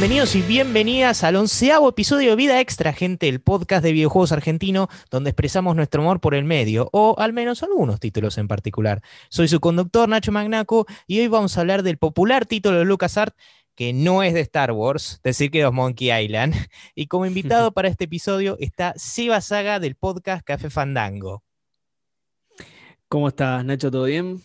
[0.00, 4.88] Bienvenidos y bienvenidas al onceavo episodio de Vida Extra, gente, el podcast de videojuegos argentino,
[5.10, 9.02] donde expresamos nuestro amor por el medio, o al menos algunos títulos en particular.
[9.28, 13.36] Soy su conductor, Nacho Magnaco, y hoy vamos a hablar del popular título de LucasArts,
[13.74, 16.54] que no es de Star Wars, decir que es Monkey Island.
[16.94, 21.44] Y como invitado para este episodio está Seba Saga del podcast Café Fandango.
[23.06, 23.90] ¿Cómo estás, Nacho?
[23.90, 24.40] ¿Todo bien?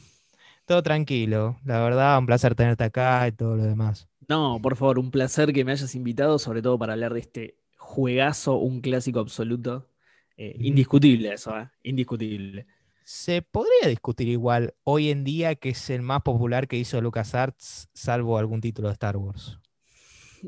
[0.66, 4.10] Todo tranquilo, la verdad, un placer tenerte acá y todo lo demás.
[4.28, 7.58] No, por favor, un placer que me hayas invitado, sobre todo para hablar de este
[7.78, 9.90] juegazo, un clásico absoluto.
[10.38, 11.70] Eh, indiscutible eso, ¿eh?
[11.84, 12.66] indiscutible.
[13.04, 17.90] Se podría discutir igual hoy en día que es el más popular que hizo LucasArts,
[17.94, 19.60] salvo algún título de Star Wars.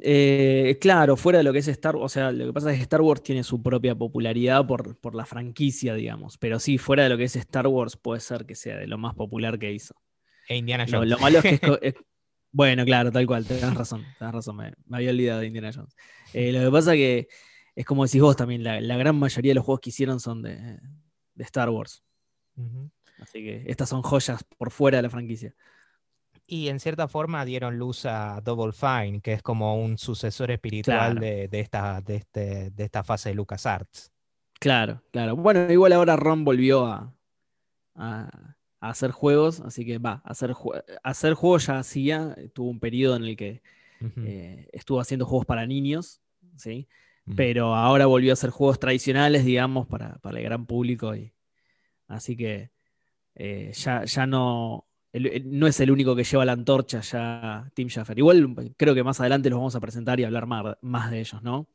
[0.02, 2.78] Eh, claro, fuera de lo que es Star Wars, o sea, lo que pasa es
[2.78, 7.04] que Star Wars tiene su propia popularidad por, por la franquicia, digamos, pero sí, fuera
[7.04, 9.72] de lo que es Star Wars puede ser que sea de lo más popular que
[9.72, 9.96] hizo.
[10.50, 11.10] E Indiana Jones.
[11.10, 11.60] Lo, malo es que
[12.58, 15.96] Bueno, claro, tal cual, tenés razón, tenés razón, me, había olvidado de Indiana Jones.
[16.34, 17.28] Eh, lo que pasa que
[17.76, 20.80] es como decís vos también, la, gran mayoría de los juegos que hicieron son de,
[21.38, 22.04] Star Wars.
[23.20, 25.54] Así que estas son joyas por fuera de la franquicia.
[26.48, 31.20] Y en cierta forma dieron luz a Double Fine, que es como un sucesor espiritual
[31.20, 34.12] de, esta, de, este, de esta fase de LucasArts.
[34.60, 35.36] Claro, claro.
[35.36, 37.14] Bueno, igual ahora Ron volvió a,
[38.80, 40.54] hacer juegos, así que va, hacer,
[41.04, 43.62] hacer juegos ya hacía, tuvo un periodo en el que
[44.18, 46.22] eh, estuvo haciendo juegos para niños,
[46.56, 46.88] ¿sí?
[47.36, 51.14] Pero ahora volvió a hacer juegos tradicionales, digamos, para, el gran público.
[51.14, 51.34] Y,
[52.08, 52.72] así que
[53.36, 54.88] eh, ya, ya no,
[55.44, 58.18] no es el único que lleva la antorcha ya Tim Schafer.
[58.18, 61.44] Igual creo que más adelante los vamos a presentar y hablar más, más de ellos,
[61.44, 61.68] ¿no?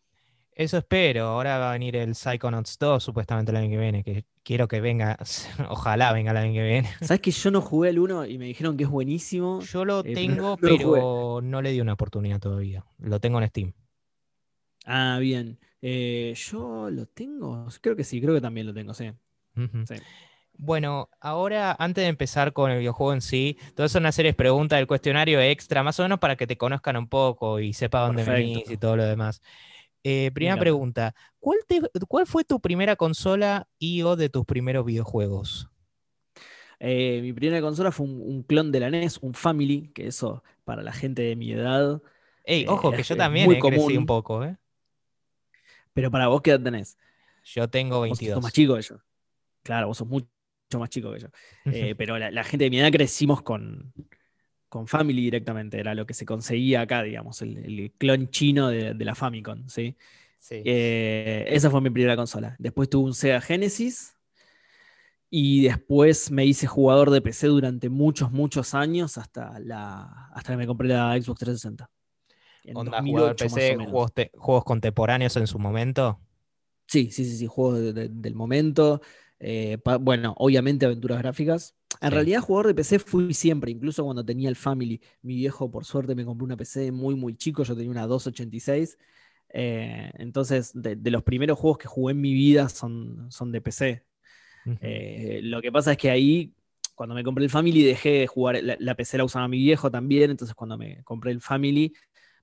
[0.54, 1.24] Eso espero.
[1.24, 4.80] Ahora va a venir el Psychonauts 2 supuestamente el año que viene, que quiero que
[4.80, 5.16] venga,
[5.68, 6.88] ojalá venga el año que viene.
[7.00, 9.60] ¿Sabes que yo no jugué el 1 y me dijeron que es buenísimo?
[9.62, 12.84] Yo lo eh, tengo, pero, no, le di una oportunidad todavía.
[12.98, 13.72] Lo tengo en Steam.
[14.84, 15.58] Ah, bien.
[15.80, 19.10] Eh, yo lo tengo, creo que sí, creo que también lo tengo, sí.
[20.54, 24.36] Bueno, ahora antes de empezar con el videojuego en sí, todas son una serie de
[24.36, 28.06] preguntas del cuestionario extra, más o menos para que te conozcan un poco y sepa
[28.06, 29.42] dónde venís y todo lo demás.
[30.04, 31.58] Eh, primera pregunta, ¿cuál,
[32.08, 35.68] ¿cuál, fue tu primera consola y o de tus primeros videojuegos?
[36.80, 40.82] Eh, mi primera consola fue un, clon de la NES, un Family, que eso para
[40.82, 42.02] la gente de mi edad.
[42.44, 44.56] Ey, ojo, que yo también muy crecí un poco, ¿eh?
[45.92, 46.98] Pero para vos, ¿qué edad tenés?
[47.44, 48.34] Yo tengo 22.
[48.34, 48.96] Vos sos más chico que yo.
[49.62, 50.26] Claro, vos sos mucho
[50.72, 51.28] más chico que yo.
[51.96, 53.92] pero la, gente de mi edad crecimos con,
[54.72, 59.14] con Family directamente, era lo que se conseguía acá, digamos, el, clon chino de, la
[59.14, 59.98] Famicom, ¿sí?
[60.48, 62.56] Eh, esa fue mi primera consola.
[62.58, 64.16] Después tuve un Sega Genesis
[65.28, 70.56] y después me hice jugador de PC durante muchos, muchos años hasta, la, hasta que
[70.56, 71.90] me compré la Xbox 360.
[72.74, 73.76] ¿Onda jugador de PC,
[74.38, 76.18] juegos, contemporáneos en su momento?
[76.86, 79.02] Sí, sí, sí, sí, juegos del momento.
[79.38, 81.76] Eh, bueno, obviamente aventuras gráficas.
[82.02, 85.00] En realidad, jugador de PC fui siempre, incluso cuando tenía el Family.
[85.22, 87.62] Mi viejo, por suerte, me compró una PC muy, muy chico.
[87.62, 88.98] Yo tenía una 286.
[89.50, 94.04] Eh, entonces, de, los primeros juegos que jugué en mi vida son, son de PC.
[94.80, 96.52] Eh, lo que pasa es que ahí,
[96.94, 98.58] cuando me compré el Family, dejé de jugar.
[98.62, 100.30] La, PC la usaba mi viejo también.
[100.32, 101.94] Entonces, cuando me compré el Family,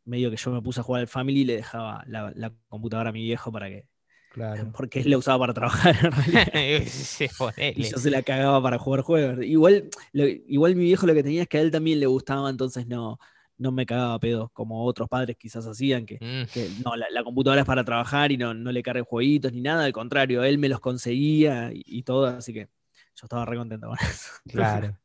[0.05, 3.13] medio que yo me puse a jugar el Family y le dejaba la computadora a
[3.13, 3.87] mi viejo para que
[4.29, 4.71] Claro.
[4.75, 6.47] Porque él la usaba para trabajar en realidad.
[7.75, 9.43] y yo se la cagaba para jugar juegos.
[9.43, 12.87] Igual, igual mi viejo lo que tenía es que a él también le gustaba, entonces
[12.87, 13.19] no,
[13.59, 16.83] no me cagaba pedo, como otros padres quizás hacían, que, mm.
[16.83, 19.93] no, la, computadora es para trabajar y no, no le carguen jueguitos ni nada, al
[19.93, 22.69] contrario, él me los conseguía y, todo, así que
[23.15, 24.29] yo estaba re contento con eso.
[24.49, 24.97] Claro.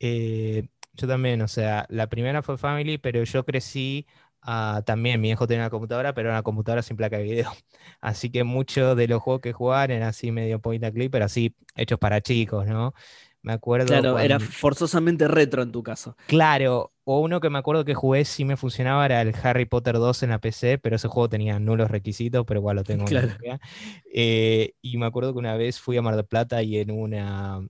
[0.00, 4.06] Eh, yo también, o sea, la primera fue Family, pero yo crecí
[4.46, 7.50] Ah, también mi hijo tenía una computadora, pero una computadora sin placa de video.
[8.00, 11.24] Así que muchos de los juegos que jugaban eran así medio point and click, pero
[11.24, 12.92] así hechos para chicos, ¿no?
[13.40, 13.86] Me acuerdo.
[13.86, 16.16] Claro, era forzosamente retro en tu caso.
[16.26, 19.96] Claro, o uno que me acuerdo que jugué si me funcionaba era el Harry Potter
[19.96, 23.04] 2 en la PC, pero ese juego tenía nulos requisitos, pero igual lo tengo.
[23.04, 23.28] Claro.
[24.12, 27.60] Eh, y me acuerdo que una vez fui a Mar del Plata y en una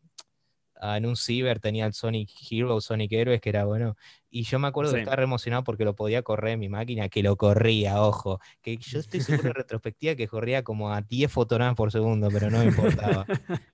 [0.86, 3.96] Ah, en un ciber tenía el Sonic Hero, Sonic Heroes, que era bueno.
[4.28, 7.22] Y yo me acuerdo de estar emocionado porque lo podía correr en mi máquina, que
[7.22, 8.38] lo corría, ojo.
[8.60, 12.50] Que yo estoy seguro en retrospectiva que corría como a 10 fotogramas por segundo, pero
[12.50, 13.24] no me importaba.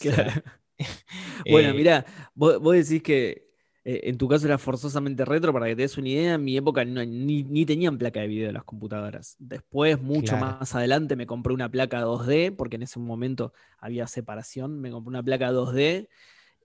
[1.48, 2.04] bueno, eh, mira,
[2.34, 3.51] vos, decís que
[3.84, 6.56] eh, en tu caso era forzosamente retro, para que te des una idea, en mi
[6.56, 9.34] época ni, tenían placa de video las computadoras.
[9.38, 14.80] Después, mucho más adelante, me compré una placa 2D, porque en ese momento había separación,
[14.80, 16.08] me compré una placa 2D.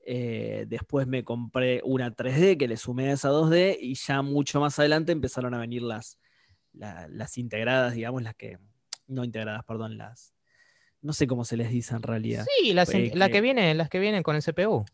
[0.10, 4.62] Eh, después me compré una 3D que le sumé a esa 2D y ya mucho
[4.62, 6.18] más adelante empezaron a venir las,
[6.74, 8.58] las integradas, digamos, las que,
[9.08, 10.34] no integradas, perdón, las,
[11.02, 12.46] no sé cómo se les dice en realidad.
[12.58, 12.98] Sí, las, que,
[13.42, 14.86] vienen, las que vienen con el CPU.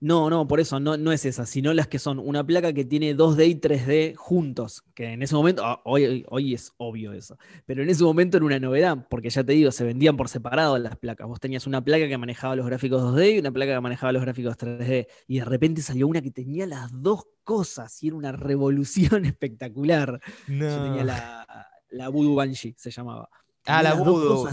[0.00, 2.84] No, no, por eso no, no es esa, sino las que son una placa que
[2.84, 7.38] tiene 2D y 3D juntos, que en ese momento, ah, hoy, hoy es obvio eso,
[7.66, 10.76] pero en ese momento era una novedad, porque ya te digo, se vendían por separado
[10.78, 11.28] las placas.
[11.28, 14.22] Vos tenías una placa que manejaba los gráficos 2D y una placa que manejaba los
[14.22, 18.32] gráficos 3D, y de repente salió una que tenía las dos cosas y era una
[18.32, 20.20] revolución espectacular.
[20.48, 23.28] Yo tenía la, la Voodoo Banshee, se llamaba.
[23.66, 24.48] Ah, la Voodoo.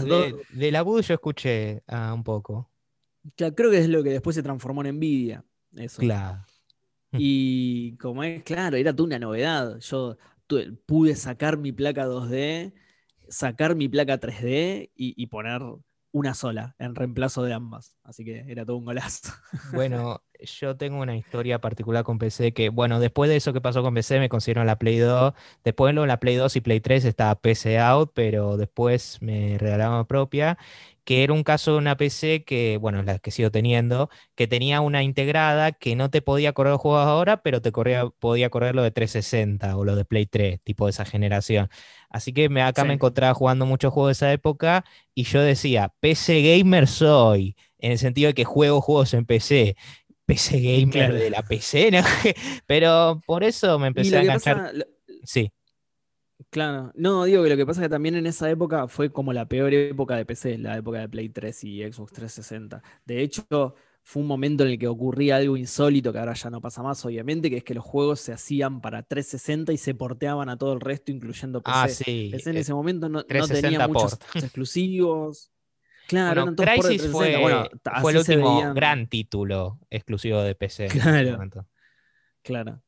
[0.50, 2.70] De, la Voodoo yo escuché ah, un poco
[3.36, 5.44] creo que es lo que después se transformó en Nvidia.
[5.76, 6.00] Eso.
[6.00, 6.44] Claro.
[7.12, 9.78] Y como es, claro, era toda una novedad.
[9.80, 10.16] Yo
[10.86, 12.72] pude sacar mi placa 2D,
[13.28, 15.62] sacar mi placa 3D y, poner
[16.12, 17.96] una sola en reemplazo de ambas.
[18.02, 19.32] Así que era todo un golazo.
[19.74, 23.82] Bueno, yo tengo una historia particular con PC que, bueno, después de eso que pasó
[23.82, 25.34] con PC me consiguieron la Play 2.
[25.64, 30.06] Después en la Play 2 y Play 3 estaba PC out, pero después me regalaron
[30.06, 30.58] propia
[31.10, 34.80] que era un caso de una PC que, bueno, la que sigo teniendo, que tenía
[34.80, 38.76] una integrada que no te podía correr los juegos ahora, pero te corría, podía correr
[38.76, 41.68] lo de 360 o lo de Play 3, tipo de esa generación.
[42.10, 45.92] Así que me, acá me encontraba jugando muchos juegos de esa época y yo decía,
[45.98, 49.74] PC gamer soy, en el sentido de que juego juegos en PC.
[50.26, 52.02] PC gamer de la PC, ¿no?
[52.66, 54.74] pero por eso me empecé a enganchar.
[55.24, 55.50] Sí.
[56.50, 59.32] Claro, no, digo que lo que pasa es que también en esa época fue como
[59.32, 62.82] la peor época de PC, la época de Play 3 y Xbox 360.
[63.06, 66.60] De hecho, fue un momento en el que ocurría algo insólito que ahora ya no
[66.60, 70.48] pasa más, obviamente, que es que los juegos se hacían para 360 y se porteaban
[70.48, 71.76] a todo el resto, incluyendo PC.
[71.76, 72.28] Ah, sí.
[72.32, 75.52] PC en ese momento no, tenía muchos exclusivos.
[76.08, 77.40] Claro, bueno, Crisis fue,
[78.00, 80.88] fue el último gran título exclusivo de PC.
[80.88, 81.38] Claro.
[82.42, 82.82] Claro.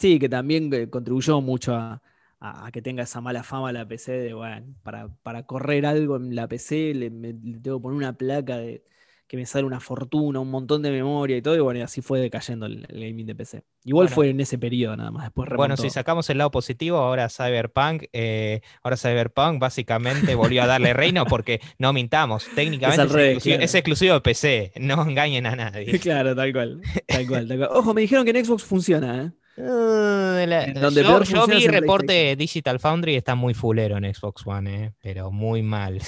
[0.00, 2.02] Sí, que también eh, contribuyó mucho a,
[2.40, 6.34] a, que tenga esa mala fama la PC de, bueno, para, para correr algo en
[6.34, 8.84] la PC le, tengo que poner una placa de,
[9.28, 12.20] que me sale una fortuna, un montón de memoria y todo, y bueno, así fue
[12.20, 13.64] decayendo el, gaming de PC.
[13.84, 17.28] Igual fue en ese periodo nada más, después Bueno, si sacamos el lado positivo, ahora
[17.28, 24.14] Cyberpunk, eh, ahora Cyberpunk básicamente volvió a darle reino porque no mintamos, técnicamente es, exclusivo,
[24.14, 25.98] de PC, no engañen a nadie.
[26.00, 27.70] claro, tal cual, tal cual, tal cual.
[27.72, 29.45] Ojo, me dijeron que en Xbox funciona, ¿eh?
[29.58, 35.62] Uh, yo, vi reporte Digital Foundry está muy fulero en Xbox One, eh, pero muy
[35.62, 36.00] mal.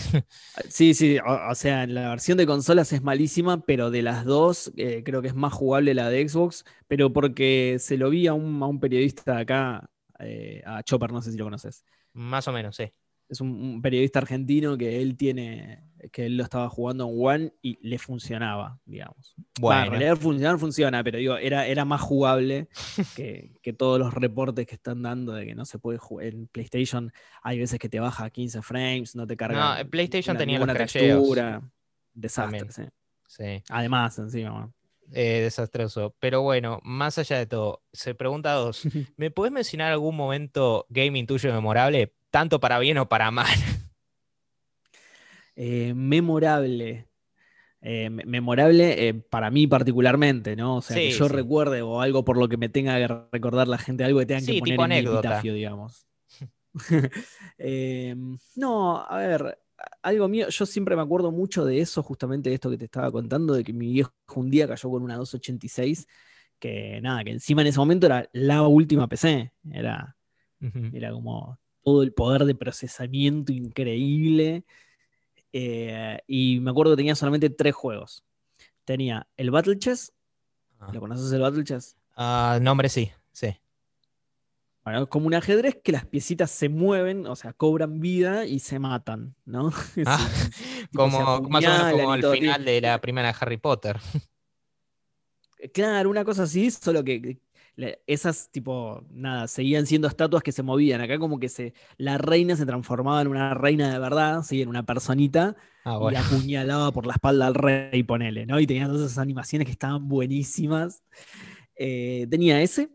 [0.68, 5.02] sí, sí, o, sea, la versión de consolas es malísima, pero de las dos eh,
[5.02, 8.62] creo que es más jugable la de Xbox, pero porque se lo vi a un,
[8.62, 11.84] a un periodista acá, eh, a Chopper, no sé si lo conoces.
[12.12, 12.92] Más o menos, sí
[13.28, 17.78] es un, periodista argentino que él tiene, que él lo estaba jugando en One y
[17.86, 19.34] le funcionaba, digamos.
[19.60, 22.68] Bueno, en realidad funcionar funciona, pero digo, era, era más jugable
[23.16, 26.26] que, todos los reportes que están dando de que no se puede jugar.
[26.26, 27.12] En PlayStation
[27.42, 29.74] hay veces que te baja a 15 frames, no te carga.
[29.74, 31.62] No, en PlayStation tenía una textura.
[32.14, 32.90] Desastre,
[33.26, 33.62] sí.
[33.68, 34.72] Además, encima.
[35.12, 36.14] Eh, desastroso.
[36.18, 38.82] Pero bueno, más allá de todo, se pregunta dos.
[39.16, 42.12] ¿Me puedes mencionar algún momento gaming tuyo memorable?
[42.30, 43.56] tanto para bien o para mal.
[45.60, 47.08] Eh, memorable.
[47.80, 50.76] Eh, memorable eh, para mí particularmente, ¿no?
[50.76, 53.78] O sea, que yo recuerde o algo por lo que me tenga que recordar la
[53.78, 56.06] gente, algo que tengan que poner en epitafio, digamos.
[58.54, 59.58] no, a ver,
[60.02, 63.10] algo mío, yo siempre me acuerdo mucho de eso, justamente de esto que te estaba
[63.10, 66.06] contando, de que mi viejo un día cayó con una 286,
[66.60, 70.16] que nada, que encima en ese momento era la última PC, era,
[70.92, 74.64] era como todo el poder de procesamiento increíble.
[75.52, 78.24] Eh, y me acuerdo que tenía solamente tres juegos.
[78.84, 80.12] Tenía el Battle Chess.
[80.78, 80.90] Ah.
[80.92, 81.96] ¿Lo conoces el Battle Chess?
[82.16, 83.56] Ah, nombre sí, sí.
[84.84, 88.78] Bueno, como un ajedrez que las piecitas se mueven, o sea, cobran vida y se
[88.78, 89.70] matan, ¿no?
[90.06, 90.18] Ah,
[90.94, 93.98] como, más o menos como el final de la primera Harry Potter.
[95.74, 97.40] Claro, una cosa así, solo que
[98.06, 101.00] esas tipo, nada, seguían siendo estatuas que se movían.
[101.00, 104.62] Acá como que se, la reina se transformaba en una reina de verdad, ¿sí?
[104.62, 108.58] en una personita, ah, y apuñalaba por la espalda al rey, ponele, ¿no?
[108.58, 111.02] Y tenía todas esas animaciones que estaban buenísimas.
[111.76, 112.90] Eh, tenía ese,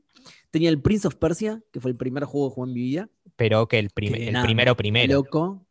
[0.52, 3.10] tenía el Prince of Persia, que fue el primer juego que jugué en mi vida.
[3.36, 5.14] Pero que el, el primero primero.
[5.14, 5.66] Loco.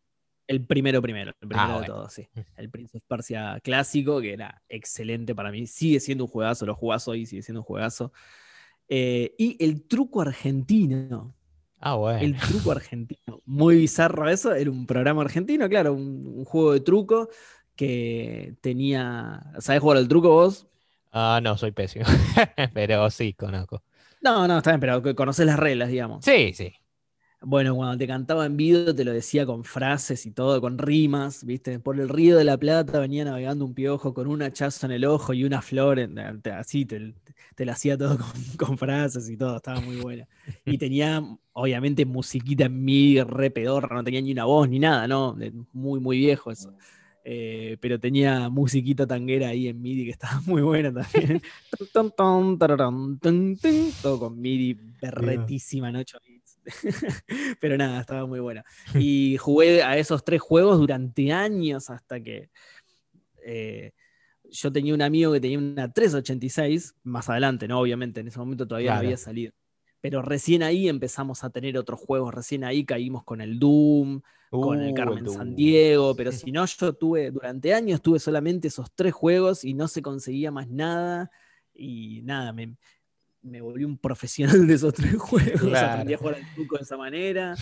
[0.48, 2.28] El primero primero, el primero ah, de todos, sí.
[2.34, 2.40] Mm.
[2.56, 5.66] El Prince of Persia clásico, que era excelente para mí.
[5.66, 8.12] Sigue siendo un juegazo, lo jugás hoy, sigue siendo un juegazo.
[8.94, 11.34] Eh, y el truco argentino.
[11.80, 12.18] Ah, bueno.
[12.20, 13.40] El truco argentino.
[13.46, 14.52] Muy bizarro eso.
[14.52, 17.30] Era un programa argentino, claro, un, juego de truco
[17.74, 19.40] que tenía.
[19.60, 20.66] ¿Sabes jugar al truco vos?
[21.10, 22.04] Ah, no, soy pésimo.
[22.74, 23.82] pero sí, conozco.
[24.20, 26.22] No, no, está bien, pero conoces las reglas, digamos.
[26.22, 26.74] Sí, sí.
[27.44, 31.44] Bueno, cuando te cantaba en vivo te lo decía con frases y todo, con rimas,
[31.44, 31.80] ¿viste?
[31.80, 35.04] Por el río de la Plata venía navegando un piojo con un hachazo en el
[35.04, 35.98] ojo y una flor,
[36.56, 37.14] así te,
[37.56, 38.18] te lo hacía todo
[38.58, 40.28] con, frases y todo, estaba muy buena.
[40.64, 41.20] Y tenía,
[41.52, 45.36] obviamente, musiquita en mi re pedorra, no tenía ni una voz ni nada, ¿no?
[45.72, 46.72] Muy, muy viejo eso.
[47.24, 51.42] Eh, pero tenía musiquita tanguera ahí en MIDI que estaba muy buena también.
[54.00, 56.18] todo con MIDI berretísima en 8
[57.60, 58.64] pero nada, estaba muy buena.
[58.94, 62.50] Y jugué a esos tres juegos durante años hasta que
[63.44, 63.92] eh,
[64.50, 67.80] yo tenía un amigo que tenía una 386, más adelante, ¿no?
[67.80, 69.52] Obviamente, en ese momento todavía no había salido.
[70.00, 74.82] Pero recién ahí empezamos a tener otros juegos, recién ahí caímos con el Doom, con
[74.82, 78.92] el uh, Carmen San Diego, pero si no, yo tuve, durante años tuve solamente esos
[78.94, 81.30] tres juegos y no se conseguía más nada.
[81.74, 82.76] Y nada, me,
[83.42, 85.74] me volví un profesional de esos tres juegos.
[85.74, 87.54] Aprendí a jugar al truco de esa manera,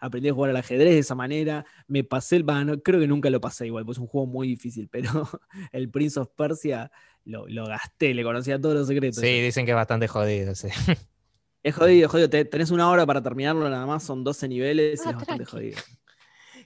[0.00, 1.64] aprendí a jugar al ajedrez de esa manera.
[1.86, 2.44] Me pasé el.
[2.82, 5.28] creo que nunca lo pasé igual, pues es un juego muy difícil, pero
[5.72, 6.90] el Prince of Persia
[7.24, 9.20] lo, gasté, le conocía todos los secretos.
[9.20, 10.52] Sí, dicen que es bastante jodido,
[11.62, 12.30] Es jodido, jodido.
[12.30, 15.78] Tenés una hora para terminarlo, nada más, son 12 niveles y ah, es bastante jodido.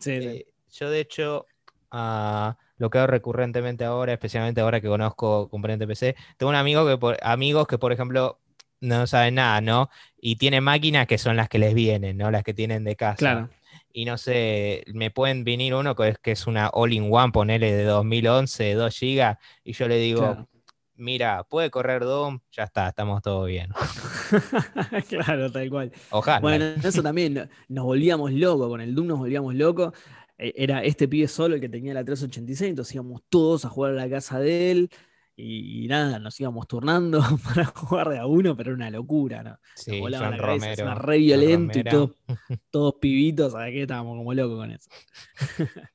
[0.06, 1.46] Eh, yo, de hecho,
[1.90, 6.86] ah, lo que hago recurrentemente ahora, especialmente ahora que conozco componente PC, tengo un amigo
[6.86, 8.38] que por, amigos que, por ejemplo,
[8.84, 9.90] no saben nada, ¿no?
[10.20, 12.30] Y tiene máquinas que son las que les vienen, ¿no?
[12.30, 13.16] Las que tienen de casa.
[13.16, 13.50] Claro.
[13.92, 17.84] Y no sé, me pueden venir uno que es, que es una all-in-one, ponele de
[17.84, 20.48] 2011, 2 GB, y yo le digo,
[20.96, 23.70] mira, puede correr Doom, ya está, estamos todo bien.
[25.08, 25.92] claro, tal cual.
[26.10, 26.40] Ojalá.
[26.40, 29.92] Bueno, eso también nos volvíamos locos, con el Doom nos volvíamos locos.
[30.38, 33.92] E, era este pibe solo el que tenía la 386, entonces íbamos todos a jugar
[33.92, 34.90] a la casa de él.
[35.36, 39.58] Y, nada, nos íbamos turnando para jugar de a uno, pero era una locura, ¿no?
[39.74, 41.82] Sí, John Romero, re violento y
[42.70, 43.82] todos pibitos, ¿sabes qué?
[43.82, 44.90] Estábamos como locos con eso.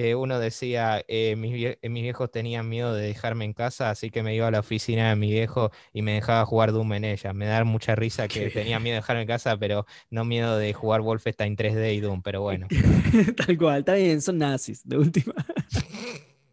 [0.00, 4.32] Eh, uno decía, eh, mis, viejos tenían miedo de dejarme en casa, así que me
[4.32, 7.32] iba a la oficina de mi viejo y me dejaba jugar Doom en ella.
[7.32, 10.72] Me da mucha risa que tenía miedo de dejarme en casa, pero no miedo de
[10.72, 12.68] jugar Wolfenstein 3D y Doom, pero bueno.
[13.44, 15.34] Tal cual, está bien, son nazis, de última.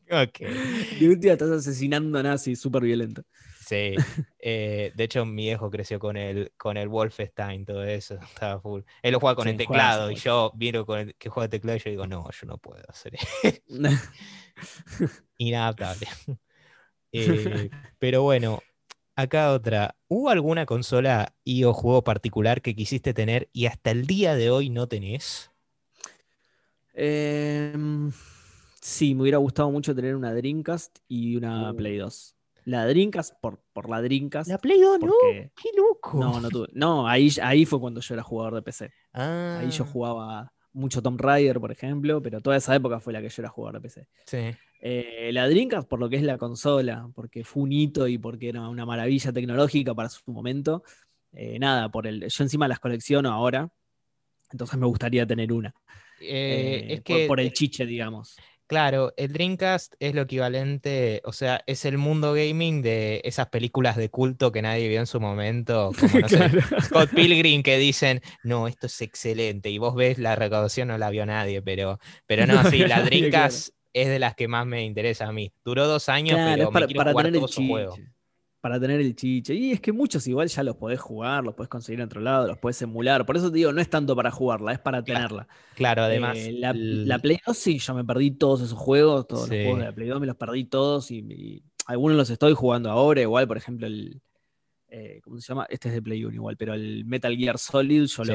[0.10, 0.40] Ok.
[1.00, 3.24] De última estás asesinando a nazis, súper violento.
[3.66, 3.96] Sí,
[4.40, 8.82] eh, de hecho mi viejo creció con el, con el Wolfenstein, todo eso, estaba full.
[9.02, 11.78] Él lo juega con el teclado y yo miro con el, que juega el teclado
[11.78, 13.28] y yo digo, no, yo no puedo hacer eso.
[15.38, 16.08] Inadaptable.
[17.12, 18.62] Eh, pero bueno,
[19.16, 19.96] acá otra.
[20.08, 24.50] ¿Hubo alguna consola y o juego particular que quisiste tener y hasta el día de
[24.50, 25.52] hoy no tenés?
[26.94, 28.12] Em,
[28.86, 31.76] sí, me hubiera gustado mucho tener una Dreamcast y una uh.
[31.76, 32.36] Play 2.
[32.66, 34.48] La Drinkas, por, por la Drinkas.
[34.48, 36.20] La Play 2, no, qué loco.
[36.20, 36.68] No, no tuve.
[36.74, 38.92] No, ahí, ahí fue cuando yo era jugador de PC.
[39.14, 39.88] Ahí yo ah.
[39.92, 43.50] jugaba mucho Tomb Raider, por ejemplo, pero toda esa época fue la que yo era
[43.50, 44.08] jugador de PC.
[44.26, 44.56] Sí.
[44.82, 48.50] Eh, la Dreamcast, por lo que es la consola, porque fue un hito y porque
[48.50, 50.84] era una maravilla tecnológica para su momento.
[51.34, 53.70] Eh, nada, por el, yo encima las colecciono ahora,
[54.52, 55.74] entonces me gustaría tener una.
[56.20, 58.38] Eh, es que, por, el chiche, digamos.
[58.68, 63.96] Claro, el Dreamcast es lo equivalente, o sea, es el mundo gaming de esas películas
[63.96, 66.50] de culto que nadie vio en su momento, como no sé,
[66.82, 71.12] Scott Pilgrim que dicen, no, esto es excelente, y vos ves la recaudación, no la
[71.12, 75.28] vio nadie, pero, pero no, sí, la Dreamcast es de las que más me interesa
[75.28, 75.54] a mí.
[75.64, 77.42] Duró dos años, pero para, me quiero jugar tener
[78.66, 79.54] para tener el chiche.
[79.54, 82.48] Y es que muchos igual ya los podés jugar, los podés conseguir en otro lado,
[82.48, 83.24] los podés emular.
[83.24, 85.48] Por eso te digo, no es tanto para jugarla, es para tenerla.
[85.76, 86.36] Claro, además.
[86.36, 89.86] Eh, la, Play 2 sí, yo me perdí todos esos juegos, todos los juegos de
[89.86, 93.58] la Play 2 me los perdí todos y, algunos los estoy jugando ahora, igual, por
[93.58, 94.20] ejemplo, el.
[94.88, 95.68] Eh, ¿Cómo se llama?
[95.70, 98.34] Este es de Play 1 igual, pero el Metal Gear Solid yo lo.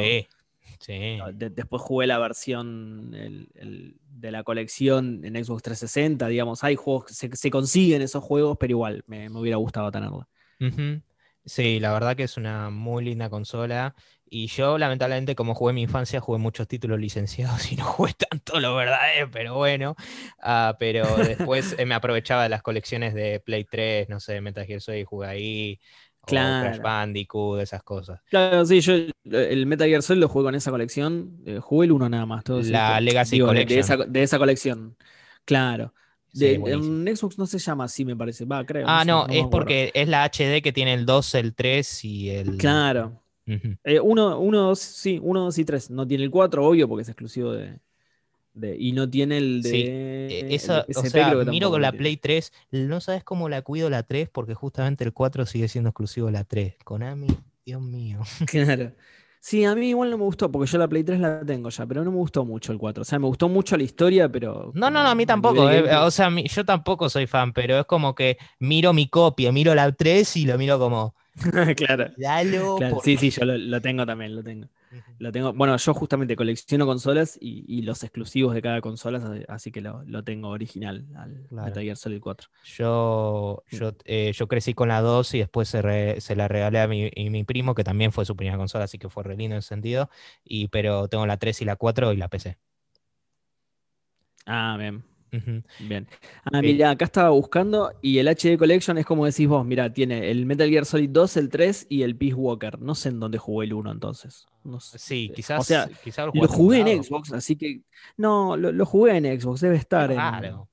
[0.79, 1.19] Sí.
[1.35, 7.51] después jugué la versión de la colección en Xbox 360, digamos, hay juegos, se, se
[7.51, 10.29] consiguen esos juegos, pero igual me, hubiera gustado tenerla.
[11.45, 13.95] Sí, la verdad que es una muy linda consola.
[14.33, 18.13] Y yo, lamentablemente, como jugué en mi infancia, jugué muchos títulos licenciados y no jugué
[18.15, 19.97] tanto lo verdadero, pero bueno.
[20.41, 24.65] Ah, pero después eh, me aprovechaba de las colecciones de Play 3, no sé, Metal
[24.67, 25.81] Gear Solid, jugué ahí.
[26.27, 26.69] Claro.
[26.69, 28.21] Crash Bandicoot, esas cosas.
[28.29, 31.39] Claro, sí, yo el Metal Gear Solid lo jugué con esa colección.
[31.47, 32.45] Eh, jugué el uno nada más.
[32.45, 34.13] Todo la Legacy Collection.
[34.13, 34.97] De esa, colección.
[35.45, 35.95] Claro.
[36.33, 38.45] De, en Xbox no se llama así, me parece.
[38.45, 38.87] Va, creo.
[38.89, 42.57] Ah, no, es porque es la HD que tiene el 2, el 3 y el.
[42.57, 43.23] Claro.
[43.47, 45.91] 1, 2, eh, sí, 1, 2 y 3.
[45.91, 47.81] No tiene el 4, obvio, porque es exclusivo de,
[48.79, 49.71] y no tiene el de.
[49.71, 52.53] Sí, e, esa, o sea, miro con la Play 3.
[52.73, 56.33] No sabes cómo la cuido la 3 porque justamente el 4 sigue siendo exclusivo de
[56.33, 56.77] la 3.
[56.85, 57.29] Konami,
[57.65, 58.21] Dios mío.
[58.47, 58.93] Claro.
[59.43, 61.87] Sí, a mí igual no me gustó, porque yo la Play 3 la tengo ya,
[61.87, 63.01] pero no me gustó mucho el 4.
[63.01, 64.71] O sea, me gustó mucho la historia, pero.
[64.75, 65.71] No, no, no, a mí tampoco.
[65.71, 69.75] Eh, o sea, yo tampoco soy fan, pero es como que miro mi copia, miro
[69.75, 71.15] la 3 y lo miro como.
[71.77, 72.11] claro.
[73.03, 74.69] Sí, sí, yo lo, tengo también, lo tengo.
[75.19, 75.53] Lo tengo.
[75.53, 80.49] Bueno, yo justamente colecciono consolas y, los exclusivos de cada consola, así que lo, tengo
[80.49, 82.49] original al Metal Gear Solid 4.
[82.65, 87.11] Yo, yo, eh, yo crecí con la 2 y después se, la regalé a mi,
[87.31, 89.69] mi, primo, que también fue su primera consola, así que fue re lindo en ese
[89.69, 90.11] sentido.
[90.45, 92.59] Y, pero tengo la 3 y la 4 y la PC.
[94.47, 95.10] Ah, bien.
[95.81, 96.07] Bien.
[96.45, 100.31] Ah, mira, acá estaba buscando y el HD Collection es como decís vos, mira, tiene
[100.31, 102.81] el Metal Gear Solid 2, el 3 y el Peace Walker.
[102.81, 104.47] No sé en dónde jugué el 1 entonces.
[104.65, 104.99] No sé.
[104.99, 105.61] Sí, quizás.
[105.61, 105.89] O sea,
[106.33, 107.83] lo, jugué en Xbox, así que.
[108.17, 110.13] No, lo, jugué en Xbox, debe estar.
[110.13, 110.69] Claro.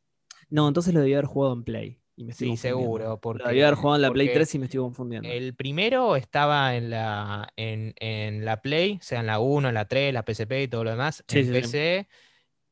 [0.50, 2.00] No, entonces lo debía haber jugado en Play.
[2.32, 3.20] sí, seguro.
[3.22, 5.30] Porque, lo debía haber jugado en la Play 3 y me estoy confundiendo.
[5.30, 10.14] El primero estaba en la, en, la Play, sea en la 1, en la 3,
[10.14, 11.24] la PSP y todo lo demás.
[11.28, 12.08] en PC.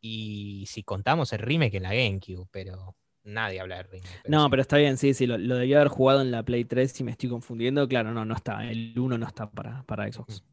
[0.08, 4.22] Y si contamos el remake en la GameCube, pero nadie habla de remake.
[4.28, 7.04] No, pero está bien, sí, sí, lo, debía haber jugado en la Play 3 si
[7.04, 7.88] me estoy confundiendo.
[7.88, 8.70] Claro, no, no está.
[8.70, 10.44] El 1 no está para, para Xbox.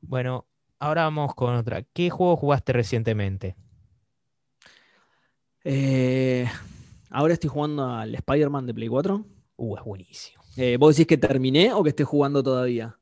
[0.00, 0.46] Bueno,
[0.78, 1.82] ahora vamos con otra.
[1.82, 3.56] ¿Qué juego jugaste recientemente?
[5.64, 6.46] Eh,
[7.10, 9.26] ahora estoy jugando al Spider-Man de Play 4.
[9.56, 10.40] Uh, es buenísimo.
[10.56, 12.96] Eh, ¿Vos decís que terminé o que esté jugando todavía?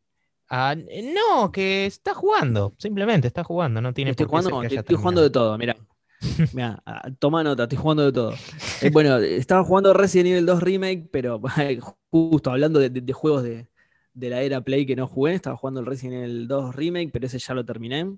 [0.53, 5.31] Ah, no, que está jugando, simplemente está jugando, no tiene estoy jugando, Estoy jugando de
[5.31, 5.77] todo, mira.
[6.53, 8.35] Mira, ah, toma nota, estoy jugando de todo.
[8.83, 11.41] Eh, bueno, estaba jugando Resident Evil 2 Remake, pero
[12.11, 13.69] justo hablando de, juegos de,
[14.15, 17.39] la era Play que no jugué, estaba jugando el Resident Evil 2 Remake, pero ese
[17.39, 18.17] ya lo terminé.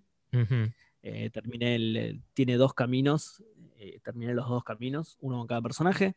[1.02, 3.44] Eh, terminé el, tiene dos caminos,
[3.76, 6.16] eh, terminé los dos caminos, uno con cada personaje.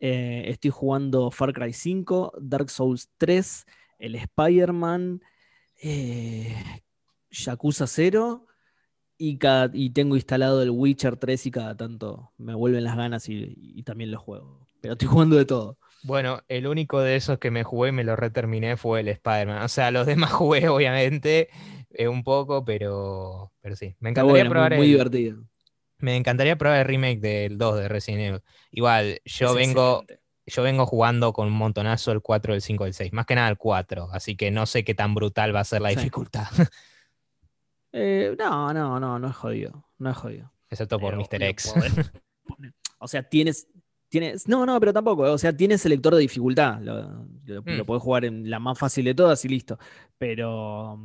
[0.00, 3.66] estoy jugando Far Cry 5, Dark Souls 3
[3.98, 5.22] el Spider-Man,
[5.82, 6.54] eh,
[7.30, 8.46] Yakuza 0
[9.18, 9.38] y,
[9.72, 14.10] y tengo instalado el Witcher 3 y cada tanto me vuelven las ganas y, también
[14.10, 14.66] lo juego.
[14.80, 15.78] Pero estoy jugando de todo.
[16.02, 19.62] Bueno, el único de esos que me jugué y me lo reterminé fue el Spider-Man.
[19.62, 21.48] O sea, los demás jugué, obviamente,
[21.90, 23.96] eh, un poco, pero, pero sí.
[24.00, 25.42] Me encantaría probar muy, divertido.
[25.98, 28.42] Me encantaría probar el remake del 2 de Resident Evil.
[28.70, 30.04] Igual, yo vengo
[30.46, 33.48] yo vengo jugando con un montonazo el 4, el 5, el 6, más que nada
[33.48, 36.46] el 4, así que no sé qué tan brutal va a ser la dificultad.
[37.98, 40.52] Eh, no, no, no, no es jodido, no es jodido.
[40.68, 41.42] Excepto por Mr.
[41.44, 41.72] X.
[42.98, 43.68] o sea, tienes,
[44.10, 47.86] tienes, no, no, pero tampoco, o sea, tienes selector de dificultad, lo, lo, mm.
[47.86, 49.78] podés jugar en la más fácil de todas y listo,
[50.18, 51.00] pero...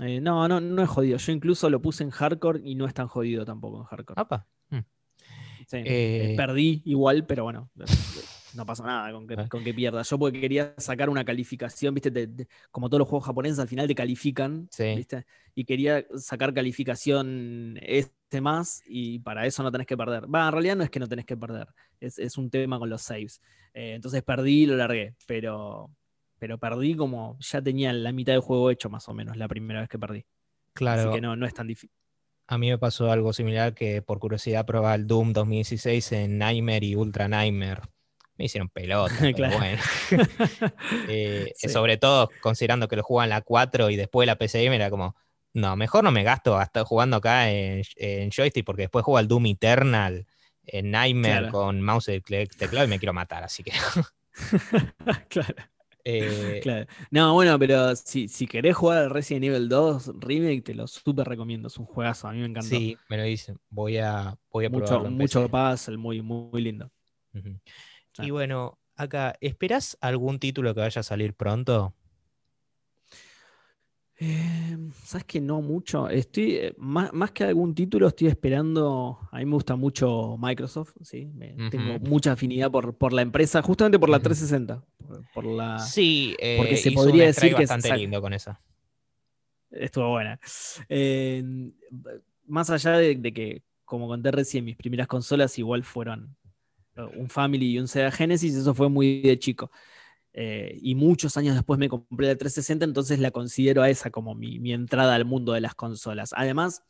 [0.00, 1.16] Eh, no, no, no es jodido.
[1.16, 4.22] Yo incluso lo puse en hardcore y no es tan jodido tampoco en hardcore.
[4.68, 4.78] Mm.
[5.72, 7.70] Eh, perdí igual, pero bueno
[8.54, 9.48] no pasa nada con que, ah.
[9.48, 10.02] con que pierda.
[10.02, 12.48] Yo porque quería sacar una calificación, ¿viste?
[12.70, 15.24] como todos los juegos japoneses al final te califican, ¿viste?
[15.54, 20.32] Y quería sacar calificación este más y para eso no tenés que perder.
[20.32, 21.68] Va, en realidad no es que no tenés que perder,
[22.00, 23.40] es, un tema con los saves.
[23.74, 25.90] Eh, entonces perdí y lo largué, pero,
[26.38, 29.80] pero perdí como ya tenía la mitad del juego hecho más o menos la primera
[29.80, 30.24] vez que perdí.
[30.74, 31.02] Claro.
[31.02, 31.90] Así que no, no es tan difícil.
[32.48, 36.84] A mí me pasó algo similar que por curiosidad probaba el Doom 2016 en Nightmare
[36.84, 37.82] y Ultra Nightmare
[38.42, 39.14] me hicieron pelota.
[39.56, 39.80] bueno.
[41.08, 45.14] Eh, sobre todo considerando que lo juegan la 4 y después la PCM era como,
[45.54, 47.84] no, mejor no me gasto hasta jugando acá en,
[48.30, 50.26] joystick porque después juego al Doom Eternal
[50.64, 53.72] en Nightmare con mouse y teclado y me quiero matar, así que.
[56.04, 56.86] Eh, claro.
[57.12, 61.28] No, bueno, pero si, si querés jugar al Resident Evil 2 Remake, te lo súper
[61.28, 61.68] recomiendo.
[61.68, 62.70] Es un juegazo, a mí me encantó.
[62.70, 63.60] Sí, me lo dicen.
[63.70, 66.90] Voy a, voy a mucho, Mucho puzzle, muy, muy lindo.
[68.18, 71.94] Y bueno, acá, ¿esperás algún título que vaya a salir pronto?
[74.16, 76.08] Em, Sabes que no mucho.
[76.08, 79.18] Estoy, eh, más, que algún título, estoy esperando.
[79.32, 81.32] A mí me gusta mucho Microsoft, ¿sí?
[81.70, 84.84] Tengo mucha afinidad por, la empresa, justamente por la 360.
[85.34, 88.60] Por, la, sí, porque se podría decir que bastante lindo con esa.
[89.70, 90.38] Estuvo buena.
[92.46, 96.36] Más allá de, de, que, como conté recién, mis primeras consolas igual fueron
[97.16, 99.70] un Family y un Sega Genesis, eso fue muy de chico.
[100.34, 104.34] Eh, y muchos años después me compré la 360, entonces la considero a esa como
[104.34, 106.30] mi, entrada al mundo de las consolas.
[106.34, 106.82] Además,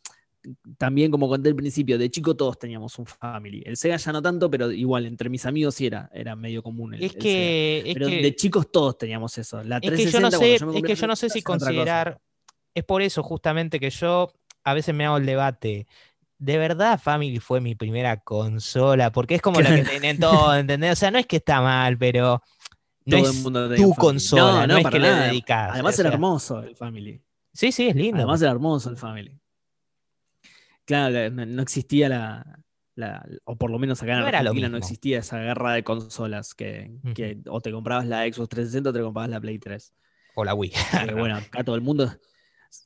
[0.79, 3.63] también como conté al principio, de chico todos teníamos un Family.
[3.67, 6.95] El Sega ya no tanto, pero igual entre mis amigos sí era, era medio común.
[6.95, 9.63] es que, pero de chicos todos teníamos eso.
[9.65, 12.21] La 360, es que yo no sé, es que yo no sé si considerar,
[12.75, 14.33] es por eso justamente que yo
[14.65, 15.87] a veces me hago el debate
[16.45, 20.93] de verdad Family fue mi primera consola, porque es como la que tienen todo, ¿entendés?
[20.93, 22.43] O sea, no es que está mal, pero
[23.05, 25.27] no Todo es el mundo tenía tu consola, no, es para que le nada.
[25.27, 25.71] dedicas.
[25.73, 27.23] Además o era hermoso el Family.
[27.53, 28.19] Sí, sí, es lindo.
[28.19, 29.39] Además era hermoso el Family.
[30.85, 32.59] Claro, la- no, existía la,
[32.97, 36.55] la- O por lo menos acá en No Argentina no existía esa guerra de consolas
[36.55, 39.93] que, que o te comprabas la Xbox 360 o te comprabas la Play 3.
[40.35, 40.73] o la Wii.
[41.09, 42.13] Eh, bueno, acá todo el mundo.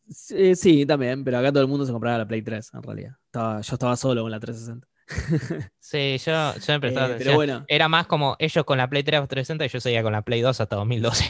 [0.09, 3.17] Sí, sí, también, pero acá todo el mundo se compraba la Play 3, en realidad.
[3.27, 4.87] Estaba, yo estaba solo con la 360.
[5.79, 9.05] sí, yo, yo me prestaba Eh, pero bueno, Era más como ellos con la Play
[9.05, 11.25] 3 o 360 y yo seguía con la Play 2 hasta 2012.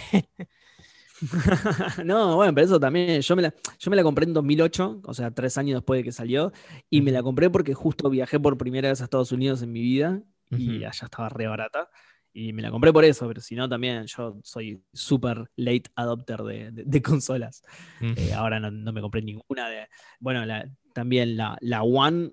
[2.05, 3.21] no, bueno, pero eso también.
[3.21, 6.05] Yo me, la, yo me la compré en 2008, o sea, tres años después de
[6.05, 6.53] que salió.
[6.91, 9.81] Y me la compré porque justo viajé por primera vez a Estados Unidos en mi
[9.81, 11.91] vida y allá estaba re barata.
[12.39, 16.43] Y me la compré por eso, pero si no, también yo soy súper late adopter
[16.43, 17.63] de, de- de consolas.
[17.99, 18.13] Mm.
[18.15, 19.89] Eh, ahora no, no me compré ninguna de.
[20.21, 22.33] Bueno, la- también la, la One,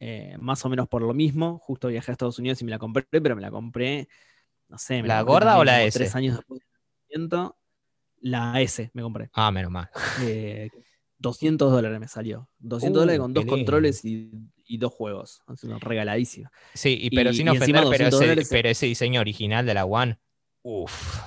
[0.00, 1.58] eh, más o menos por lo mismo.
[1.60, 4.06] Justo viajé a Estados Unidos y me la compré, pero me la compré,
[4.68, 5.00] no sé.
[5.00, 5.98] Me ¿La compré gorda o la S?
[5.98, 6.60] Tres años después
[7.08, 7.28] del.
[8.20, 9.30] La S me compré.
[9.32, 9.88] Ah, menos mal.
[10.20, 10.68] Eh,
[11.18, 12.50] 200 dólares me salió.
[12.58, 13.56] 200 Uh, dólares con qué dos lindo.
[13.56, 14.30] controles y,
[14.68, 15.42] y dos juegos.
[15.52, 16.52] Es una regaladísima.
[16.74, 19.74] Sí, y, pero Y- sin ofender, pero 200 ese, dólares- pero ese diseño original de
[19.74, 20.18] la One,
[20.62, 21.18] uff.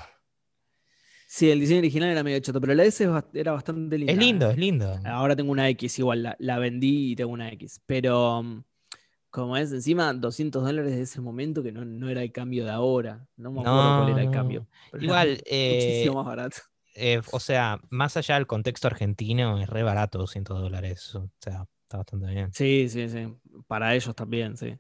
[1.28, 4.12] Sí, el diseño original era medio choto, pero la S era bastante linda.
[4.14, 5.00] Es lindo, es lindo.
[5.06, 7.82] Ahora tengo una X, igual la, la vendí y tengo una X.
[7.86, 8.64] Pero mm,
[9.30, 12.72] como es, encima 200 dólares de ese momento que no, no era el cambio de
[12.72, 13.26] ahora.
[13.38, 14.68] No me acuerdo cuál era el cambio.
[14.92, 16.58] pero era Igual, eh, muchísimo más barato.
[16.96, 21.16] eh, o sea, más allá del contexto argentino, es re barato 200 dólares.
[21.16, 22.54] O sea, está bastante bien.
[22.54, 23.28] Sí, sí, sí.
[23.68, 24.78] Para ellos también, sí.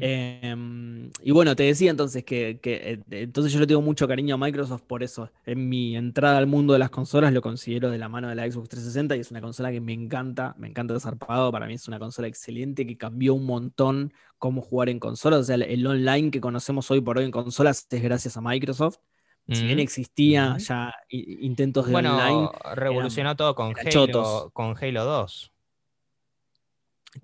[0.00, 4.36] Em, y bueno, te decía entonces que, que, eh, entonces yo le tengo mucho cariño
[4.36, 5.30] a Microsoft por eso.
[5.44, 8.50] En mi entrada al mundo de las consolas lo considero de la mano de la
[8.50, 11.50] Xbox 360 y es una consola que me encanta, me encanta zarpado.
[11.50, 15.40] Para mí es una consola excelente que cambió un montón cómo jugar en consolas.
[15.40, 18.98] O sea, el, online que conocemos hoy por hoy en consolas es gracias a Microsoft.
[19.46, 25.53] Si bien existía ya intentos de Bueno, online, revolucionó todo con Halo, con Halo 2.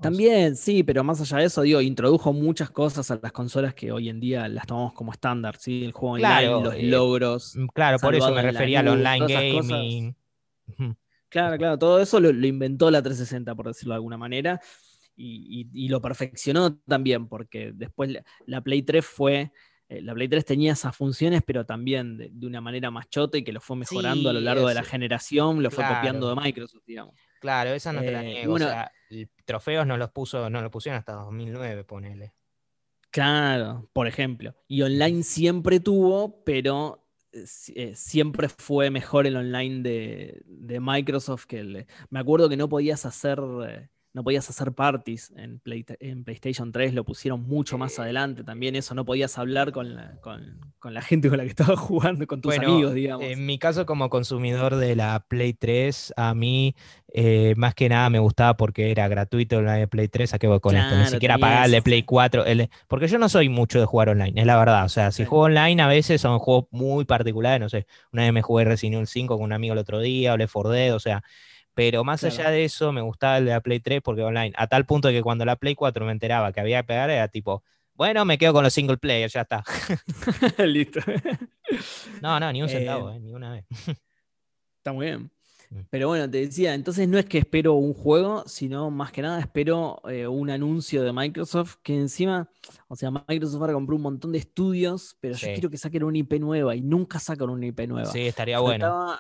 [0.01, 3.93] También, sí, pero más allá de eso, digo, introdujo muchas cosas a las consolas que
[3.93, 5.85] hoy en día las tomamos como estándar, ¿sí?
[5.85, 7.57] El juego Claro, online, los eh, logros.
[7.57, 10.15] Mm, Claro, por eso me refería al online gaming.
[11.29, 14.61] Claro, claro, todo eso lo, lo inventó la 360, por decirlo de alguna manera,
[15.17, 19.53] y, y- y lo perfeccionó también, porque después la, la Play 3 fue,
[19.89, 23.39] eh, la Play 3 tenía esas funciones, pero también de, de una manera más chota
[23.39, 26.41] y que lo fue mejorando a lo largo de la generación, lo fue copiando de
[26.41, 27.15] Microsoft, digamos.
[27.41, 28.53] Claro, esa no te la Eh, niego.
[28.53, 28.93] bueno- o sea,
[29.45, 32.33] trofeos no los puso, no los pusieron hasta 2009, ponele.
[33.11, 34.55] Claro, por ejemplo.
[34.69, 41.47] Y online siempre tuvo, pero eh, eh, siempre fue mejor el online de, de Microsoft
[41.47, 41.87] que el.
[42.09, 43.41] Me acuerdo que no podías hacer.
[43.67, 48.43] eh, no podías hacer parties en, Play- en PlayStation 3, lo pusieron mucho más adelante
[48.43, 48.75] también.
[48.75, 52.27] Eso no podías hablar con la, con, con la gente con la que estabas jugando,
[52.27, 53.25] con tus Bueno, amigos, digamos.
[53.25, 56.75] En mi caso, como consumidor de la Play 3, a mí
[57.13, 60.35] eh, más que nada me gustaba porque era gratuito la de Play 3.
[60.35, 60.97] ¿A qué voy con esto?
[60.97, 62.07] Ni siquiera pagar el de Play sí.
[62.07, 62.45] 4.
[62.47, 64.85] el de- porque yo no soy mucho de jugar online, es la verdad.
[64.85, 65.29] O sea, si Sí.
[65.29, 67.61] juego online, a veces son juegos muy particulares.
[67.61, 70.33] No sé, una vez me jugué Resident Evil 5 con un amigo el otro día,
[70.35, 71.23] o Left 4 Dead, o sea.
[71.75, 72.35] Pero más Claro.
[72.35, 74.53] allá de eso, me gustaba el de la Play 3 porque online.
[74.57, 77.29] A tal punto que cuando la Play 4 me enteraba que había que pegar, era
[77.29, 77.63] tipo,
[77.95, 79.63] bueno, me quedo con los single player, ya está.
[80.67, 81.01] Listo.
[82.23, 83.65] No, no, ni un Eh, centavo, eh, ni una vez.
[84.79, 85.31] Está muy bien.
[85.71, 85.81] Mm.
[85.91, 89.39] Pero bueno, te decía, entonces no es que espero un juego, sino más que nada
[89.39, 92.51] espero eh, un anuncio de Microsoft que encima,
[92.89, 96.19] o sea, Microsoft ahora compró un montón de estudios, pero yo quiero que saquen una
[96.19, 98.11] IP nueva y nunca sacan una IP nueva.
[98.11, 99.17] Sí, estaría bueno.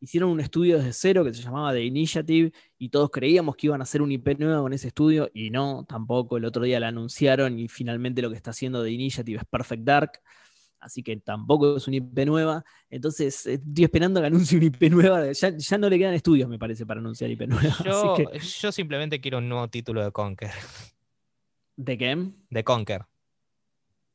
[0.00, 3.80] Hicieron un estudio desde cero que se llamaba The Initiative y todos creíamos que iban
[3.80, 6.38] a hacer un IP nueva con ese estudio y no, tampoco.
[6.38, 9.84] El otro día la anunciaron y finalmente lo que está haciendo The Initiative es Perfect
[9.84, 10.12] Dark.
[10.80, 12.64] Así que tampoco es una IP nueva.
[12.88, 15.30] Entonces, eh, estoy esperando que anuncie una IP nueva.
[15.32, 17.76] Ya, ya no le quedan estudios, me parece, para anunciar IP nueva.
[17.84, 20.50] Yo, Así que, yo simplemente quiero un nuevo título de Conker.
[21.76, 22.30] ¿De qué?
[22.48, 23.04] De Conker.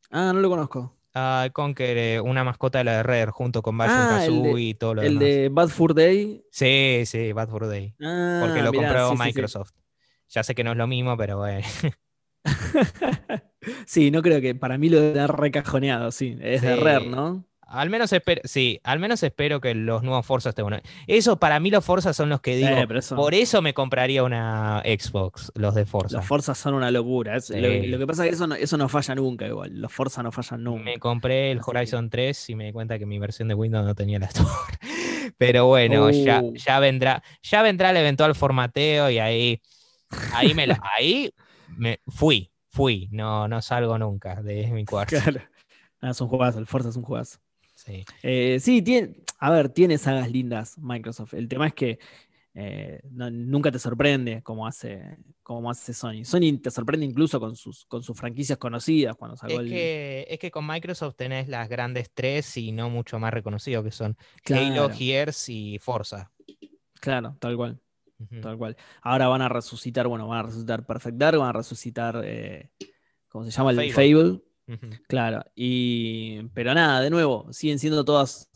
[0.09, 0.95] Ah, no lo conozco.
[1.15, 4.69] Ah, Conker, eh, una mascota de la de Rare junto con Banjo Ah, el Kazooie
[4.69, 5.23] y todo lo El demás.
[5.23, 6.43] de Bad Fur Day.
[6.51, 7.95] Sí, sí, Bad for Day.
[8.01, 9.29] Ah, Porque lo mirá, compró sí, sí, sí.
[9.29, 9.71] Microsoft.
[10.29, 11.65] Ya sé que no es lo mismo, pero bueno.
[13.85, 16.37] sí, no creo que para mí lo de recajoneado, sí.
[16.41, 16.75] Es de.
[16.75, 17.45] Rare, ¿no?
[17.67, 20.81] Al menos espero, sí, al menos espero que los nuevos Forza estén buenos.
[21.07, 22.69] Eso, para mí los Forza son los que digo.
[22.69, 26.17] Eh, eso- Por eso me compraría una Xbox, los de Forza.
[26.17, 27.35] Los Forza son una locura.
[27.37, 29.79] es- lo, lo que pasa es que eso no, eso no falla nunca igual.
[29.81, 30.83] Los Forza no fallan nunca.
[30.83, 33.55] Me compré el Así que- Horizon 3 y me di cuenta que mi versión de
[33.55, 34.47] Windows no tenía la Store.
[35.37, 36.53] Pero bueno, ya, Oh.
[36.53, 39.61] ya vendrá, ya vendrá el eventual formateo y ahí,
[40.33, 41.31] ahí me la, ahí
[41.75, 45.15] me, fui, fui, no, no salgo nunca de mi cuarto.
[45.19, 45.41] Claro.
[46.01, 47.39] Ah, es un juegazo, el Forza es un juegazo.
[47.85, 51.35] Sí, eh, sí tiene, a ver, tiene sagas lindas Microsoft.
[51.35, 51.99] El tema es que
[52.55, 56.23] eh, nunca te sorprende como hace, como hace Sony.
[56.23, 60.49] Sony te sorprende incluso con sus, con sus franquicias conocidas cuando es que, es que
[60.49, 64.17] con Microsoft tenés las grandes tres y no mucho más reconocido que son
[64.49, 66.31] Halo, Gears y Forza.
[66.99, 67.79] Claro, tal cual.
[68.41, 68.77] Tal cual.
[69.01, 72.71] Ahora van a resucitar, bueno, van a resucitar Perfect Dark, van a resucitar, eh,
[73.27, 73.71] ¿cómo se llama?
[73.71, 74.41] El Fable.
[75.07, 75.43] Claro.
[75.55, 78.49] Y, pero nada, de nuevo, siguen siendo todas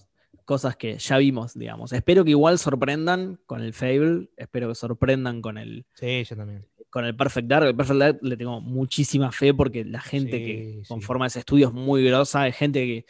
[0.50, 1.94] cosas que ya vimos, digamos.
[1.94, 5.86] Espero que igual sorprendan con el Fable, espero que sorprendan con el.
[5.94, 6.66] Sí, yo también.
[6.90, 7.68] Con el Perfect Dark.
[7.68, 11.74] El Perfect Dark le tengo muchísima fe porque la gente que conforma ese estudio es
[11.74, 13.06] muy grosa, hay gente que.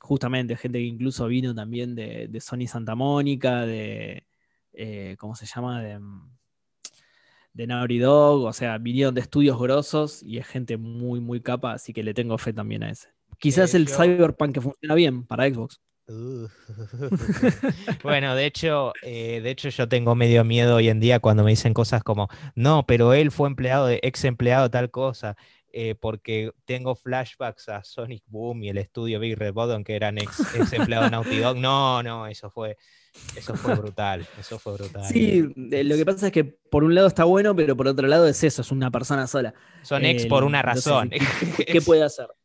[0.00, 4.26] Justamente, gente que incluso vino también de, Sony Santa Mónica, de.
[4.72, 5.80] Eh, ¿Cómo se llama?
[5.80, 6.00] De
[7.58, 11.72] de Naughty Dog, o sea, vinieron de estudios grosos y es gente muy, muy capa,
[11.72, 13.08] así que le tengo fe también a ese.
[13.40, 15.80] Quizás el Cyberpunk que funciona bien para Xbox.
[18.04, 21.50] bueno, de hecho, eh, de hecho yo tengo medio miedo hoy en día cuando me
[21.50, 25.36] dicen cosas como, no, pero él fue empleado de ex empleado tal cosa,
[25.70, 30.16] eh, porque tengo flashbacks a Sonic Boom y el estudio Big Red Button que eran
[30.16, 31.56] ex, ex empleados de Naughty Dog.
[31.58, 32.78] No, no, eso fue,
[33.36, 35.04] eso fue brutal, eso fue brutal.
[35.04, 38.26] Sí, lo que pasa es que por un lado está bueno, pero por otro lado
[38.26, 39.52] es eso, es una persona sola.
[39.82, 41.10] Son ex por una razón.
[41.10, 42.28] ¿qué, puede hacer?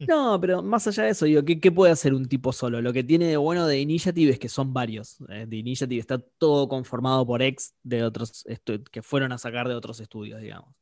[0.00, 2.82] No, pero más allá de eso, digo, ¿qué, puede hacer un tipo solo?
[2.82, 5.18] Lo que tiene de bueno de Initiative es que son varios.
[5.28, 8.44] Eh, de Initiative está todo conformado por ex de otros
[8.90, 10.74] que fueron a sacar de otros estudios, digamos.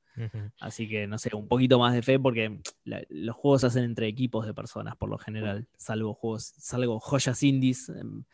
[0.60, 4.06] Así que, no sé, un poquito más de fe porque los juegos se hacen entre
[4.08, 8.24] equipos de personas por lo general, salvo juegos, salvo joyas indies em,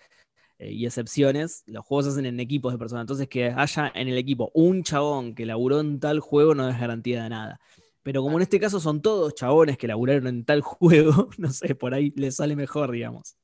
[0.58, 3.02] eh, y excepciones, los juegos se hacen en equipos de personas.
[3.02, 6.78] Entonces, que haya en el equipo un chabón que laburó en tal juego no es
[6.78, 7.60] garantía de nada.
[8.02, 11.74] Pero como en este caso son todos chabones que laburaron en tal juego, no sé,
[11.74, 13.36] por ahí les sale mejor, digamos.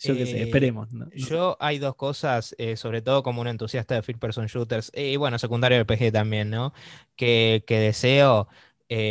[0.00, 0.88] Yo qué sé, eh, esperemos.
[1.14, 5.16] Yo hay dos cosas, eh, sobre todo como un entusiasta de first person shooters, y
[5.16, 6.72] bueno, secundario de PG también, ¿no?
[7.16, 8.48] Que, deseo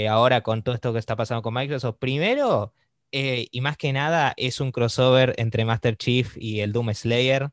[0.10, 1.98] ahora con todo esto que está pasando con Microsoft.
[2.00, 2.74] Primero,
[3.12, 7.52] y más que nada, es un crossover entre Master Chief y el Doom Slayer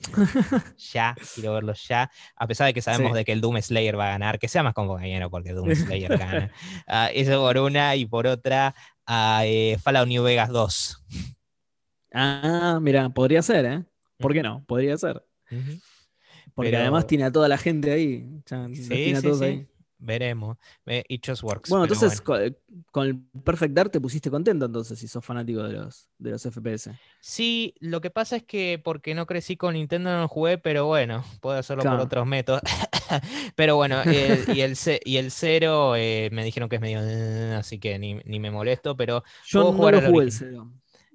[0.92, 2.10] ya, quiero verlo ya.
[2.36, 4.62] A pesar de que sabemos de que el Doom Slayer va a ganar, que sea
[4.62, 6.50] más compañero porque Doom Slayer gana.
[6.86, 8.74] Ah, eso por una y por otra,
[9.06, 11.04] a eh, Fallout New Vegas 2.
[12.18, 13.84] Ah, mira, podría ser, ¿eh?
[14.18, 14.64] ¿Por qué no?
[14.64, 15.22] Podría ser.
[16.54, 18.26] Porque además tiene a toda la gente ahí.
[18.72, 19.68] sí, tiene a todos ahí.
[19.98, 20.56] Veremos.
[20.86, 21.68] It just works.
[21.68, 26.08] Bueno, entonces Con, el Perfect Dark te pusiste contento entonces si sos fanático de los,
[26.18, 26.90] de los FPS.
[27.20, 31.22] Sí, lo que pasa es que porque no crecí con Nintendo no jugué, pero bueno,
[31.40, 32.62] puedo hacerlo por otros métodos.
[33.56, 37.00] pero bueno, y, el, y el cero eh, me dijeron que es medio...
[37.58, 39.22] así que ni, me molesto, pero...
[39.46, 40.70] Yo no lo jugué el cero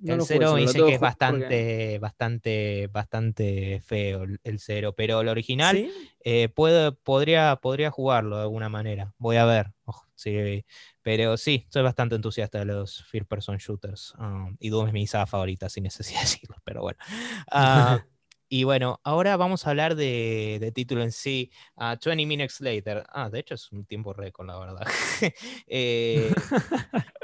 [0.06, 5.90] el cero me dice que es bastante, bastante, bastante feo el cero, pero el original
[6.24, 9.14] eh, podría, podría jugarlo de alguna manera.
[9.18, 9.72] Voy a ver.
[10.16, 10.66] sí,
[11.02, 14.14] pero sí, soy bastante entusiasta de los first person shooters.
[14.18, 17.00] Um, y Doom es mi saga favorita, sin necesidad de decirlo, pero bueno.
[17.52, 18.06] Ah,
[18.54, 21.52] y bueno, ahora vamos a hablar de, título en sí.
[21.78, 23.06] 20 ah, Minutes Later.
[23.08, 24.86] Ah, de hecho es un tiempo récord, la verdad.
[25.68, 26.34] eh,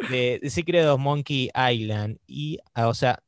[0.10, 2.18] de, Secret of Monkey Island.
[2.28, 3.22] Y, ah, o sea,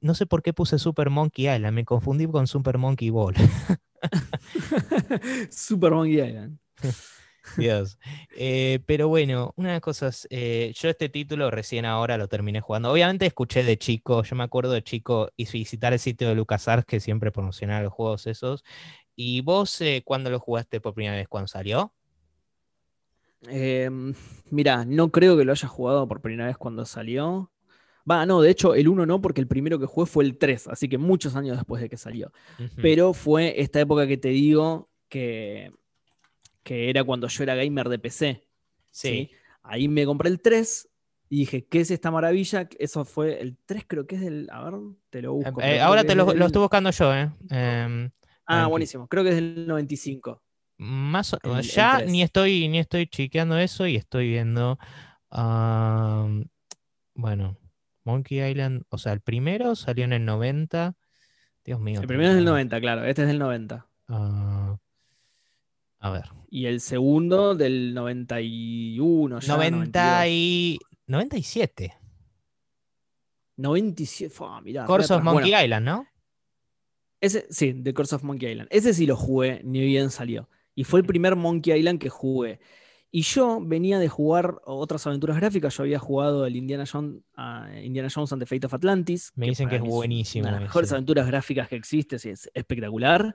[0.00, 1.72] no sé por qué puse Super Monkey Island.
[1.72, 3.36] Me confundí con Super Monkey Ball.
[5.52, 6.58] Super Monkey Island.
[7.56, 7.98] Dios.
[8.36, 12.60] Eh, pero bueno, una de las cosas, eh, yo este título recién ahora lo terminé
[12.60, 12.90] jugando.
[12.90, 16.86] Obviamente escuché de chico, yo me acuerdo de chico y visitar el sitio de LucasArts
[16.86, 18.64] que siempre promocionaba los juegos esos.
[19.16, 21.28] ¿Y vos eh, cuándo lo jugaste por primera vez?
[21.28, 21.92] ¿Cuándo salió?
[23.48, 24.14] Em,
[24.50, 27.50] mira, no creo que lo haya jugado por primera vez cuando salió.
[28.10, 30.68] Va, no, de hecho el 1 no, porque el primero que jugué fue el 3,
[30.68, 32.32] así que muchos años después de que salió.
[32.80, 35.72] Pero fue esta época que te digo que
[36.62, 38.46] que era cuando yo era gamer de PC.
[38.90, 39.30] Sí.
[39.62, 40.88] Ahí me compré el 3
[41.28, 42.68] y dije, ¿qué es esta maravilla?
[42.78, 44.48] Eso fue el 3, creo que es del.
[44.50, 44.74] A ver,
[45.10, 45.62] te lo busco.
[45.62, 47.30] Eh, ahora te lo, estoy buscando yo, ¿eh?
[47.50, 48.10] Em,
[48.46, 49.06] ah, buenísimo.
[49.06, 50.42] Creo que es del 95.
[50.78, 51.36] Más
[51.74, 54.78] ya ni estoy ni estoy chequeando eso y estoy viendo.
[57.14, 57.56] bueno,
[58.04, 60.96] Monkey Island, o sea, el primero salió en el 90.
[61.64, 62.00] Dios mío.
[62.00, 63.04] El primero es del 90, claro.
[63.04, 63.86] Este es del 90.
[64.08, 64.78] Ah,
[66.00, 66.24] a ver.
[66.50, 69.40] Y el segundo del 91.
[69.40, 70.78] Ya, 90 y...
[71.06, 71.96] 97.
[73.56, 74.34] 97.
[74.62, 76.06] mirá, Course of Monkey Island, ¿no?
[77.20, 78.68] Ese, sí, de Course of Monkey Island.
[78.72, 80.48] Ese sí lo jugué, ni bien salió.
[80.74, 82.60] Y fue el primer Monkey Island que jugué.
[83.12, 85.76] Y yo venía de jugar otras aventuras gráficas.
[85.76, 87.22] Yo había jugado el Indiana, Jones,
[87.82, 89.32] Indiana Jones and the Fate of Atlantis.
[89.34, 90.44] Me dicen que es buenísimo.
[90.44, 93.34] Una de las mejores aventuras gráficas que existe, es espectacular.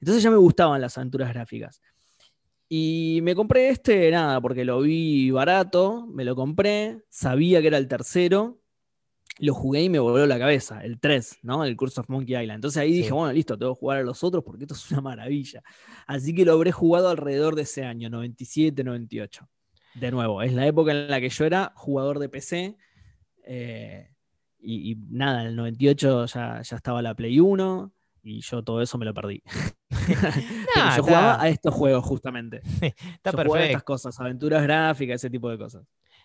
[0.00, 1.80] Entonces ya me gustaban las aventuras gráficas.
[2.74, 7.76] Y me compré este, nada, porque lo vi barato, me lo compré, sabía que era
[7.76, 8.62] el tercero,
[9.40, 11.66] lo jugué y me volvió la cabeza, el 3, ¿no?
[11.66, 12.52] El Curse of Monkey Island.
[12.56, 15.02] Entonces ahí dije, bueno, listo, tengo que jugar a los otros porque esto es una
[15.02, 15.62] maravilla.
[16.06, 19.46] Así que lo habré jugado alrededor de ese año, 97, 98.
[19.96, 22.78] De nuevo, es la época en la que yo era jugador de PC.
[23.44, 24.08] Eh,
[24.60, 28.96] y, nada, en el 98 ya, ya estaba la Play 1 y yo todo eso
[28.96, 29.42] me lo perdí.
[30.96, 32.62] yo jugaba a estos juegos justamente.
[32.80, 33.54] está perfecto.
[33.54, 35.84] a estas cosas, aventuras gráficas, ese tipo de cosas.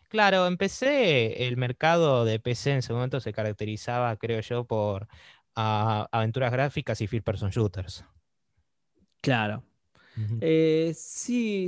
[0.10, 5.08] Claro, empecé, el mercado de PC en ese momento se caracterizaba, creo yo, por
[5.56, 8.06] ah, aventuras gráficas y first person shooters.
[9.22, 9.64] Claro.
[10.42, 11.68] Eh, sí,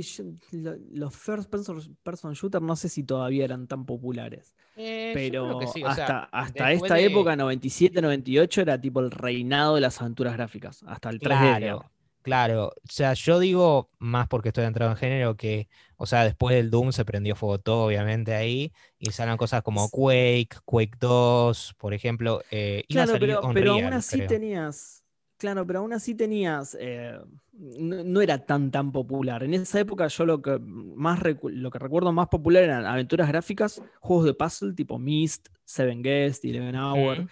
[0.92, 4.56] los first person, shooters no sé si todavía eran tan populares.
[4.76, 10.34] Eh, pero hasta, hasta esta época, 97, 98, era tipo el reinado de las aventuras
[10.34, 10.82] gráficas.
[10.86, 11.58] Hasta el 3D.
[11.58, 11.90] Claro,
[12.26, 16.70] o sea, yo digo más porque estoy entrado en género que, o sea, después del
[16.70, 21.94] Doom se prendió fuego todo, obviamente, ahí, y salen cosas como Quake, Quake 2, por
[21.94, 22.42] ejemplo.
[22.50, 25.04] Eh, claro, pero, pero aún así tenías,
[25.38, 27.18] claro, pero aún así tenías, eh,
[27.52, 29.42] no, era tan tan popular.
[29.42, 33.82] En esa época yo lo que más lo que recuerdo más popular eran aventuras gráficas,
[34.00, 37.28] juegos de puzzle tipo Myst, Seven Guest, Eleven Hour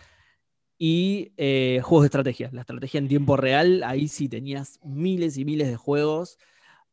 [0.79, 2.51] y eh, juegos de estrategia.
[2.53, 6.39] La estrategia en tiempo real, ahí sí tenías miles y miles de juegos.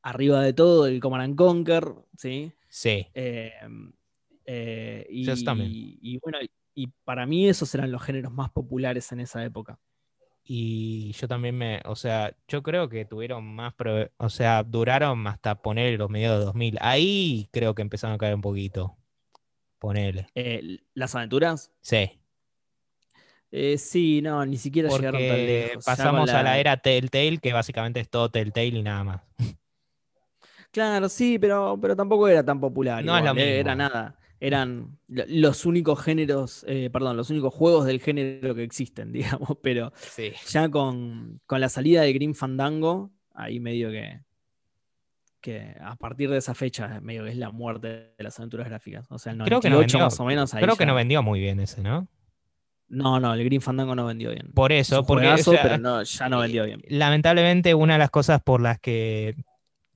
[0.02, 2.52] Arriba de todo, el Command and Conquer, ¿sí?
[2.68, 3.08] Sí.
[3.14, 3.54] Eh,
[4.46, 6.40] eh, y, y, bueno,
[6.74, 9.80] y para mí esos eran los géneros más populares en esa época.
[10.44, 13.74] Y yo también me, o sea, yo creo que tuvieron más,
[14.18, 16.78] o sea, duraron hasta poner los medios de 2000.
[16.82, 18.96] Ahí creo que empezaron a caer un poquito.
[19.80, 20.28] Ponerle.
[20.94, 21.72] ¿Las aventuras?
[21.82, 22.20] Sí.
[23.58, 25.86] Eh, sí, no, ni siquiera llegaron tan lejos.
[25.86, 29.22] Pasamos a la era Telltale, que básicamente es todo Telltale y nada más.
[30.72, 33.02] Claro, sí, pero, pero tampoco era tan popular.
[33.06, 34.20] No eh, Era nada.
[34.42, 39.58] Eran los únicos géneros, eh, perdón, los únicos juegos del género que existen, digamos.
[39.64, 39.94] Pero
[40.50, 44.20] ya con, la salida de Green Fandango, ahí medio que,
[45.40, 49.10] que a partir de esa fecha, medio que es la muerte de las aventuras gráficas.
[49.12, 51.62] O sea, el 98 creo que más o menos Creo que no vendió muy bien
[51.62, 52.10] ese, ¿no?
[52.88, 54.52] No, no, el Green Fandango no vendió bien.
[54.54, 55.28] Por eso, porque
[55.62, 56.82] pero ya no vendió bien.
[56.88, 59.36] Lamentablemente, una de las cosas por las que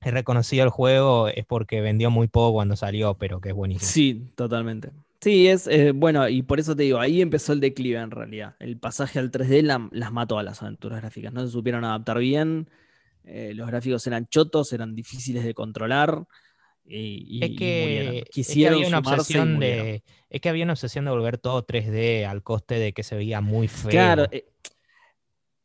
[0.00, 3.90] he reconocido el juego es porque vendió muy poco cuando salió, pero que es buenísimo.
[3.90, 4.90] Sí, totalmente.
[5.20, 8.56] Sí, es eh, bueno, y por eso te digo, ahí empezó el declive en realidad.
[8.58, 11.32] El pasaje al 3D las mató a las aventuras gráficas.
[11.32, 12.68] No se supieron adaptar bien.
[13.24, 16.24] Eh, los gráficos eran chotos, eran difíciles de controlar
[16.90, 18.24] es que,
[18.56, 22.78] había una obsesión de es que había una obsesión de volver todo 3D al coste
[22.78, 23.90] de que se veía muy feo.
[23.90, 24.46] Claro, eh,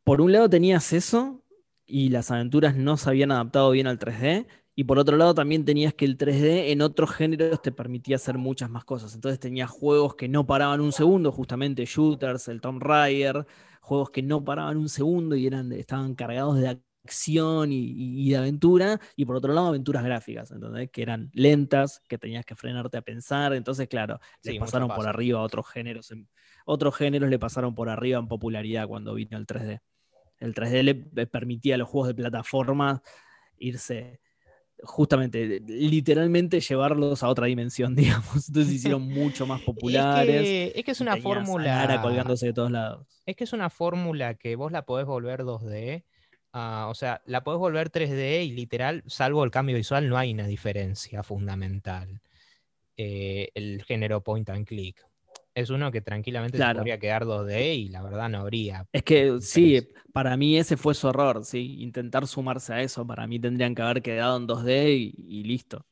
[0.03, 1.43] por un lado tenías eso
[1.85, 5.65] y las aventuras no se habían adaptado bien al 3D y por otro lado también
[5.65, 9.15] tenías que el 3D en otros géneros te permitía hacer muchas más cosas.
[9.15, 13.45] Entonces tenías juegos que no paraban un segundo, justamente shooters, el Tomb Raider,
[13.81, 16.67] juegos que no paraban un segundo y eran estaban cargados de
[17.05, 20.89] acción y, de aventura, y por otro lado aventuras gráficas, ¿entendés?
[20.91, 25.39] Que eran lentas, que tenías que frenarte a pensar, entonces claro, le pasaron por arriba
[25.39, 26.13] a otros géneros,
[26.65, 29.81] otros géneros le pasaron por arriba en popularidad cuando vino el 3D.
[30.39, 33.01] El 3D le permitía a los juegos de plataforma
[33.57, 34.19] irse
[34.83, 38.47] justamente, literalmente llevarlos a otra dimensión, digamos.
[38.47, 40.73] Entonces se hicieron mucho más populares.
[40.75, 41.99] Es que es, una fórmula.
[42.01, 43.07] colgándose de todos lados.
[43.25, 46.03] Es que es una fórmula que vos la podés volver 2D
[46.57, 50.31] Ah, o sea, la podés volver 3D y literal, salvo el cambio visual, no hay
[50.31, 52.21] una diferencia fundamental.
[52.95, 55.05] Eh, el género point and click.
[55.53, 58.87] Es uno que tranquilamente se podría quedar 2D y la verdad no habría.
[58.93, 61.81] Es que sí, para mí ese fue su error, sí.
[61.81, 65.85] Intentar sumarse a eso, para mí tendrían que haber quedado en 2D y, listo.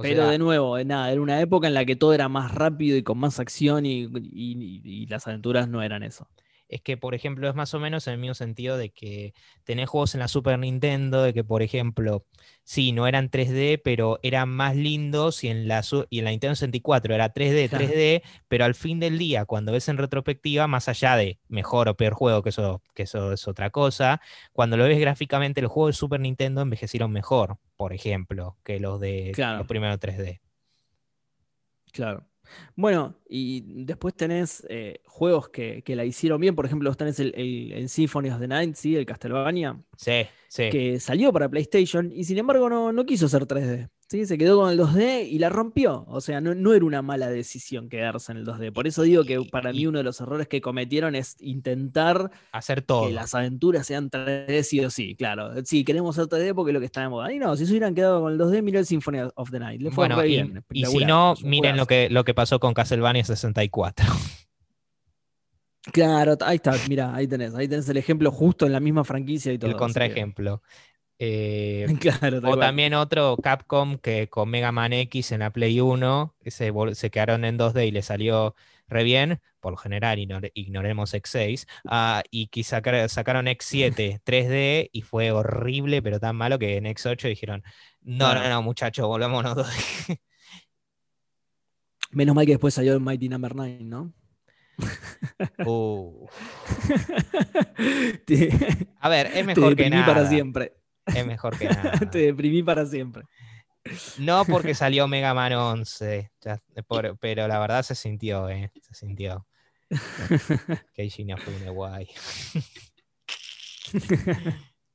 [0.00, 3.02] Pero de nuevo, nada, era una época en la que todo era más rápido y
[3.02, 6.28] con más acción y las aventuras no eran eso
[6.68, 9.32] es que, por ejemplo, es más o menos en el mismo sentido de que
[9.64, 12.26] tenés juegos en la Super Nintendo, de que, por ejemplo,
[12.62, 16.54] sí, no eran 3D, pero eran más lindos y en la, y en la Nintendo
[16.54, 21.16] 64 era 3D, 3D, pero al fin del día, cuando ves en retrospectiva, más allá
[21.16, 24.20] de mejor o peor juego, que eso, que eso es otra cosa,
[24.52, 29.00] cuando lo ves gráficamente, los juegos de Super Nintendo envejecieron mejor, por ejemplo, que los
[29.00, 30.40] de los primeros 3D.
[31.92, 32.27] Claro.
[32.76, 36.54] Bueno, y después tenés eh, juegos que, la hicieron bien.
[36.54, 38.96] Por ejemplo, tenés el, el, Symphony of the Night, ¿sí?
[38.96, 39.80] El Castlevania.
[39.96, 40.70] Sí, sí.
[40.70, 43.88] Que salió para PlayStation y sin embargo no, no quiso ser 3D.
[44.08, 46.06] Sí, se quedó con el 2D y la rompió.
[46.08, 48.72] O sea, no, era una mala decisión quedarse en el 2D.
[48.72, 52.80] Por eso digo que para mí uno de los errores que cometieron es intentar hacer
[52.80, 53.06] todo.
[53.06, 55.50] Que las aventuras sean 3D sí o sí, claro.
[55.66, 57.30] Sí, queremos hacer 3D porque es lo que está de moda.
[57.30, 59.82] Y no, si se hubieran quedado con el 2D, mirá el Symphony of the Night.
[59.82, 60.64] Le fue bueno, bien.
[60.72, 64.06] Y, si no, miren lo que, lo que pasó con Castlevania 64.
[65.92, 69.52] Claro, ahí está, mira, ahí tenés, ahí tenés el ejemplo justo en la misma franquicia
[69.52, 69.70] y todo.
[69.70, 70.62] El contraejemplo.
[71.20, 71.86] Eh,
[72.44, 77.10] o también otro Capcom que con Mega Man X en la Play 1 se, se
[77.10, 78.54] quedaron en 2D y le salió
[78.88, 80.18] re bien, por lo general
[80.54, 86.76] ignoremos X6, ah, y que sacaron X7 3D y fue horrible, pero tan malo que
[86.76, 87.62] en X8 dijeron,
[88.00, 90.20] no, no, no, muchachos, volvámonos 2D.
[92.10, 94.14] Menos mal que después salió el Mighty Number 9, ¿no?
[95.66, 96.26] Uh.
[99.00, 100.06] A ver, es mejor que nada.
[100.06, 100.72] para siempre.
[101.14, 101.98] Es mejor que nada.
[102.10, 103.24] Te deprimí para siempre.
[104.18, 106.30] No porque salió Mega Man 11,
[107.20, 108.70] pero la verdad se sintió, ¿eh?
[108.82, 109.46] Se sintió.
[110.94, 112.08] Keiji fue guay.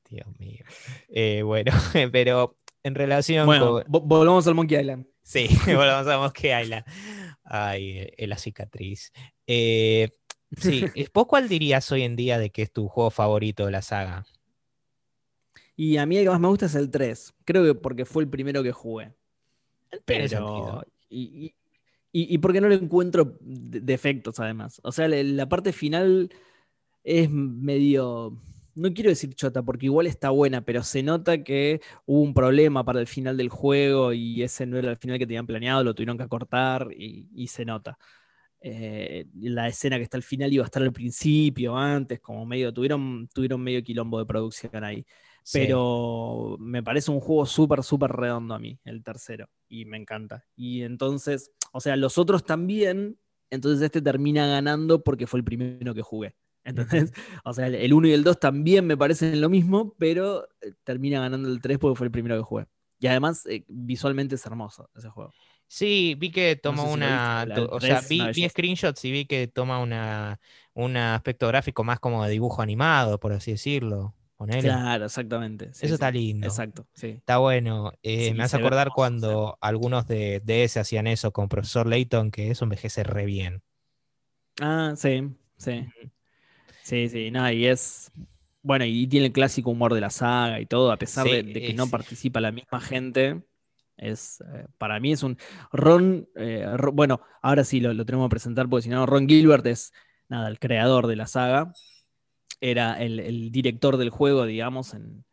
[0.09, 0.63] Dios mío.
[1.09, 1.71] Eh, bueno,
[2.11, 5.07] pero en relación bueno, volvamos al Monkey Island.
[5.23, 6.85] Sí, volvamos al Monkey Island.
[7.43, 9.11] Ay, eh, la cicatriz.
[9.47, 10.09] Eh,
[10.57, 13.81] sí, ¿vos cuál dirías hoy en día de que es tu juego favorito de la
[13.81, 14.25] saga?
[15.75, 17.33] Y a mí el que más me gusta es el 3.
[17.45, 19.13] Creo que porque fue el primero que jugué.
[20.05, 20.83] Pero.
[21.09, 21.53] Y,
[22.15, 24.79] y, porque no le encuentro defectos, además.
[24.83, 26.29] O sea, la, parte final
[27.03, 28.39] es medio.
[28.75, 32.85] No quiero decir chota, porque igual está buena, pero se nota que hubo un problema
[32.85, 35.95] para el final del juego y ese no era el final que tenían planeado, lo
[35.95, 37.97] tuvieron que acortar y, se nota.
[38.61, 42.73] Eh, la escena que está al final iba a estar al principio, antes, como medio,
[42.73, 45.05] tuvieron, tuvieron medio quilombo de producción ahí.
[45.51, 50.45] Pero me parece un juego súper, súper redondo a mí, el tercero, y me encanta.
[50.55, 53.19] Y entonces, o sea, los otros también,
[53.49, 56.35] entonces este termina ganando porque fue el primero que jugué.
[56.65, 57.11] Entonces,
[57.43, 61.19] o sea, el 1 y el 2 también me parecen lo mismo, pero eh, termina
[61.19, 62.67] ganando el 3 porque fue el primero que jugué.
[62.99, 65.33] Y además, eh, visualmente es hermoso ese juego.
[65.67, 67.45] Sí, vi que toma una.
[67.69, 70.39] o sea, vi, screenshots y vi que toma una,
[70.73, 74.13] un aspecto gráfico más como de dibujo animado, por así decirlo.
[74.47, 75.69] Claro, exactamente.
[75.79, 76.47] Eso está lindo.
[76.47, 77.91] Exacto, Está bueno.
[78.01, 82.51] Eh, me hace acordar cuando algunos de, de, ese hacían eso con Profesor Layton, que
[82.51, 83.61] eso envejece re bien.
[84.61, 85.87] Ah, sí, sí.
[86.83, 88.11] Sí, sí, no, y es.
[88.61, 91.73] Bueno, y tiene el clásico humor de la saga y todo, a pesar de, que
[91.73, 93.43] no participa la misma gente.
[93.97, 95.37] Es, eh, para mí es un.
[95.71, 99.65] Ron, eh, bueno, ahora sí lo, lo, tenemos que presentar porque si no, Ron Gilbert
[99.67, 99.93] es
[100.29, 101.73] nada, el creador de la saga
[102.63, 105.25] era el, director del juego, digamos, en,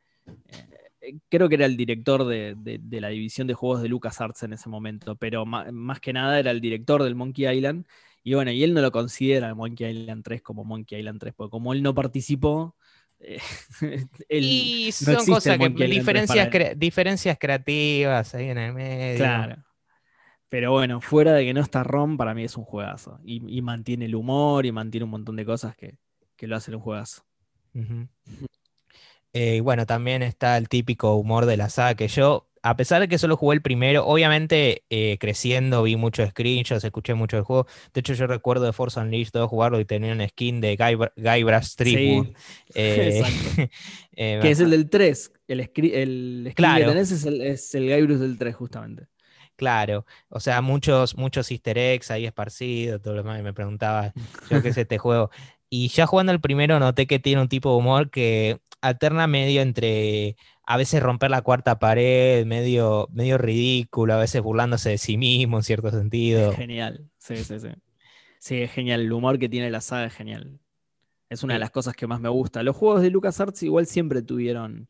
[1.00, 2.56] eh, creo que era el director de,
[2.90, 6.60] la división de juegos de LucasArts en ese momento, pero más, que nada era el
[6.60, 7.86] director del Monkey Island.
[8.24, 11.34] Y bueno, y él no lo considera el Monkey Island 3 como Monkey Island 3,
[11.36, 12.74] porque como él no participó,
[13.20, 13.38] eh,
[14.28, 19.18] y son cosas que diferencias, diferencias creativas ahí en el medio.
[19.18, 19.64] Claro.
[20.48, 23.20] Pero bueno, fuera de que no está Ron, para mí es un juegazo.
[23.24, 25.96] Y, mantiene el humor y mantiene un montón de cosas que,
[26.40, 27.22] que lo hace un juegazo.
[29.34, 33.02] Eh, y bueno, también está el típico humor de la saga que yo, a pesar
[33.02, 37.44] de que solo jugué el primero, obviamente eh, creciendo vi muchos screenshots, escuché mucho del
[37.44, 37.66] juego.
[37.92, 41.74] De hecho, yo recuerdo de Force Unleashed 2 jugarlo y tenía un skin de Guybrush
[41.76, 42.28] Threepwood.
[44.22, 45.32] Eh, que es el del 3.
[45.48, 45.90] El, el skin
[46.74, 49.06] que tenés es el, es el Guybrush del 3, justamente.
[49.56, 54.14] Claro, o sea, muchos, muchos easter eggs ahí esparcidos, todo lo demás, y me preguntaba,
[54.48, 55.30] yo qué sé, este juego.
[55.70, 59.62] Y ya jugando el primero noté que tiene un tipo de humor que alterna medio
[59.62, 65.16] entre a veces romper la cuarta pared, medio, medio ridículo, a veces burlándose de sí
[65.16, 66.52] mismo en cierto sentido.
[66.52, 67.68] genial, sí, sí, sí.
[68.40, 69.02] Sí, es genial.
[69.02, 70.58] El humor que tiene la saga es genial.
[71.28, 72.62] Es una de las cosas que más me gusta.
[72.62, 74.88] Los juegos de LucasArts igual siempre tuvieron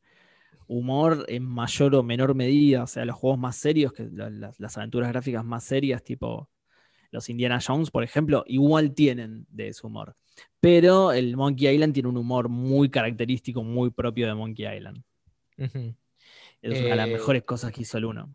[0.66, 2.84] humor en mayor o menor medida.
[2.84, 6.48] O sea, los juegos más serios, que las aventuras gráficas más serias, tipo
[7.10, 10.16] los Indiana Jones, por ejemplo, igual tienen de ese humor.
[10.60, 15.02] Pero el Monkey Island tiene un humor muy característico, muy propio de Monkey Island.
[16.62, 18.34] Es una de las eh, mejores cosas que hizo el uno.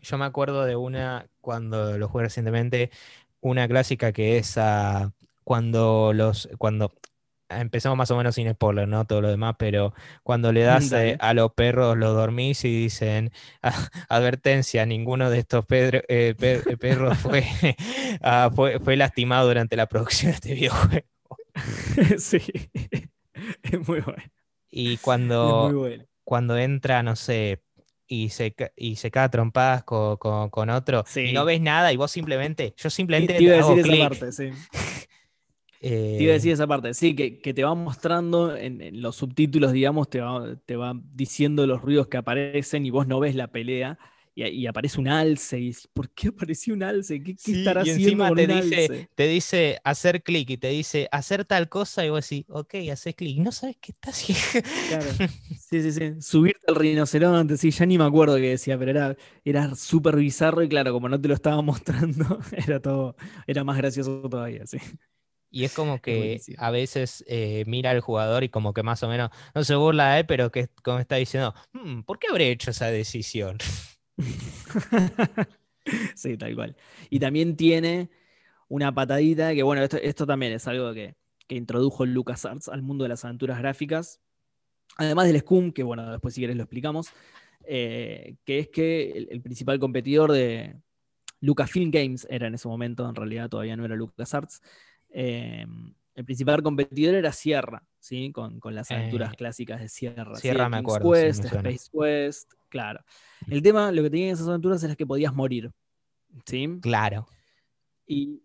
[0.00, 2.90] Yo me acuerdo de una, cuando lo jugué recientemente,
[3.40, 5.12] una clásica que es ah,
[5.44, 6.92] cuando los cuando
[7.48, 9.04] empezamos más o menos sin spoiler, ¿no?
[9.04, 13.32] Todo lo demás, pero cuando le das eh, a los perros, los dormís y dicen,
[13.62, 13.72] ah,
[14.08, 17.18] advertencia, ninguno de estos eh, eh, perros
[18.22, 21.06] ah, fue, fue, lastimado durante la producción de este videojuego.
[22.18, 22.42] sí,
[23.62, 24.22] es muy bueno.
[24.70, 25.88] Y cuando,
[26.24, 27.62] cuando entra, no sé,
[28.06, 32.10] y se, y se cae a trompadas con, otro y no ves nada y vos
[32.10, 34.50] simplemente, yo simplemente te, iba a decir esa parte, sí.
[35.80, 40.08] Te iba a decir esa parte, sí, que, te va mostrando en, los subtítulos, digamos,
[40.10, 43.98] te va, te va diciendo los ruidos que aparecen y vos no ves la pelea
[44.46, 45.58] y, aparece un alce.
[45.58, 47.22] Y ¿por qué apareció un alce?
[47.22, 51.68] ¿Qué, estará y haciendo te dice, te dice hacer clic y te dice hacer tal
[51.68, 53.38] cosa y vos decís, ok, haces clic.
[53.38, 54.68] No sabes qué está haciendo.
[54.88, 55.06] Claro.
[55.68, 56.22] Sí, sí, sí.
[56.22, 60.62] Subirte al rinoceronte, sí, ya ni me acuerdo qué decía, pero era, era súper bizarro
[60.62, 63.16] y claro, como no te lo estaba mostrando, era todo,
[63.46, 64.78] era más gracioso todavía, sí.
[65.50, 69.08] Y es como que a veces eh, mira al jugador y como que más o
[69.08, 72.50] menos no se burla de él, pero que como está diciendo, hmm, ¿por qué habré
[72.50, 73.58] hecho esa decisión?
[76.14, 76.76] sí, tal cual.
[77.10, 78.10] Y también tiene
[78.68, 83.08] una patadita que, bueno, esto, también es algo que, que introdujo LucasArts al mundo de
[83.08, 84.20] las aventuras gráficas.
[84.96, 87.12] Además del Scum, que bueno, después si quieres lo explicamos,
[87.64, 90.80] eh, que es que el, principal competidor de
[91.40, 94.62] Lucasfilm Games era en ese momento, en realidad todavía no era LucasArts.
[95.10, 95.66] Eh,
[96.18, 98.32] el principal competidor era Sierra, ¿sí?
[98.32, 100.34] Con, las aventuras eh, clásicas de Sierra.
[100.34, 101.14] Sierra me acuerdo.
[101.14, 103.04] Space Quest, claro.
[103.46, 105.70] El tema, lo que tenían esas aventuras era que podías morir.
[106.44, 106.68] ¿Sí?
[106.82, 107.28] Claro.
[108.04, 108.42] Y,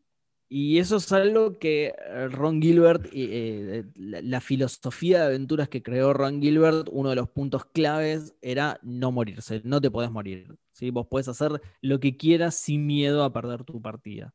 [0.78, 6.44] eso es algo que eh, Ron Gilbert, eh, la, filosofía de aventuras que creó Ron
[6.44, 10.56] Gilbert, uno de los puntos claves era no morirse, no te podés morir.
[10.74, 10.92] ¿sí?
[10.92, 14.32] Vos podés hacer lo que quieras sin miedo a perder tu partida.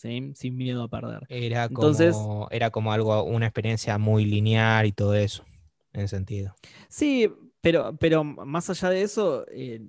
[0.00, 0.32] ¿Sí?
[0.34, 1.26] Sin miedo a perder.
[1.28, 2.16] Era como, Entonces,
[2.50, 5.44] era como algo, una experiencia muy lineal y todo eso,
[5.92, 6.54] en sentido.
[6.88, 7.30] Sí,
[7.60, 9.82] pero, pero más allá de eso, eh,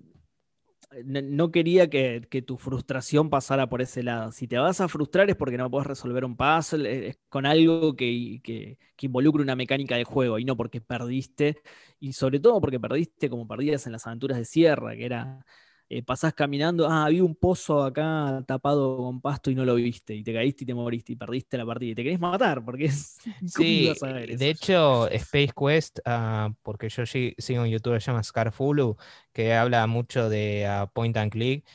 [1.05, 4.34] no quería que, tu frustración pasara por ese lado.
[4.34, 7.95] Si te vas a frustrar es porque no puedes resolver un puzzle, es con algo
[7.95, 11.62] que, que, involucre una mecánica de juego y no porque perdiste.
[11.99, 15.45] Y sobre todo porque perdiste como perdías en las aventuras de Sierra, que era
[15.94, 20.16] eh, pasás caminando, ah, había un pozo acá tapado con pasto y no lo viste,
[20.16, 22.86] y te caíste y te moriste y perdiste la partida y te querés matar, porque
[22.86, 23.18] es...
[23.46, 28.96] Sí, de hecho, Space Quest, ah, porque yo sigo un youtuber que se llama Scarfulu,
[29.34, 31.66] que habla mucho de ah, point and click,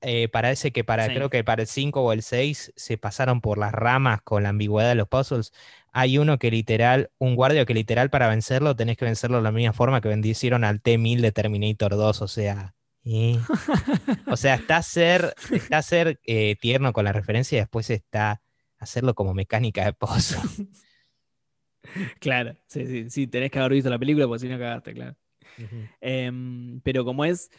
[0.00, 3.58] eh, parece que para, creo que para el 5 o el 6 se pasaron por
[3.58, 5.52] las ramas con la ambigüedad de los puzzles.
[5.92, 9.52] Hay uno que literal, un guardia que literal para vencerlo tenés que vencerlo de la
[9.52, 12.74] misma forma que bendicieron al T-1000 de Terminator 2, o sea,
[14.26, 18.42] o sea, está a ser, está ser eh, tierno con la referencia y después está
[18.78, 20.40] hacerlo como mecánica de pozo.
[22.20, 25.16] Claro, sí, sí, sí, tenés que haber visto la película porque si no cagaste, claro.
[26.00, 27.50] Em, pero como es,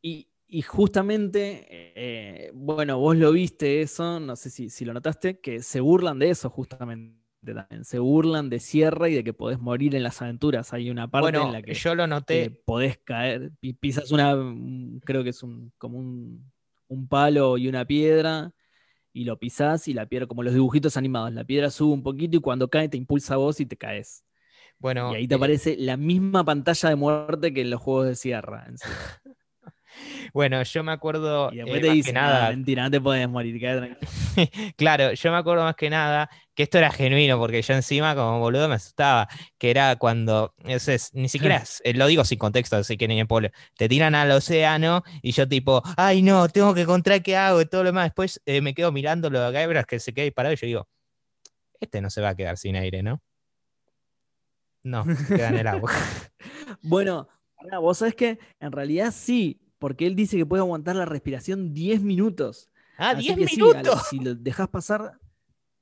[0.00, 0.26] y,
[0.62, 5.80] justamente, eh, bueno, vos lo viste eso, no sé si, si lo notaste, que se
[5.80, 7.84] burlan de eso justamente también.
[7.84, 10.72] Se burlan de Sierra y de que podés morir en las aventuras.
[10.72, 12.50] Hay una parte en la que yo lo noté.
[12.64, 14.34] podés caer, pisas una,
[15.04, 18.52] creo que es un, como un, palo y una piedra,
[19.12, 22.36] y lo pisás y la piedra, como los dibujitos animados, la piedra sube un poquito
[22.36, 24.24] y cuando cae te impulsa a vos y te caes.
[24.78, 28.06] Bueno, y ahí te eh, aparece la misma pantalla de muerte que en los juegos
[28.06, 28.66] de Sierra.
[30.32, 31.50] Bueno, yo me acuerdo.
[31.52, 33.60] Y después eh, te nada, mentira, no te puedes morir,
[34.76, 38.38] claro, yo me acuerdo más que nada que esto era genuino, porque yo encima, como
[38.38, 39.28] boludo, me asustaba.
[39.58, 40.54] Que era cuando.
[40.64, 43.50] Es, ni siquiera eh, lo digo sin contexto, así que ni en pueblo.
[43.76, 47.66] Te tiran al océano y yo, tipo, ay no, tengo que encontrar qué hago y
[47.66, 48.06] todo lo demás.
[48.06, 50.88] Después eh, me quedo mirando lo de Gabriel que se queda disparado y yo digo,
[51.80, 53.22] este no se va a quedar sin aire, ¿no?
[54.82, 55.92] No, queda en el agua.
[56.82, 57.28] bueno,
[57.80, 62.02] vos sabés que en realidad sí, porque él dice que puede aguantar la respiración 10
[62.02, 62.70] minutos.
[62.96, 64.06] Ah, 10 minutos.
[64.08, 65.18] si lo dejas pasar,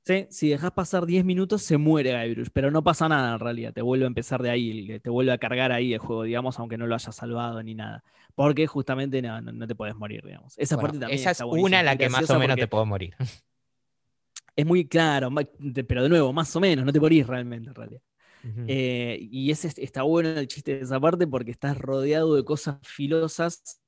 [0.03, 3.73] sí, si dejas pasar 10 minutos se muere Guybrush, pero no pasa nada en realidad,
[3.73, 6.79] te vuelve a empezar de ahí, te vuelve a cargar ahí el juego, digamos, aunque
[6.79, 8.03] no lo hayas salvado ni nada.
[8.33, 10.57] Porque justamente no, no, te puedes morir, digamos.
[10.57, 13.13] Esa parte también Esa es una en la que más o menos te puedo morir.
[14.53, 15.29] Es muy claro,
[15.87, 18.01] pero de nuevo, más o menos, no te morís realmente en realidad.
[18.67, 22.75] Eh, y ese está bueno el chiste de esa parte porque estás rodeado de cosas
[22.81, 23.80] filosas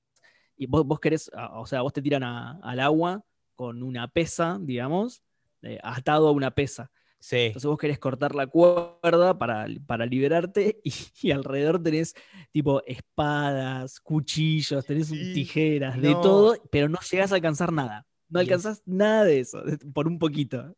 [0.64, 3.24] y vos, querés, o sea, vos te tiran al agua
[3.56, 5.22] con una pesa, digamos,
[5.62, 6.90] eh, atado a una pesa.
[7.20, 7.38] Sí.
[7.38, 10.82] Entonces vos querés cortar la cuerda para, para liberarte
[11.22, 12.16] y, alrededor tenés
[12.52, 18.08] tipo espadas, cuchillos, tenés tijeras, de todo, pero no llegás a alcanzar nada.
[18.30, 19.62] No alcanzás nada de eso,
[19.94, 20.76] por un poquito.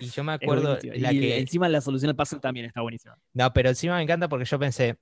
[0.00, 1.38] Y yo me acuerdo la que...
[1.38, 3.16] encima la solución al puzzle también está buenísima.
[3.32, 4.98] No, pero encima me encanta porque yo pensé,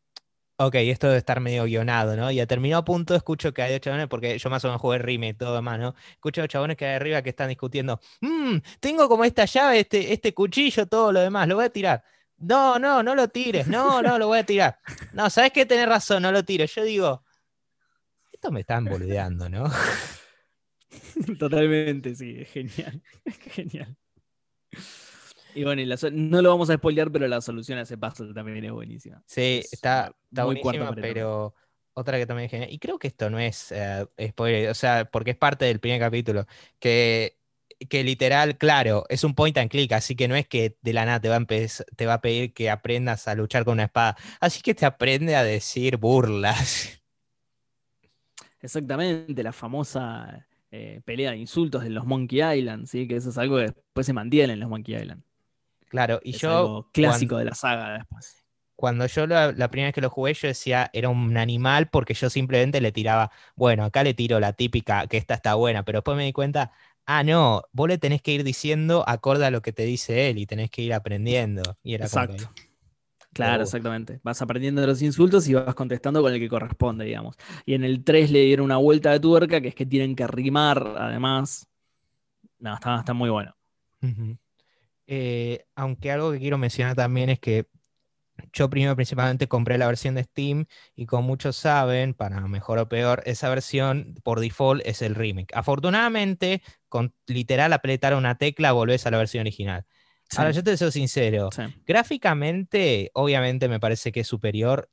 [0.66, 2.30] ok, esto debe estar medio guionado, ¿no?
[2.30, 5.28] Y a terminado punto escucho que hay chabones, porque yo más o menos jugué rime
[5.28, 5.94] y todo más, ¿no?
[6.12, 10.12] Escucho a chabones que hay arriba que están discutiendo, mmm, tengo como esta llave, este,
[10.12, 12.04] este cuchillo, todo lo demás, lo voy a tirar.
[12.38, 14.78] No, no, no lo tires, no, no, lo voy a tirar.
[15.12, 16.74] No, sabes que tenés razón, no lo tires.
[16.74, 17.24] Yo digo,
[18.32, 19.70] esto me están boludeando, ¿no?
[21.38, 23.00] Totalmente, sí, es genial.
[25.52, 25.56] Es.
[25.56, 25.82] Y bueno,
[26.12, 29.22] no lo vamos a spoilear, pero la solución a ese puzzle también es buenísima.
[29.26, 31.54] Sí, está, está buenísima, pero
[31.94, 32.72] otra que también es genial.
[32.72, 36.00] Y creo que esto no es eh, spoiler, o sea, porque es parte del primer
[36.00, 36.46] capítulo,
[36.78, 37.38] que,
[37.88, 41.04] que literal, claro, es un point and click, así que no es que de la
[41.04, 44.16] nada te va a, te va a pedir que aprendas a luchar con una espada,
[44.40, 46.98] así que te aprende a decir burlas.
[48.60, 53.08] Exactamente, la famosa eh, pelea de insultos de los Monkey Island, ¿sí?
[53.08, 55.22] que eso es algo que después se mantiene en los Monkey Island.
[55.92, 56.50] Claro, y es yo.
[56.50, 58.42] Algo clásico de la saga después.
[58.74, 62.30] Cuando yo la, primera vez que lo jugué, yo decía era un animal porque yo
[62.30, 66.16] simplemente le tiraba, bueno, acá le tiro la típica, que esta está buena, pero después
[66.16, 66.72] me di cuenta,
[67.04, 70.38] ah, no, vos le tenés que ir diciendo acorde a lo que te dice él
[70.38, 71.62] y tenés que ir aprendiendo.
[71.82, 72.50] Y era Exacto.
[73.34, 74.20] Claro, exactamente.
[74.22, 77.36] Vas aprendiendo los insultos y vas contestando con el que corresponde, digamos.
[77.64, 80.26] Y en el 3 le dieron una vuelta de tuerca, que es que tienen que
[80.26, 81.68] rimar, además.
[82.58, 83.54] No, está, muy bueno.
[85.06, 87.66] Eh, aunque algo que quiero mencionar también es que
[88.52, 92.88] yo primero principalmente compré la versión de Steam y como muchos saben, para mejor o
[92.88, 95.54] peor, esa versión por default es el remake.
[95.54, 99.86] Afortunadamente, con literal apretar una tecla volvés a la versión original.
[100.36, 101.50] Ahora, yo te soy sincero,
[101.84, 104.90] gráficamente, obviamente me parece que es superior,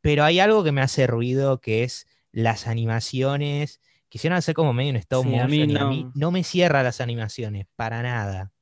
[0.00, 3.80] pero hay algo que me hace ruido que es las animaciones.
[4.08, 5.72] Quisieron hacer como medio un stop motion a mí no...
[5.72, 8.52] y a mí no me cierra las animaciones, para nada.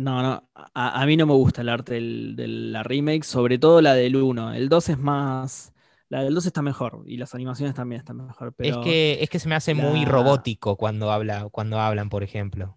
[0.00, 3.92] No, no, a, mí no me gusta el arte de la remake, sobre todo la
[3.92, 4.54] del 1.
[4.54, 5.74] El 2 es más.
[6.08, 8.54] La del 2 está mejor y las animaciones también están mejor.
[8.60, 12.74] es, que, es que se me hace muy robótico cuando, habla, cuando hablan, por ejemplo.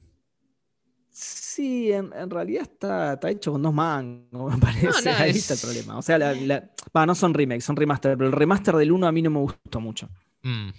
[1.11, 5.09] Sí, en, realidad está, hecho con dos mangos, me parece.
[5.11, 5.97] Ahí está el problema.
[5.97, 9.29] O sea, no son remakes, son remaster, pero el remaster del 1 a mí no
[9.29, 10.09] me gustó mucho.
[10.41, 10.71] Mm.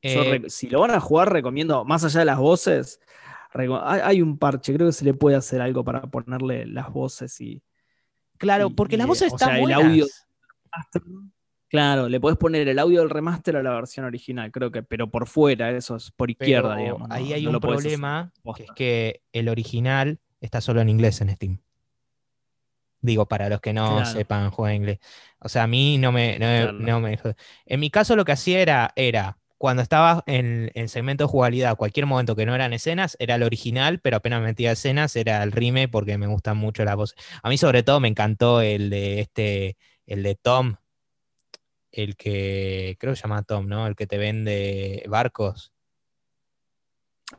[0.00, 3.00] Eh, si lo van a jugar, recomiendo, más allá de las voces,
[3.54, 7.62] hay, un parche, creo que se le puede hacer algo para ponerle las voces y.
[8.38, 9.80] Claro, porque las voces están buenas.
[9.80, 10.06] El audio,
[11.72, 15.10] Claro, le puedes poner el audio del remaster a la versión original, creo que, pero
[15.10, 17.08] por fuera, eso es por izquierda, digamos.
[17.10, 21.62] Ahí hay un problema, que es que el original está solo en inglés en Steam.
[23.00, 24.98] Digo, para los que no sepan jugar inglés.
[25.38, 27.18] O sea, a mí no me, no, me
[27.64, 31.76] En mi caso lo que hacía era, era cuando estaba en el segmento de jugabilidad,
[31.76, 35.52] cualquier momento que no eran escenas, era el original, pero apenas metía escenas, era el
[35.52, 37.16] remake porque me gustan mucho las voces.
[37.44, 40.78] A mí sobre todo me encantó el de este, el de Tom,
[41.92, 43.86] el que creo que se llama Tom, ¿no?
[43.86, 45.72] El que te vende barcos.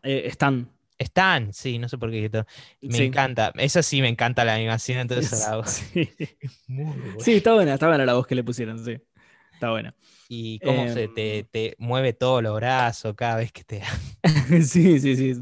[0.02, 0.72] Eh, Stan.
[0.98, 2.32] Stan, sí, no sé por qué.
[2.80, 3.52] Me encanta.
[3.56, 5.72] Esa sí me encanta la animación, entonces la voz.
[5.72, 6.10] Sí.
[7.20, 8.98] sí, está buena, está buena la voz que le pusieron, sí.
[9.64, 9.96] Está buena.
[10.28, 11.46] Y cómo se te, em.
[11.50, 13.82] te, mueve todo los brazos cada vez que te.
[14.62, 15.42] sí, sí, sí.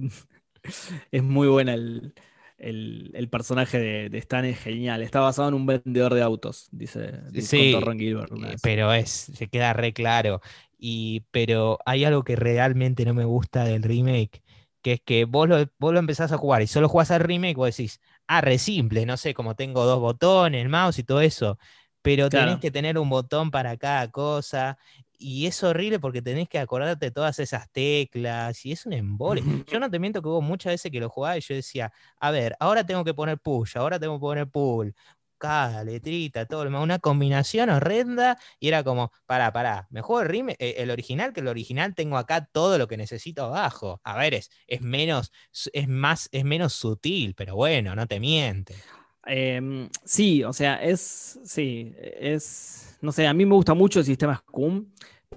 [1.12, 2.14] Es muy buena el,
[2.60, 5.02] el, personaje de, Stan es genial.
[5.02, 8.32] Está basado en un vendedor de autos, dice, sí, Gilbert.
[8.32, 10.40] Eh, pero es, se queda re claro.
[10.78, 14.44] Y, pero hay algo que realmente no me gusta del remake,
[14.84, 17.56] que es que vos lo, vos lo empezás a jugar y solo jugás al remake,
[17.56, 21.22] vos decís, ah, re simple, no sé, como tengo dos botones, el mouse y todo
[21.22, 21.58] eso.
[22.02, 24.78] Pero tenés que tener un botón para cada cosa
[25.18, 29.44] y es horrible porque tenés que acordarte de todas esas teclas y es un embole.
[29.68, 32.32] Yo no te miento que hubo muchas veces que lo jugaba y yo decía, a
[32.32, 34.96] ver, ahora tengo que poner push, ahora tengo que poner pull,
[35.38, 40.92] cada letrita, todo, una combinación horrenda y era como, pará, pará, mejor el, eh, el
[40.92, 44.02] original que el original tengo acá todo lo que necesito abajo.
[44.04, 45.32] A ver, es, es menos,
[45.74, 48.76] es más, es menos sutil, pero bueno, no te miente.
[49.26, 54.06] Em, sí, o sea, es, sí, es no sé, a mí me gusta mucho el
[54.06, 54.86] sistema Scum,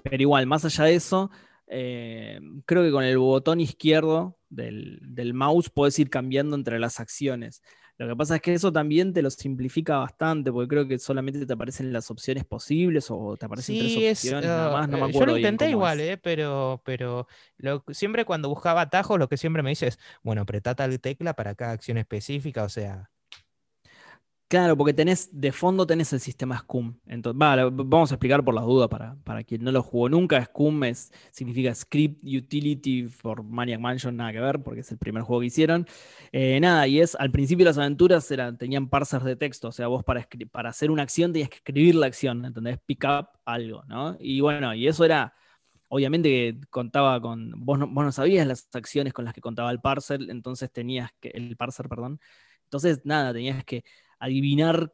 [0.03, 1.31] pero igual, más allá de eso,
[1.67, 7.63] eh, creo que con el botón izquierdo del, mouse puedes ir cambiando entre las acciones.
[7.97, 11.45] Lo que pasa es que eso también te lo simplifica bastante, porque creo que solamente
[11.45, 14.89] te aparecen las opciones posibles o te aparecen tres opciones nada más.
[14.89, 17.25] No me acuerdo yo lo intenté igual, eh, pero, pero
[17.91, 21.55] siempre cuando buscaba atajos, lo que siempre me dice es, bueno, apretá tal tecla para
[21.55, 23.09] cada acción específica, o sea,
[24.55, 26.95] Claro, porque tenés, de fondo tenés el sistema SCUM.
[27.07, 30.41] Entonces, vamos a explicar por las dudas para, para quien no lo jugó nunca.
[30.41, 35.23] SCUM es, significa Script Utility for Maniac Mansion, nada que ver, porque es el primer
[35.23, 35.85] juego que hicieron.
[36.31, 40.05] Eh, nada, y es, al principio las aventuras tenían parsers de texto, o sea, vos
[40.05, 42.79] para, para hacer una acción tenías que escribir la acción, ¿entendés?
[42.85, 44.15] Pick up algo, ¿no?
[44.21, 45.33] Y bueno, y eso era,
[45.89, 49.81] obviamente que contaba con, vos vos no sabías las acciones con las que contaba el
[49.81, 52.21] parser, entonces tenías que, el parser, perdón.
[52.63, 53.83] Entonces, nada, tenías que
[54.19, 54.93] adivinar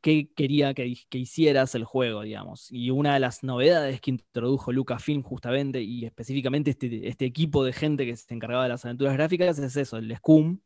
[0.00, 2.68] qué quería que, hicieras el juego, digamos.
[2.70, 7.72] Y una de las novedades que introdujo Lucasfilm justamente, y específicamente este, este equipo de
[7.72, 10.60] gente que se encargaba de las aventuras gráficas, es eso, el Scum,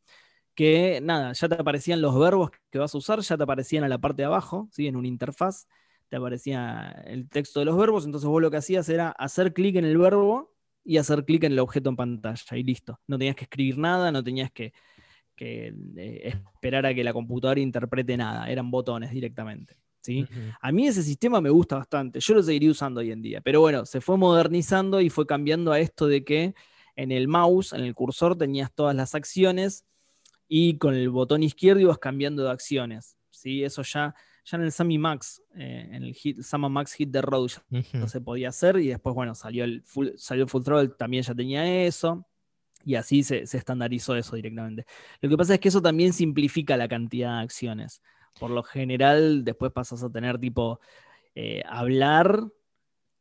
[0.56, 3.88] que nada, ya te aparecían los verbos que vas a usar, ya te aparecían a
[3.88, 4.88] la parte de abajo, ¿sí?
[4.88, 5.68] en una interfaz,
[6.08, 9.76] te aparecía el texto de los verbos, entonces vos lo que hacías era hacer clic
[9.76, 10.52] en el verbo
[10.82, 12.98] y hacer clic en el objeto en pantalla y listo.
[13.06, 14.72] No tenías que escribir nada, no tenías que
[15.38, 19.76] que eh, esperar a que la computadora interprete nada, eran botones directamente.
[20.00, 20.26] ¿sí?
[20.60, 23.60] A mí ese sistema me gusta bastante, yo lo seguiría usando hoy en día, pero
[23.60, 26.54] bueno, se fue modernizando y fue cambiando a esto de que
[26.96, 29.86] en el mouse, en el cursor, tenías todas las acciones
[30.48, 33.16] y con el botón izquierdo ibas cambiando de acciones.
[33.30, 33.62] ¿sí?
[33.62, 37.22] Eso ya, ya en el Sammy Max, eh, en el hit, Sama Max Hit the
[37.22, 37.50] Road
[37.92, 41.22] no se podía hacer y después, bueno, salió el Full, salió el full Throttle, también
[41.22, 42.27] ya tenía eso
[42.88, 44.86] y así se, estandarizó eso directamente.
[45.20, 48.00] Lo que pasa es que eso también simplifica la cantidad de acciones.
[48.40, 50.80] Por lo general, después pasas a tener tipo
[51.34, 52.48] eh, hablar,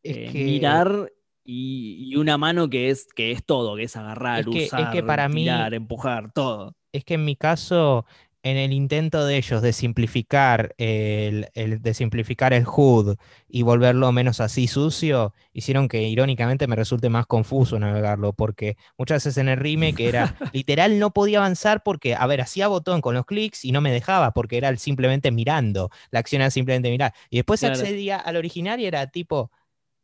[0.04, 1.12] eh, mirar
[1.44, 4.94] y, una mano que es, que es todo, que es agarrar, usar,
[5.34, 6.74] tirar, empujar, todo.
[6.94, 8.06] Es que en mi caso
[8.44, 13.18] en el intento de ellos de simplificar el, de simplificar el HUD
[13.48, 19.24] y volverlo menos así sucio, hicieron que irónicamente me resulte más confuso navegarlo, porque muchas
[19.24, 23.16] veces en el remake era literal no podía avanzar porque, a ver, hacía botón con
[23.16, 27.14] los clics y no me dejaba porque era simplemente mirando, la acción era simplemente mirar.
[27.30, 29.52] Y después accedía al original y era tipo,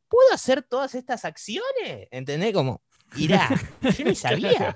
[0.09, 2.07] ¿puedo hacer todas estas acciones?
[2.11, 2.53] ¿Entendés?
[2.53, 2.81] Como,
[3.15, 3.49] irá,
[3.81, 4.75] yo ni sabía.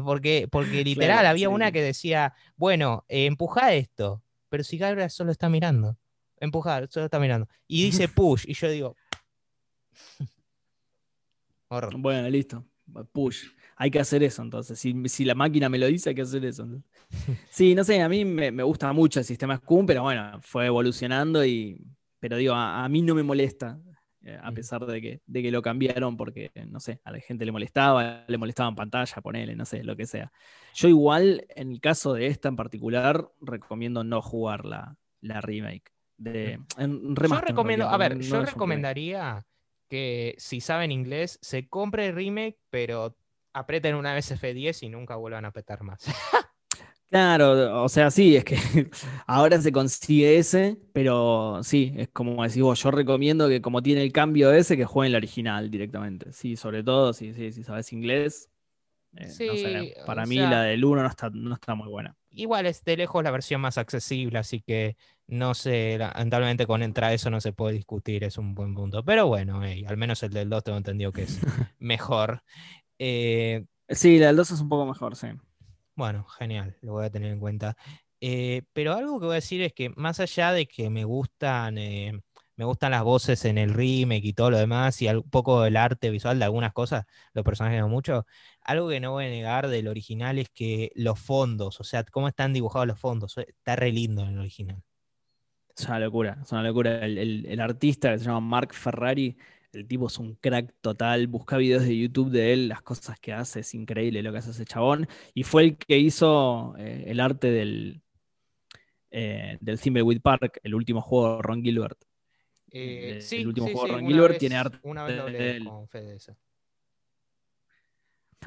[0.00, 5.30] Porque, porque literal, había una que decía, bueno, eh, empuja esto, pero si Gabriel solo
[5.30, 5.98] está mirando.
[6.38, 7.48] Empujar, solo está mirando.
[7.68, 8.96] Y dice push, y yo digo.
[11.96, 12.66] Bueno, listo.
[13.12, 13.46] Push.
[13.76, 14.78] Hay que hacer eso entonces.
[14.78, 16.68] Si, la máquina me lo dice, hay que hacer eso.
[17.48, 21.42] Sí, no sé, a mí me, gusta mucho el sistema Scum, pero bueno, fue evolucionando
[21.46, 21.82] y.
[22.20, 23.80] Pero digo, a mí no me molesta
[24.24, 27.44] eh, a pesar de que, de que lo cambiaron porque, no sé, a la gente
[27.44, 30.32] le molestaba, le molestaba en pantalla, ponele, no sé, lo que sea.
[30.74, 34.96] Yo igual, en el caso de esta en particular, recomiendo no jugar la,
[35.40, 35.92] remake.
[36.16, 39.44] De, yo recomiendo, a ver, yo recomendaría
[39.88, 43.16] que si saben inglés, se compre el remake, pero
[43.52, 46.04] aprieten una vez F10 y nunca vuelvan a apretar más.
[47.12, 48.56] Claro, o sea, sí, es que
[49.26, 54.02] ahora se consigue ese, pero sí, es como decís vos, yo recomiendo que como tiene
[54.02, 56.32] el cambio ese, que jueguen el original directamente.
[56.32, 58.48] Sí, sobre todo si, si sabes inglés.
[59.16, 62.16] Eh, para mí la del 1 no está, no está muy buena.
[62.30, 64.96] Igual es de lejos la versión más accesible, así que
[65.26, 69.04] no sé, lamentablemente con entrar eso no se puede discutir, es un buen punto.
[69.04, 71.40] Pero bueno, al menos el del 2 tengo entendido que es
[71.78, 72.42] mejor.
[72.98, 75.28] Eh, sí, la del 2 es un poco mejor, sí.
[75.94, 77.76] Bueno, genial, lo voy a tener en cuenta.
[78.20, 81.76] Eh, pero algo que voy a decir es que más allá de que me gustan,
[81.76, 82.12] eh,
[82.56, 85.76] me gustan las voces en el remake y todo lo demás, y un poco el
[85.76, 88.26] arte visual de algunas cosas, los personajes no mucho,
[88.62, 92.28] algo que no voy a negar del original es que los fondos, o sea, cómo
[92.28, 94.82] están dibujados los fondos, está re lindo en el original.
[95.76, 97.04] Es una locura, es una locura.
[97.04, 99.36] El, el artista que se llama Mark Ferrari
[99.72, 101.26] el tipo es un crack total.
[101.26, 104.50] Busca videos de YouTube de él, las cosas que hace, es increíble lo que hace
[104.50, 105.08] ese chabón.
[105.34, 108.02] Y fue el que hizo eh, el arte del,
[109.10, 111.98] eh, del Thimbleweed Park, el último juego de Ron Gilbert.
[112.70, 114.78] Eh, sí, el último juego de Ron Gilbert tiene arte.
[114.82, 116.36] Una vez de con Fede eso.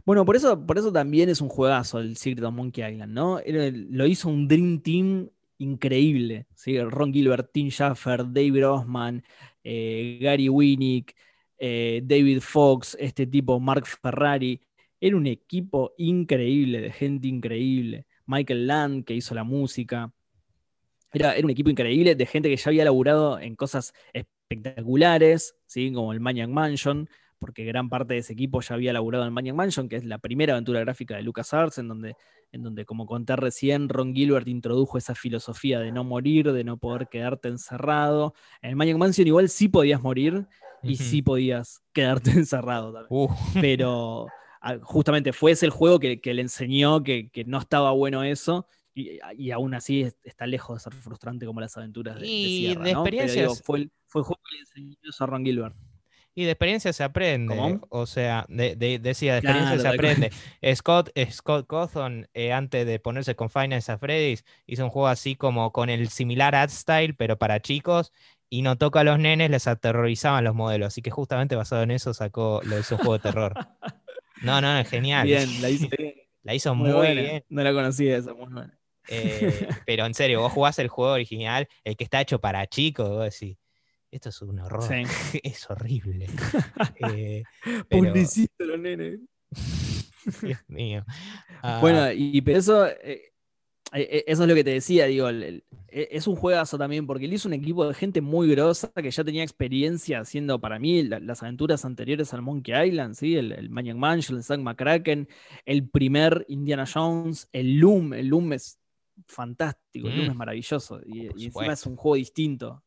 [0.04, 3.40] Bueno, por eso, por eso también es un juegazo el Secret of Monkey Island, ¿no?
[3.46, 6.48] Lo hizo un Dream Team increíble.
[6.54, 6.80] ¿sí?
[6.82, 9.24] Ron Gilbert, Tim Schafer, David Osman,
[9.66, 11.16] eh, Gary Winnick,
[11.58, 14.62] eh, David Fox, este tipo, Mark Ferrari.
[15.02, 18.06] Era un equipo increíble, de gente increíble.
[18.28, 20.14] Michael Land, que hizo la música.
[21.12, 25.92] Era, era, un equipo increíble de gente que ya había laburado en cosas espectaculares, ¿sí?
[25.92, 27.10] como el Maniac Mansion,
[27.46, 30.18] porque gran parte de ese equipo ya había laburado en Maniac Mansion, que es la
[30.18, 32.16] primera aventura gráfica de LucasArts, en donde
[32.52, 36.78] en donde, como conté recién, Ron Gilbert introdujo esa filosofía de no morir, de no
[36.78, 38.34] poder quedarte encerrado.
[38.62, 40.48] En Magic Mansion igual sí podías morir
[40.82, 43.08] y sí podías quedarte encerrado también.
[43.10, 43.30] Uh.
[43.60, 44.28] Pero
[44.62, 48.68] ah, justamente fue ese el juego que, le enseñó que, no estaba bueno eso.
[48.94, 53.62] Y, aún así está lejos de ser frustrante como las aventuras de, y de, experiencias.
[53.62, 55.76] fue, el, fue el juego que le enseñó eso a Ron Gilbert.
[56.38, 57.80] Y de experiencia se aprende.
[57.90, 60.32] O sea, de, decía, de experiencia se aprende.
[60.76, 65.36] Scott, Scott Cawthon, eh, antes de ponerse con Finance a Freddy's, hizo un juego así
[65.36, 68.12] como con el similar ad style, pero para chicos.
[68.50, 70.88] Y no toca a los nenes, les aterrorizaban los modelos.
[70.88, 73.54] Así que justamente basado en eso sacó lo hizo un juego de terror.
[74.42, 75.26] No, no, es genial.
[75.26, 75.88] Bien, la hizo
[76.44, 77.44] La hizo muy, bien.
[77.48, 78.78] No la conocía esa, muy buena.
[79.08, 83.10] Eh, pero en serio, vos jugás el juego original, el que está hecho para chicos,
[83.10, 83.58] vos decís,
[84.16, 84.84] esto es un horror,
[85.44, 86.28] es horrible.
[87.10, 87.44] eh,
[88.60, 89.20] los nenes.
[90.42, 91.06] Dios mío.
[91.82, 92.14] bueno, ah.
[92.14, 93.34] y pero eso, eh,
[93.92, 97.34] eh, eso es lo que te decía, digo, e, es un juegazo también, porque él
[97.34, 101.44] hizo un equipo de gente muy grosa que ya tenía experiencia haciendo para mí las
[101.44, 103.36] aventuras anteriores al Monkey Island, ¿sí?
[103.36, 105.28] el, el Maniac Mansion, el Zack McCracken,
[105.66, 108.80] el primer Indiana Jones, el Loom, el Loom es
[109.28, 110.38] fantástico, el Loom es mm.
[110.38, 112.85] maravilloso, y, encima es un juego distinto.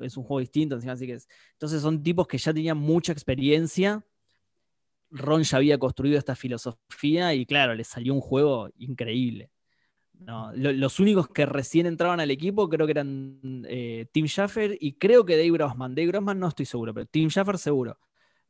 [0.00, 1.28] Es un juego distinto, así que es.
[1.52, 4.04] Entonces son tipos que ya tenían mucha experiencia.
[5.10, 9.50] Ron ya había construido esta filosofía y claro, le salió un juego increíble.
[10.54, 15.24] Los únicos que recién entraban al equipo creo que eran eh, Tim Schaffer y creo
[15.24, 15.94] que Dave Grossman.
[15.94, 17.98] Dave Grossman no estoy seguro, pero Tim Schaffer seguro.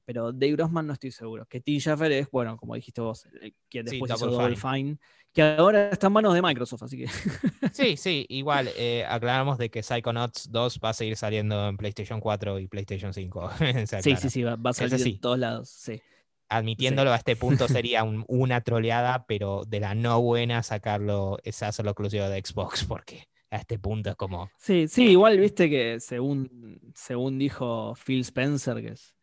[0.08, 1.44] Pero Dave Grossman no estoy seguro.
[1.44, 3.28] Que Tim Schaffer es, bueno, como dijiste vos,
[3.68, 4.96] quien después hizo Double Fine.
[5.34, 7.08] que ahora está en manos de Microsoft, así que.
[7.74, 12.20] sí, sí, igual eh, aclaramos de que Psychonauts 2 va a seguir saliendo en PlayStation
[12.20, 13.50] 4 y PlayStation 5.
[14.00, 15.68] sí, sí, sí, va, a salir en todos lados.
[15.68, 16.00] Sí
[16.48, 21.90] admitiéndolo a este punto sería una troleada, pero de la no buena sacarlo, es hacerlo
[21.90, 24.50] exclusivo de Xbox, porque a este punto es como.
[24.56, 29.17] Sí, sí, igual viste que según, según dijo Phil Spencer, que es.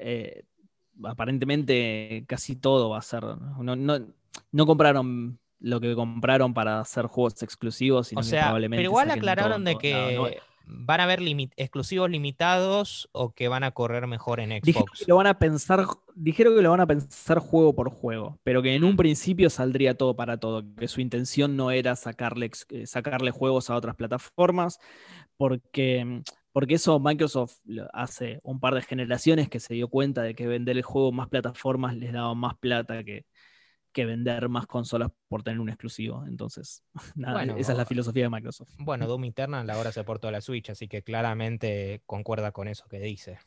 [0.00, 0.44] Eh,
[1.04, 3.22] aparentemente casi todo va a ser.
[3.22, 8.80] No, no, compraron lo que compraron para hacer juegos exclusivos, sino o sea, probablemente.
[8.80, 10.40] Pero igual aclararon de que
[10.72, 11.20] van a haber
[11.56, 14.66] exclusivos limitados o que van a correr mejor en Xbox.
[14.66, 18.38] Dijeron que, lo van a pensar, dijeron que lo van a pensar juego por juego,
[18.42, 22.50] pero que en un principio saldría todo para todo, que su intención no era sacarle,
[22.70, 24.78] eh, sacarle juegos a otras plataformas,
[25.36, 26.22] porque,
[26.52, 27.58] porque eso Microsoft
[27.92, 31.28] hace un par de generaciones que se dio cuenta de que vender el juego más
[31.28, 33.26] plataformas les daba más plata que,
[33.92, 36.24] que vender más consolas por tener un exclusivo.
[36.26, 36.82] Entonces,
[37.14, 38.70] nada, esa es la filosofía de Microsoft.
[38.78, 42.86] Bueno, Doom Eternal ahora se portó a la Switch, así que claramente concuerda con eso
[42.88, 43.38] que dice.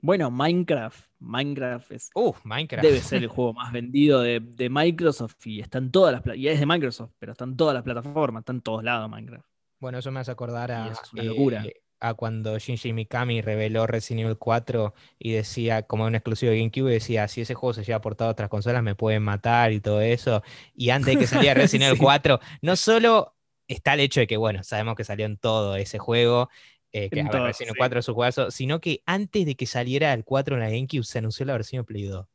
[0.00, 1.06] Bueno, Minecraft.
[1.18, 2.10] Minecraft es.
[2.44, 2.84] Minecraft.
[2.84, 6.66] Debe ser el juego más vendido de, Microsoft y están todas las y es de
[6.66, 9.46] Microsoft, pero están todas las plataformas, están todos lados Minecraft.
[9.80, 10.88] Bueno, eso me hace acordar a.
[10.88, 11.64] es una locura.
[11.64, 16.58] Eh, a cuando Shinji Mikami reveló Resident Evil 4 y decía, como un exclusivo de
[16.58, 19.80] GameCube, decía, si ese juego se lleva portado a otras consolas me pueden matar y
[19.80, 20.42] todo eso.
[20.74, 23.34] Y antes de que saliera Resident Evil 4, no solo
[23.68, 26.50] está el hecho de que, bueno, sabemos que salió en todo ese juego,
[26.92, 30.24] eh, que Resident Evil 4 es su juego, sino que antes de que saliera el
[30.24, 32.26] 4 en la GameCube se anunció la versión de Play 2.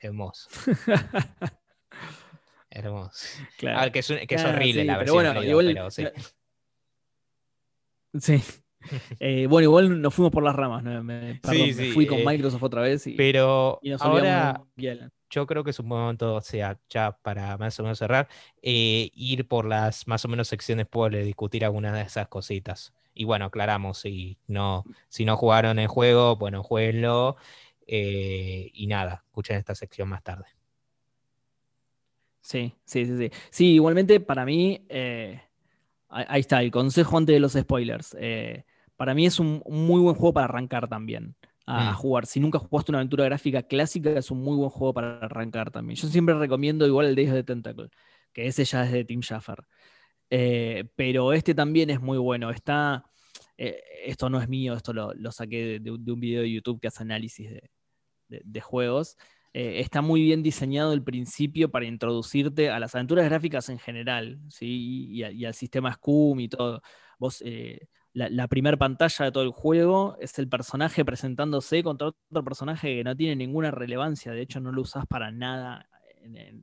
[0.00, 0.48] Hermoso.
[2.70, 3.26] Hermoso.
[3.58, 3.78] Claro.
[3.78, 6.06] A ver, que es, que es horrible la versión pero bueno, Play 2, pero sí.
[8.20, 8.42] Sí,
[9.20, 10.82] eh, bueno, igual nos fuimos por las ramas.
[10.82, 11.40] Me,
[11.92, 13.06] fui con eh, Microsoft otra vez.
[13.06, 14.62] Y, pero ahora
[15.30, 18.28] yo creo que es un momento, o sea, ya para más o menos cerrar,
[18.62, 22.92] eh, ir por las más o menos secciones pueblo discutir algunas de esas cositas.
[23.14, 27.36] Y bueno, aclaramos, si no, si no jugaron el juego, bueno, jueguenlo.
[27.86, 30.44] y nada, escuchen esta sección más tarde.
[32.40, 33.30] Sí, sí, sí, sí.
[33.50, 34.86] Sí, igualmente para mí,
[36.08, 38.16] ahí está, el consejo antes de los spoilers
[39.02, 41.34] para mí es un, muy buen juego para arrancar también.
[41.66, 41.94] A, mm.
[41.96, 42.24] jugar.
[42.24, 45.96] Si nunca jugaste una aventura gráfica clásica, es un muy buen juego para arrancar también.
[45.96, 47.88] Yo siempre recomiendo igual el Days of the Tentacle,
[48.32, 49.64] que ese ya es de Tim Schaffer.
[50.30, 52.50] Eh, pero este también es muy bueno.
[52.50, 53.04] Está.
[53.58, 57.02] Eh, esto no es mío, esto lo, saqué de, un video de YouTube que hace
[57.02, 57.50] análisis
[58.28, 59.16] de, juegos.
[59.52, 64.38] Eh, está muy bien diseñado el principio para introducirte a las aventuras gráficas en general,
[64.48, 65.10] ¿sí?
[65.10, 66.82] y, al sistema Scum y todo.
[67.18, 67.42] Vos
[68.14, 73.04] la, primera pantalla de todo el juego es el personaje presentándose contra otro personaje que
[73.04, 75.88] no tiene ninguna relevancia, de hecho no lo usas para nada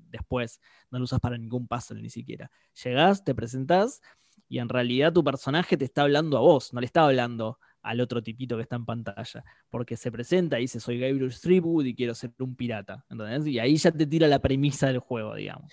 [0.09, 2.49] después, no lo usas para ningún puzzle ni siquiera.
[2.83, 4.01] Llegás, te presentás
[4.47, 7.99] y en realidad tu personaje te está hablando a vos, no le está hablando al
[8.01, 11.95] otro tipito que está en pantalla, porque se presenta y dice soy Gabriel Streetwood y
[11.95, 13.05] quiero ser un pirata,
[13.45, 15.71] Y ahí ya te tira la premisa del juego, digamos.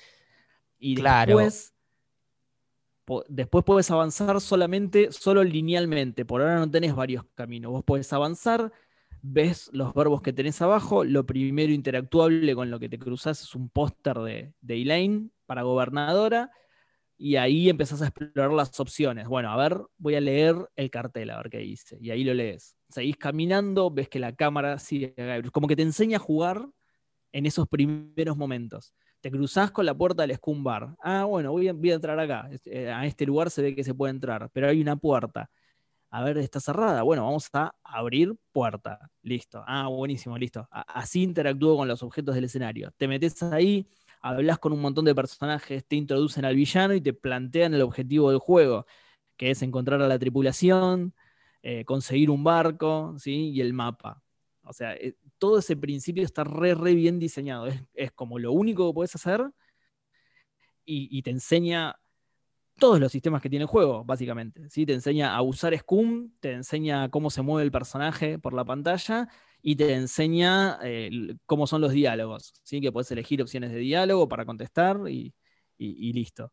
[0.79, 1.76] Y después
[3.29, 6.25] después puedes avanzar solamente, solo linealmente.
[6.25, 7.73] Por ahora no tenés varios caminos.
[7.73, 8.73] Vos podés avanzar,
[9.23, 11.05] ves los verbos que tenés abajo.
[11.05, 15.63] Lo primero interactuable con lo que te cruzas es un póster de, de Elaine para
[15.63, 16.51] gobernadora.
[17.19, 19.27] Y ahí empezás a explorar las opciones.
[19.27, 21.97] Bueno, a ver, voy a leer el cartel, a ver qué dice.
[22.01, 22.77] Y ahí lo lees.
[22.91, 25.15] Seguís caminando, ves que la cámara sigue.
[25.53, 26.69] Como que te enseña a jugar
[27.33, 28.93] en esos primeros momentos
[29.27, 30.64] te cruzás con la puerta del Scum
[31.03, 32.49] Ah, bueno, voy a, entrar acá.
[32.64, 35.51] Eh, a este lugar se ve que se puede entrar, pero hay una puerta.
[36.11, 37.03] A ver, está cerrada.
[37.03, 39.11] Bueno, vamos a abrir puerta.
[39.22, 39.64] Listo.
[39.66, 40.68] Ah, buenísimo, listo.
[40.70, 42.93] así interactúo con los objetos del escenario.
[42.97, 43.89] Te metes ahí,
[44.22, 48.31] hablas con un montón de personajes, te introducen al villano y te plantean el objetivo
[48.31, 48.87] del juego,
[49.37, 51.14] que es encontrar a la tripulación,
[51.62, 53.51] eh, conseguir un barco, ¿sí?
[53.51, 54.22] Y el mapa.
[54.67, 57.67] O sea, eh, todo ese principio está re, re bien diseñado.
[57.95, 59.51] Es, como lo único que puedes hacer
[60.85, 61.97] y, te enseña
[62.79, 64.69] todos los sistemas que tiene el juego, básicamente.
[64.71, 64.87] ¿sí?
[64.87, 69.29] Te enseña a usar Scum, te enseña cómo se mueve el personaje por la pantalla
[69.62, 71.11] y te enseña eh,
[71.47, 72.53] cómo son los diálogos.
[72.62, 72.81] ¿sí?
[72.81, 75.35] Que puedes elegir opciones de diálogo para contestar y,
[75.79, 76.53] y listo.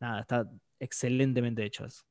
[0.00, 2.02] Nada, está excelentemente hecho eso.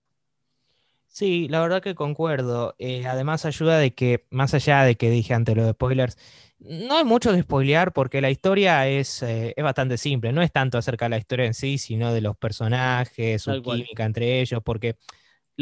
[1.07, 2.75] Sí, la verdad que concuerdo.
[2.77, 6.17] Eh, además ayuda de que, más allá de que dije antes los spoilers,
[6.59, 10.31] no hay mucho que spoilear porque la historia es, eh, es, bastante simple.
[10.31, 14.05] No es tanto acerca de la historia en sí, sino de los personajes, su química
[14.05, 14.97] entre ellos, porque,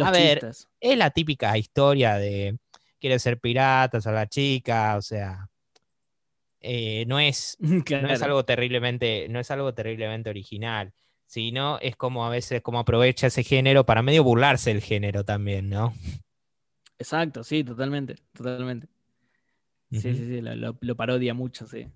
[0.01, 2.57] a ver, es la típica historia de
[2.99, 5.47] quiere ser pirata, a la chica, o sea,
[6.59, 10.93] eh, no, es, no es algo terriblemente, no es algo terriblemente original
[11.25, 15.69] sino es como a veces como aprovecha ese género para medio burlarse del género también,
[15.69, 15.93] ¿no?
[16.97, 18.87] Exacto, sí, totalmente, totalmente.
[19.91, 21.87] Sí, sí, sí, lo, parodia mucho, sí.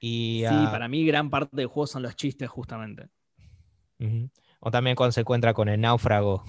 [0.00, 3.08] Y, sí, ah para mí gran parte del juego son los chistes, justamente.
[4.60, 6.44] O también cuando se encuentra con el náufrago.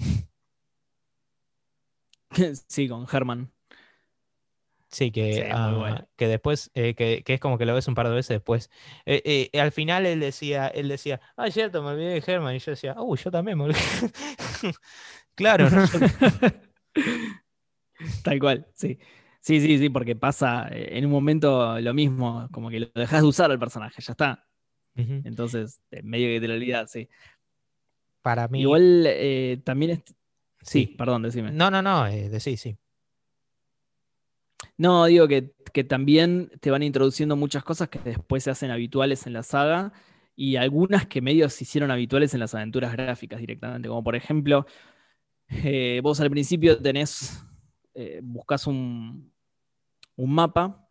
[2.68, 3.50] sí, con Herman.
[4.90, 8.14] Sí, que, ah, que después, eh, que, es como que lo ves un par de
[8.14, 8.70] veces después.
[9.04, 12.54] Eh, eh, al final él decía, él decía, ah, cierto, me olvidé de Germán.
[12.54, 13.80] Y yo decía, uy, yo también me olvidé.
[15.34, 15.84] claro, ¿no?
[18.22, 18.98] Tal cual, sí.
[19.40, 23.28] Sí, sí, sí, porque pasa en un momento lo mismo, como que lo dejas de
[23.28, 24.46] usar al personaje, ya está.
[24.94, 27.08] Entonces, medio que te lo olvidas, sí.
[28.20, 28.62] Para mí.
[28.62, 29.08] Igual
[29.64, 30.02] también
[30.62, 31.52] Sí, perdón, decime.
[31.52, 32.76] No, no, no, decí, sí.
[34.78, 35.52] No, digo que,
[35.84, 39.92] también te van introduciendo muchas cosas que después se hacen habituales en la saga
[40.36, 44.66] y algunas que medio se hicieron habituales en las aventuras gráficas directamente, como por ejemplo,
[45.48, 47.44] eh, vos al principio tenés,
[47.94, 49.32] eh, buscas un,
[50.16, 50.88] un mapa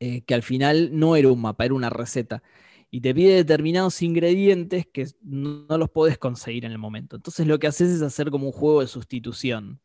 [0.00, 2.42] eh, que al final no era un mapa, era una receta
[2.90, 7.16] y te pide determinados ingredientes que no, no, los podés conseguir en el momento.
[7.16, 9.80] Entonces lo que haces es hacer como un juego de sustitución.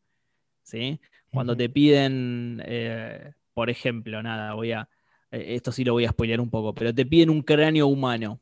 [0.62, 1.00] ¿sí?
[1.32, 4.88] Cuando te piden, eh, por ejemplo, nada, voy a,
[5.30, 8.40] eh, esto sí lo voy a spoilear un poco, pero te piden un cráneo humano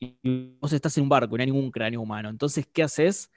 [0.00, 2.28] y vos estás en un barco y no hay ningún cráneo humano.
[2.30, 3.30] Entonces, ¿qué haces?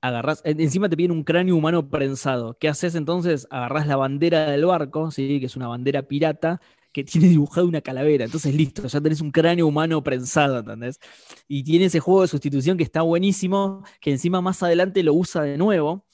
[0.00, 2.56] Agarrás, encima te piden un cráneo humano prensado.
[2.58, 3.46] ¿Qué haces entonces?
[3.50, 5.40] Agarrás la bandera del barco, ¿sí?
[5.40, 6.60] que es una bandera pirata,
[6.92, 8.24] que tiene dibujado una calavera.
[8.24, 11.00] Entonces, listo, ya tenés un cráneo humano prensado, ¿entendés?
[11.48, 15.42] Y tiene ese juego de sustitución que está buenísimo, que encima más adelante lo usa
[15.42, 16.06] de nuevo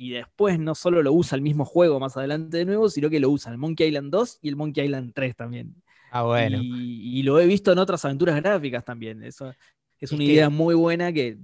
[0.00, 3.20] y después no solo lo usa el mismo juego más adelante de nuevo, sino que
[3.20, 5.74] lo usa el Monkey Island 2 y el Monkey Island 3 también.
[6.10, 6.58] Ah, bueno.
[6.62, 9.22] Y, lo he visto en otras aventuras gráficas también.
[9.22, 9.52] Eso
[9.98, 11.36] es una idea muy buena que,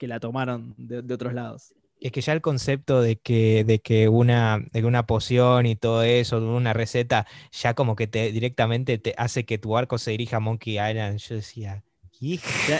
[0.00, 1.74] la tomaron de, otros lados.
[2.00, 6.02] Es que ya el concepto de que, de que una, de una poción y todo
[6.02, 10.38] eso, una receta, ya como que te directamente te hace que tu arco se dirija
[10.38, 11.18] a Monkey Island.
[11.18, 11.84] Yo decía,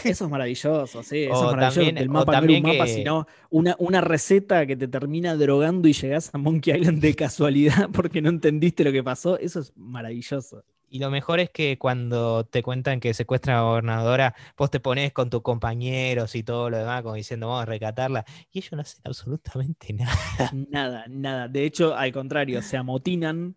[0.05, 1.25] eso es maravilloso, sí.
[1.25, 1.97] Eso es maravilloso.
[1.97, 6.31] el mapa no un mapa, sino una, una receta que te termina drogando y llegas
[6.33, 9.39] a Monkey Island de casualidad porque no entendiste lo que pasó.
[9.39, 10.65] Eso es maravilloso.
[10.89, 14.79] Y lo mejor es que cuando te cuentan que secuestran a la gobernadora, vos te
[14.79, 18.73] pones con tus compañeros y todo lo demás, como diciendo, vamos a recatarla, y ellos
[18.73, 20.51] no hacen absolutamente nada.
[20.53, 21.49] Nada, nada.
[21.49, 23.57] De hecho, al contrario, se amotinan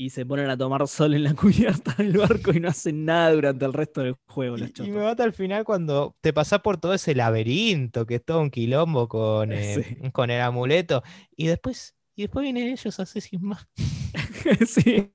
[0.00, 3.32] y se ponen a tomar sol en la cubierta del barco y no hacen nada
[3.34, 4.56] durante el resto del juego.
[4.56, 8.40] y, me mata al final cuando te pasás por todo ese laberinto, que es todo
[8.40, 11.02] un quilombo con, eh, con el amuleto,
[11.36, 13.68] y después, y después vienen ellos a hacer sin más.
[14.66, 15.12] sí.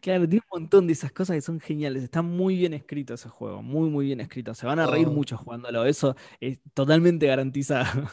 [0.00, 2.04] Claro, tiene un montón de esas cosas que son geniales.
[2.04, 4.54] Está muy bien escrito ese juego, muy, muy bien escrito.
[4.54, 5.10] Se van a reír oh.
[5.10, 5.86] mucho jugándolo.
[5.86, 8.08] Eso es totalmente garantizado.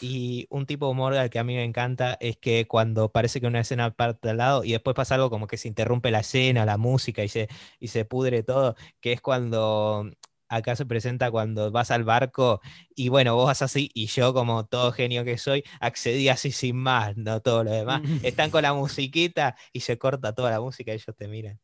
[0.00, 3.46] Y un tipo de humor que a mí me encanta es que cuando parece que
[3.46, 6.64] una escena parte al lado y después pasa algo como que se interrumpe la escena,
[6.64, 10.10] la música y se, y se pudre todo, que es cuando
[10.48, 12.60] acá se presenta cuando vas al barco
[12.94, 16.76] y bueno, vos vas así y yo como todo genio que soy, accedí así sin
[16.76, 18.02] más, no todo lo demás.
[18.22, 21.60] Están con la musiquita y se corta toda la música y ellos te miran.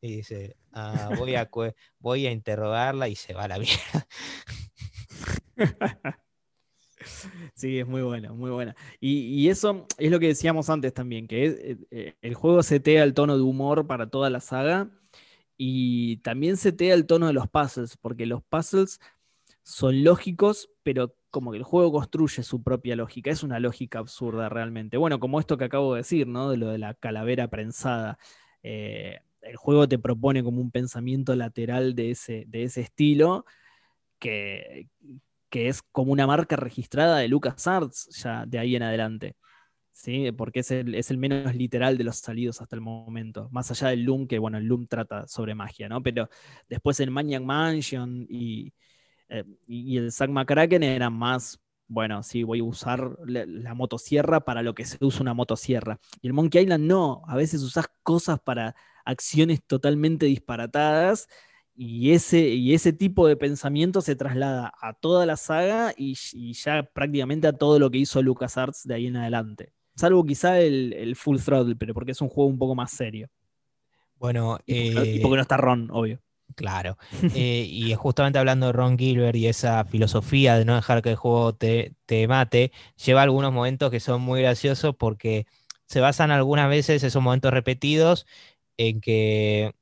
[0.00, 1.48] Y dice, ah, voy, a,
[1.98, 4.06] voy a interrogarla y se va a la mierda.
[7.54, 8.74] Sí, es muy buena, muy buena.
[9.00, 13.14] Y, eso es lo que decíamos antes también, que eh, eh, el juego setea el
[13.14, 14.90] tono de humor para toda la saga
[15.56, 19.00] y también setea el tono de los puzzles, porque los puzzles
[19.62, 23.30] son lógicos, pero como que el juego construye su propia lógica.
[23.30, 24.96] Es una lógica absurda realmente.
[24.96, 26.50] Bueno, como esto que acabo de decir, ¿no?
[26.50, 28.18] De lo de la calavera prensada.
[28.62, 33.44] Eh, el juego te propone como un pensamiento lateral de ese, de ese estilo
[34.18, 34.88] que,
[35.50, 39.36] que es como una marca registrada de LucasArts ya de ahí en adelante.
[39.96, 40.30] ¿sí?
[40.32, 43.48] Porque es el, es el, menos literal de los salidos hasta el momento.
[43.50, 46.02] Más allá del Loom, que bueno, el Loom trata sobre magia, ¿no?
[46.02, 46.28] Pero
[46.68, 48.72] después el Maniac Mansion y,
[49.28, 54.62] eh, y el Zack McCracken eran más, bueno, sí, voy a usar la, motosierra para
[54.62, 55.98] lo que se usa una motosierra.
[56.20, 58.74] Y el Monkey Island no, a veces usas cosas para
[59.04, 61.28] acciones totalmente disparatadas.
[61.78, 66.54] Y ese, y ese tipo de pensamiento se traslada a toda la saga y, y
[66.54, 69.72] ya prácticamente a todo lo que hizo LucasArts de ahí en adelante.
[69.96, 73.28] Salvo quizá el, Full Throttle, pero porque es un juego un poco más serio.
[74.18, 76.20] Bueno, y porque, no, eh, está Ron, obvio.
[76.54, 76.96] Claro.
[77.34, 81.16] Eh, y justamente hablando de Ron Gilbert y esa filosofía de no dejar que el
[81.16, 82.72] juego te, te, mate,
[83.04, 85.46] lleva algunos momentos que son muy graciosos porque
[85.86, 88.26] se basan algunas veces esos momentos repetidos
[88.76, 89.74] en que,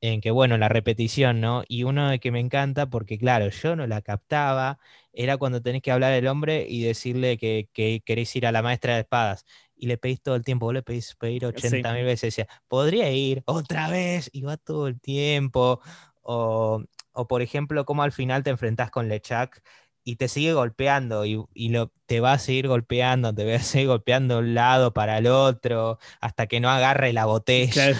[0.00, 1.62] en que, bueno, la repetición, ¿no?
[1.68, 4.78] Y uno de que me encanta porque, claro, yo no la captaba
[5.12, 8.62] era cuando tenés que hablar al hombre y decirle que, que querés ir a la
[8.62, 9.44] maestra de espadas.
[9.76, 12.34] Y le pedís todo el tiempo, vos le pedís pedir 80 mil veces.
[12.34, 15.80] Decía, podría ir otra vez, y va todo el tiempo.
[16.22, 16.82] O,
[17.12, 19.62] o por ejemplo, cómo al final te enfrentás con Lechak
[20.04, 23.58] y te sigue golpeando y, y, lo, te va a seguir golpeando, te va a
[23.62, 27.92] seguir golpeando de un lado para el otro, hasta que no agarre la botella.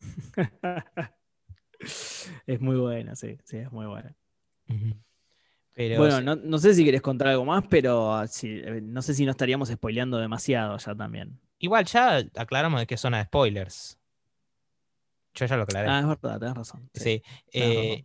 [2.46, 4.14] es muy buena, sí, sí, es muy buena
[5.96, 9.68] bueno, no, sé si querés contar algo más, pero eh, no sé si no estaríamos
[9.68, 11.40] spoileando demasiado ya también.
[11.58, 13.98] Igual ya aclaramos de qué zona de spoilers.
[15.34, 15.88] Yo ya lo aclaré.
[15.88, 16.90] Ah, es verdad, tenés razón.
[16.94, 17.22] Sí.
[17.52, 18.04] Eh,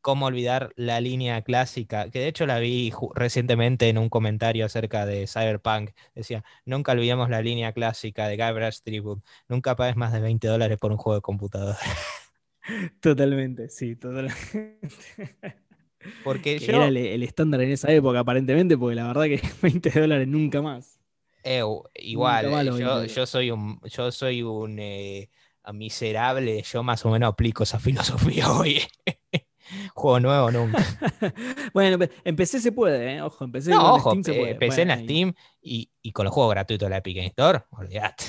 [0.00, 5.06] cómo olvidar la línea clásica, que de hecho la vi recientemente en un comentario acerca
[5.06, 5.90] de Cyberpunk.
[6.14, 9.22] Decía, nunca olvidemos la línea clásica de Guybrush Tribute.
[9.48, 11.78] Nunca pagues más de 20 dólares por un juego de computadora.
[13.00, 14.88] Totalmente, sí, totalmente.
[16.24, 16.72] Porque yo...
[16.72, 21.00] Era el, estándar en esa época, aparentemente, porque la verdad que 20 dólares nunca más.
[21.94, 25.30] igual, eh, yo, soy un, yo soy un eh,
[25.72, 28.82] miserable, yo más o menos aplico esa filosofía hoy.
[29.94, 30.78] Juego nuevo nunca.
[31.74, 33.22] bueno, empecé se puede, ¿eh?
[33.22, 34.50] Ojo, empecé no, ojo, Steam se puede.
[34.52, 38.24] Empecé en Steam y, y, con los juegos gratuitos de la Epic Store, olvídate.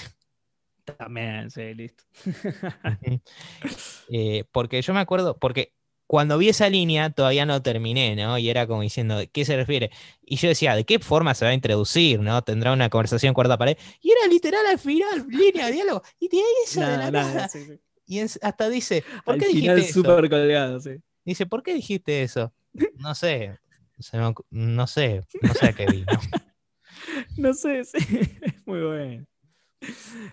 [0.98, 2.04] También, sí, listo.
[4.52, 5.74] porque yo me acuerdo, porque
[6.08, 8.38] cuando vi esa línea todavía no terminé, ¿no?
[8.38, 9.92] Y era como diciendo, ¿qué se refiere?
[10.22, 12.42] Y yo decía, ¿de qué forma se va a introducir, ¿no?
[12.44, 13.78] Tendrá una conversación cuarta pared.
[14.02, 16.02] Y era literal al final, línea de diálogo.
[16.20, 17.50] Y de ahí eso de la nada.
[18.06, 20.04] Y hasta dice, ¿por qué dijiste eso?
[20.04, 20.92] colgado, sí.
[21.26, 22.54] Dice, ¿por qué dijiste eso?
[23.00, 23.58] No sé,
[24.52, 26.06] no sé, no sé qué vi.
[27.38, 27.54] ¿no?
[27.56, 27.98] sé, sí,
[28.42, 29.26] es muy bueno.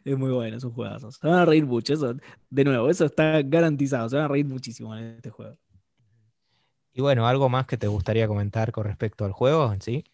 [0.05, 1.11] Es muy bueno, es un juegazo.
[1.11, 2.15] Se van a reír mucho, eso,
[2.51, 4.09] de nuevo, eso está garantizado.
[4.11, 5.57] Se van a reír muchísimo en este juego.
[6.95, 10.05] Y bueno, ¿algo más que te gustaría comentar con respecto al juego en sí?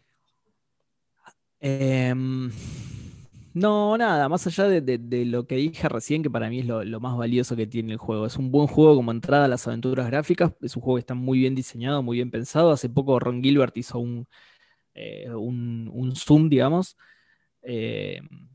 [1.60, 2.50] Em,
[3.52, 7.18] no, nada, más allá de, lo que dije recién, que para mí es lo, más
[7.18, 8.24] valioso que tiene el juego.
[8.24, 11.14] Es un buen juego como entrada a las aventuras gráficas, es un juego que está
[11.14, 12.70] muy bien diseñado, muy bien pensado.
[12.70, 14.26] Hace poco Ron Gilbert hizo un,
[14.94, 16.96] eh, un, zoom, digamos,
[17.62, 18.48] em,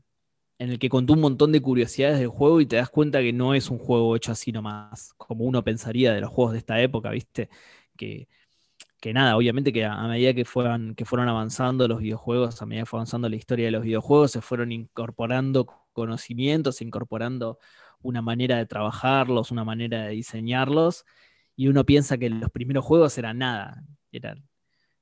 [0.58, 3.32] en el que contó un montón de curiosidades del juego y te das cuenta que
[3.32, 6.80] no es un juego hecho así nomás, como uno pensaría de los juegos de esta
[6.80, 7.50] época, ¿viste?
[7.96, 8.28] Que,
[9.12, 12.86] nada, obviamente que a, medida que, fueron, que fueron avanzando los videojuegos, a medida que
[12.86, 17.58] fue avanzando la historia de los videojuegos, se fueron incorporando conocimientos, incorporando
[18.02, 21.04] una manera de trabajarlos, una manera de diseñarlos,
[21.56, 24.46] y uno piensa que los primeros juegos eran nada, eran,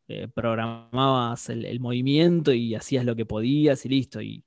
[0.09, 4.45] eh, programabas el, movimiento y hacías lo que podías y listo, y,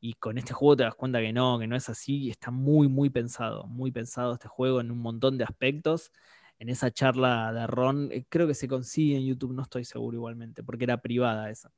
[0.00, 2.88] y con este juego te das cuenta que no, que no es así, está muy,
[2.88, 6.12] muy pensado, muy pensado este juego en un montón de aspectos
[6.60, 10.16] en esa charla de Ron, eh, creo que se consigue en YouTube, no estoy seguro
[10.18, 11.72] igualmente, porque era privada esa.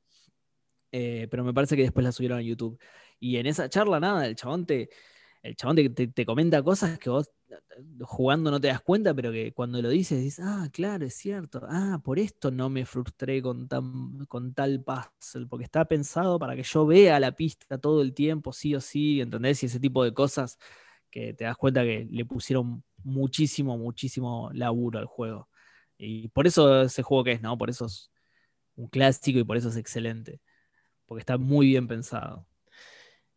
[0.91, 2.77] Eh, pero me parece que después la subieron a YouTube.
[3.19, 4.89] Y en esa charla, nada, el chabón te,
[5.41, 7.55] el chabón te, comenta cosas que vos eh,
[8.01, 11.61] jugando no te das cuenta, pero que cuando lo dices, dices, ah, claro, es cierto,
[11.69, 16.57] ah, por esto no me frustré con, tan, con tal puzzle, porque está pensado para
[16.57, 19.63] que yo vea la pista todo el tiempo, sí o sí, ¿entendés?
[19.63, 20.57] Y ese tipo de cosas
[21.09, 25.49] que te das cuenta que le pusieron muchísimo, muchísimo laburo al juego.
[25.97, 27.57] Y por eso ese juego que es, ¿no?
[27.57, 28.11] Por eso es
[28.75, 30.41] un clásico y por eso es excelente.
[31.05, 32.45] Porque está muy bien pensado.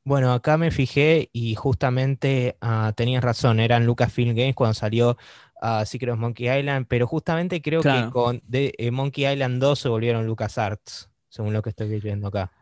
[0.05, 5.17] Bueno, acá me fijé y justamente uh, tenías razón, eran Lucasfilm Games cuando salió
[5.61, 10.25] uh, Secret Monkey Island, pero justamente creo que con eh, Monkey Island 2 se volvieron
[10.25, 12.53] LucasArts, según lo que estoy viendo acá.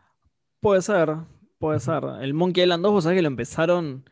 [0.59, 1.17] Puede ser,
[1.59, 2.03] puede ser.
[2.21, 4.09] El Monkey Island 2, vos sabés que lo empezaron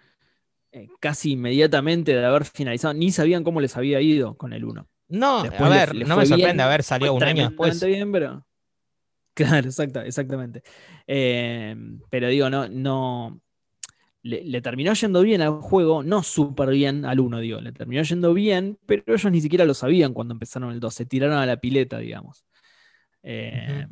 [0.76, 4.88] eh, casi inmediatamente de haber finalizado, ni sabían cómo les había ido con el 1.
[5.10, 7.84] No, a ver, no me sorprende haber salido un año después.
[7.86, 8.46] bien, pero.
[9.36, 10.62] Claro, exactamente.
[11.08, 11.76] Eh,
[12.12, 13.42] pero digo, no, no.
[14.22, 18.34] Le, terminó yendo bien al juego, no súper bien al 1, digo, le terminó yendo
[18.34, 21.58] bien, pero ellos ni siquiera lo sabían cuando empezaron el 2, se tiraron a la
[21.58, 22.46] pileta, digamos.
[23.24, 23.88] Eh,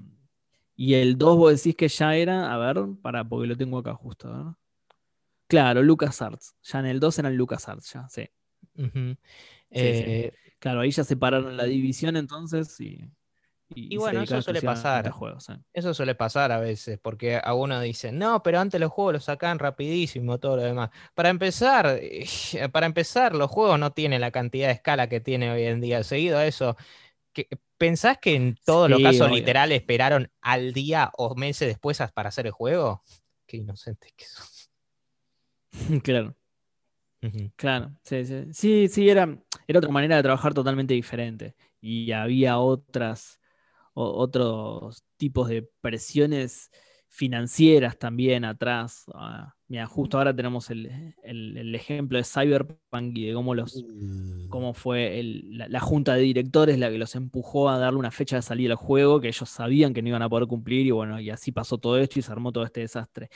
[0.76, 3.94] y el 2 vos decís que ya era, a ver, para, porque lo tengo acá
[3.96, 4.56] justo,
[5.52, 6.56] Claro, LucasArts.
[6.64, 8.30] Ya en el 2 eran LucasArts, ya, sí.
[9.70, 13.12] Eh, claro, ahí ya separaron la división entonces y.
[13.74, 15.14] Y, bueno, eso suele pasar.
[15.74, 19.24] Eso suele pasar a veces, porque a uno dice, no, pero antes los juegos los
[19.26, 20.90] sacan rapidísimo, todo lo demás.
[21.14, 22.00] Para empezar,
[22.74, 26.04] para empezar, los juegos no tienen la cantidad de escala que tiene hoy en día.
[26.04, 26.76] Seguido a eso,
[27.78, 32.46] ¿Pensás que en todos los casos literales esperaron al día o meses después para hacer
[32.46, 33.04] el juego?
[33.48, 34.46] Qué inocentes que son.
[36.04, 36.36] Claro.
[37.56, 38.46] Claro, sí, sí.
[38.52, 39.38] Sí, sí, era,
[39.68, 41.56] era otra manera de trabajar totalmente diferente.
[41.80, 43.40] Y había otras,
[43.94, 46.72] otros tipos de presiones
[47.12, 49.04] financieras también atrás.
[49.14, 51.14] Ah, mira, justo ahora tenemos el,
[51.76, 54.48] ejemplo de Cyberpunk y de cómo, los, uh.
[54.50, 58.42] cómo fue la, junta de directores la que los empujó a darle una fecha de
[58.42, 61.30] salida al juego que ellos sabían que no iban a poder cumplir y bueno, y
[61.30, 63.30] así pasó todo esto y se armó todo este desastre.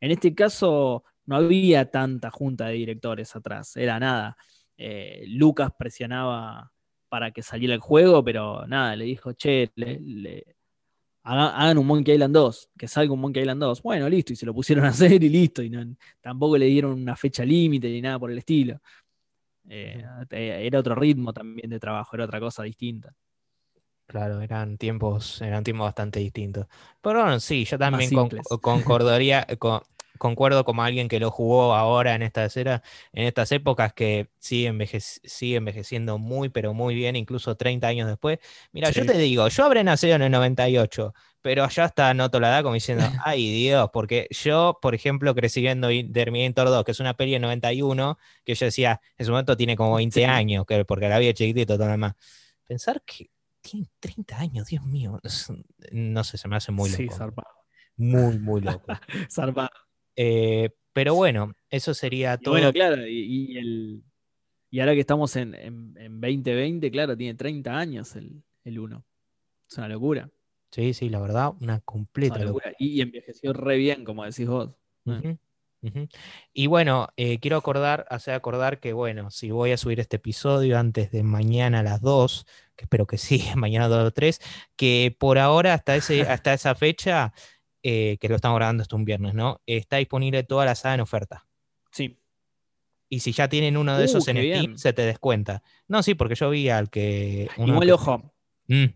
[0.00, 4.36] En este caso no había tanta junta de directores atrás, era nada.
[4.76, 6.72] Eh, Lucas presionaba
[7.08, 10.56] para que saliera el juego, pero nada, le dijo, che, le
[11.24, 13.82] hagan un Monkey Island 2, que salga un Monkey Island 2.
[13.82, 15.70] Bueno, listo, y se lo pusieron a hacer y listo, y
[16.20, 18.80] tampoco le dieron una fecha límite ni nada por el estilo.
[19.68, 23.14] Eh, era otro ritmo también de trabajo, era otra cosa distinta.
[24.06, 26.66] Claro, eran tiempos, eran tiempos bastante distintos.
[27.00, 28.10] Pero bueno, sí, yo también
[28.60, 29.80] concordaría, con,
[30.18, 32.80] concuerdo como alguien que lo jugó ahora en estas, en
[33.12, 38.38] estas épocas que sigue, sigue, envejeciendo muy, pero muy bien, incluso 30 años después.
[38.72, 42.48] Mira, yo te digo, yo habré nacido en el 98, pero allá está noto la
[42.48, 47.00] edad como diciendo, ay Dios, porque yo, por ejemplo, crecí viendo Terminator 2, que es
[47.00, 50.84] una peli de 91, que yo decía, en su momento tiene como 20 años, que,
[50.84, 52.14] porque la vi chiquitito, todo lo demás.
[52.66, 53.30] Pensar que
[53.60, 55.20] tiene 30 años, Dios mío,
[55.92, 57.02] no sé, se me hace muy loco.
[57.02, 57.48] Sí, zarpado.
[57.96, 58.86] Muy, muy loco.
[59.30, 59.70] zarpado.
[60.16, 62.54] Eh, pero bueno, eso sería todo.
[62.54, 64.02] bueno, claro, y, el,
[64.70, 69.04] y, ahora que estamos en, en, 2020, claro, tiene 30 años el, el 1.
[69.70, 70.30] Es una locura.
[70.70, 72.72] Sí, sí, la verdad, una completa locura.
[72.78, 74.70] Y, envejeció re bien, como decís vos.
[76.52, 80.78] Y bueno, eh, quiero acordar, hacer acordar que, bueno, si voy a subir este episodio
[80.78, 84.40] antes de mañana a las 2, que espero que sí, mañana a 2 o 3,
[84.76, 87.32] que por ahora, hasta, ese, hasta esa fecha,
[87.82, 89.60] eh, que lo estamos grabando esto un viernes, ¿no?
[89.66, 91.46] Está disponible toda la saga en oferta.
[91.90, 92.18] Sí.
[93.08, 95.62] Y si ya tienen uno de uh, esos en Steam, se te descuenta.
[95.88, 97.48] No, sí, porque yo vi al que.
[97.58, 98.32] Igual, ojo.
[98.68, 98.86] Mm.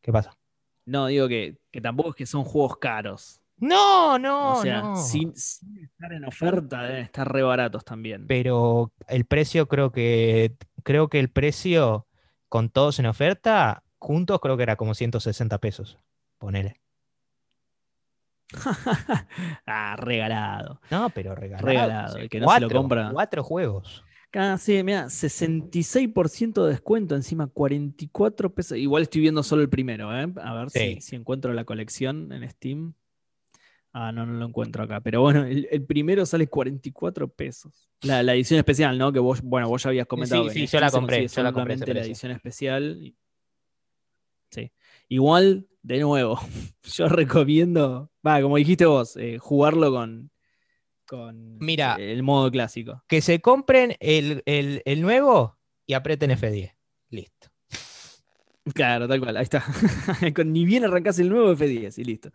[0.00, 0.38] ¿Qué pasa?
[0.86, 3.40] No, digo que, tampoco es que son juegos caros.
[3.58, 8.26] No, no, o sea, Sin, estar en oferta deben estar re baratos también.
[8.26, 12.06] Pero el precio creo que creo que el precio
[12.48, 15.98] con todos en oferta juntos creo que era como 160 pesos.
[16.38, 16.80] Ponele.
[19.66, 20.80] ah, regalado.
[20.90, 21.66] No, pero regalado.
[21.66, 22.16] Regalado.
[22.18, 23.10] El que no se lo compra.
[23.12, 24.04] Cuatro juegos.
[24.32, 28.78] Ah, sí, mira, 66% de descuento, encima 44 pesos.
[28.78, 30.28] Igual estoy viendo solo el primero, ¿eh?
[30.40, 30.70] A ver
[31.00, 32.94] si, encuentro la colección en Steam.
[33.92, 35.00] Ah, no, no lo encuentro acá.
[35.00, 37.90] Pero bueno, el, primero sale 44 pesos.
[38.02, 39.12] La, edición especial, ¿no?
[39.12, 40.48] Que vos, bueno, vos ya habías comentado.
[40.48, 41.26] Sí, sí, yo la compré.
[41.26, 41.76] Yo la compré.
[41.76, 43.12] La edición especial.
[44.50, 44.70] Sí.
[45.12, 46.38] Igual, de nuevo,
[46.84, 50.30] yo recomiendo, va, como dijiste vos, eh, jugarlo con,
[51.04, 53.02] con Mira, el modo clásico.
[53.08, 54.44] Que se compren el,
[55.00, 56.76] nuevo y aprieten F10.
[57.08, 57.48] Listo.
[58.72, 59.64] Claro, tal cual, ahí está.
[60.44, 62.30] Ni bien arrancas el nuevo F10 y listo.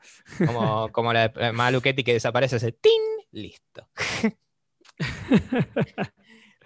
[0.45, 2.91] Como, como la de Maluchetti que desaparece ese ¡tin!
[3.31, 3.88] Listo.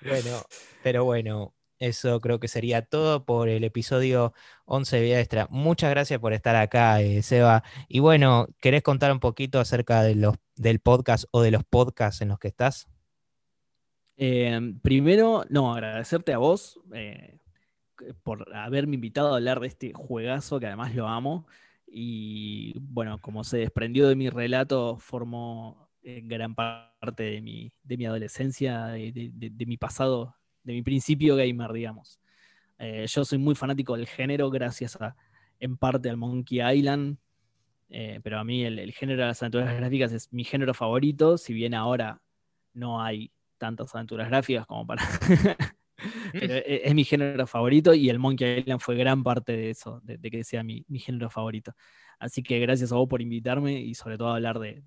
[0.01, 0.41] bueno,
[0.81, 4.33] pero bueno, eso creo que sería todo por el episodio
[4.65, 5.47] 11 de Vida Extra.
[5.49, 7.63] Muchas gracias por estar acá, eh, Seba.
[7.87, 12.21] Y bueno, ¿querés contar un poquito acerca de los, del podcast o de los podcasts
[12.21, 12.89] en los que estás?
[14.17, 17.39] Em, primero, no, agradecerte a vos eh,
[18.23, 21.47] por haberme invitado a hablar de este juegazo que además lo amo.
[21.87, 27.97] Y bueno, como se desprendió de mi relato, formó eh, gran parte de mi, de
[27.97, 32.19] mi adolescencia, de mi pasado de mi principio gamer, digamos.
[32.77, 35.15] Eh, yo soy muy fanático del género gracias a,
[35.59, 37.17] en parte al Monkey Island,
[37.89, 41.53] eh, pero a mí el, género de las aventuras gráficas es mi género favorito, si
[41.53, 42.21] bien ahora
[42.73, 45.03] no hay tantas aventuras gráficas como para...
[46.31, 49.99] Pero e, es, mi género favorito y el Monkey Island fue gran parte de eso,
[50.03, 51.73] de, que sea mi, género favorito.
[52.19, 54.81] Así que gracias a vos por invitarme y sobre todo a hablar de,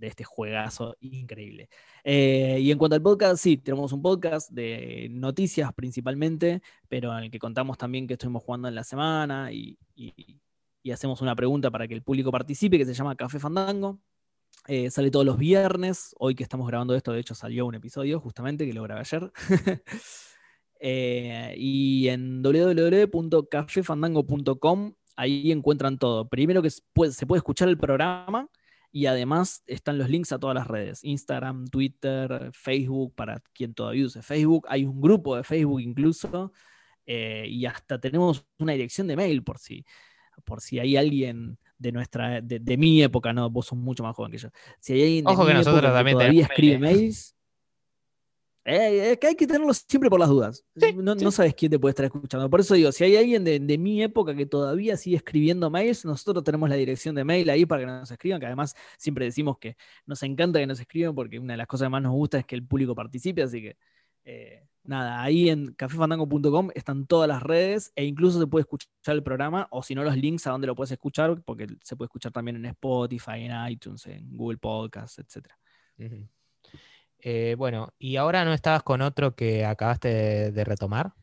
[0.00, 1.68] este juegazo increíble.
[2.02, 7.24] Eh, y en cuanto al podcast, sí, tenemos un podcast de noticias principalmente, pero en
[7.24, 9.78] el que contamos también que estuvimos jugando en la semana y,
[10.92, 14.00] hacemos una pregunta para que el público participe, que se llama Café Fandango.
[14.66, 16.14] Eh, sale todos los viernes.
[16.18, 19.32] Hoy que estamos grabando esto, de hecho, salió un episodio justamente que lo grabé ayer.
[20.86, 26.28] Eh, y en www.cafefandango.com ahí encuentran todo.
[26.28, 28.50] Primero que se puede escuchar el programa
[28.94, 34.06] y además están los links a todas las redes, Instagram, Twitter, Facebook, para quien todavía
[34.06, 34.66] use Facebook.
[34.68, 36.52] Hay un grupo de Facebook incluso
[37.04, 39.84] eh, y hasta tenemos una dirección de mail por si,
[40.44, 44.30] por si hay alguien de nuestra, de, mi época, no, vos sos mucho más joven
[44.30, 44.50] que yo.
[44.78, 47.33] Si hay alguien Ojo que nosotros también todavía escribe mails,
[48.66, 50.64] eh, que hay que tenerlo siempre por las dudas.
[50.96, 52.48] no, sabes quién te puede estar escuchando.
[52.48, 56.42] Por eso digo, si hay alguien de, mi época que todavía sigue escribiendo mails, nosotros
[56.44, 59.76] tenemos la dirección de mail ahí para que nos escriban, que además siempre decimos que
[60.06, 62.46] nos encanta que nos escriban porque una de las cosas que más nos gusta es
[62.46, 63.76] que el público participe, así que
[64.24, 69.22] eh, nada, ahí en cafefandango.com están todas las redes e incluso se puede escuchar el
[69.22, 72.32] programa o si no los links a donde lo puedes escuchar, porque se puede escuchar
[72.32, 75.48] también en Spotify, en iTunes, en Google Podcasts, etc.
[77.26, 81.14] Eh, bueno, y ahora no estabas con otro que acabaste de, retomar.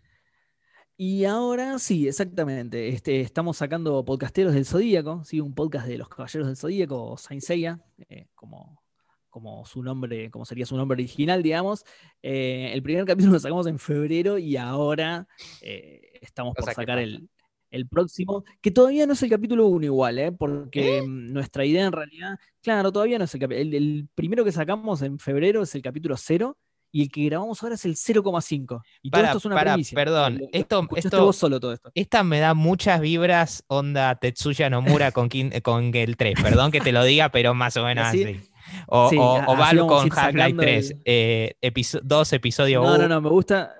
[0.98, 2.90] Y ahora sí, exactamente.
[2.90, 5.40] Este, estamos sacando Podcasteros del Zodíaco, ¿sí?
[5.40, 7.80] un podcast de los Caballeros del Zodíaco, Saint Seiya,
[8.10, 8.82] eh, como,
[9.30, 11.86] como su nombre, como sería su nombre original, digamos.
[12.24, 15.28] Eh, el primer capítulo lo sacamos en febrero y ahora
[15.62, 17.30] estamos por sacar el,
[17.72, 20.32] el próximo, que todavía no es el capítulo 1 igual, ¿eh?
[20.32, 23.78] porque mm, nuestra idea en realidad, claro, todavía no es el capítulo.
[23.78, 26.58] El, primero que sacamos en febrero es el capítulo 0
[26.94, 28.82] y el que grabamos ahora es el 0,5.
[29.02, 31.90] Y todo esto es una para, Perdón, esto, esto, solo todo esto.
[31.96, 35.30] Esta me da muchas vibras onda Tetsuya Nomura con,
[35.64, 36.42] con el 3.
[36.42, 38.42] Perdón que te lo diga, pero más o menos así.
[38.88, 40.96] O, o, con Half-Life 3.
[41.06, 41.56] Eh,
[42.04, 42.84] dos episodios.
[42.84, 43.76] No, no, no, me gusta,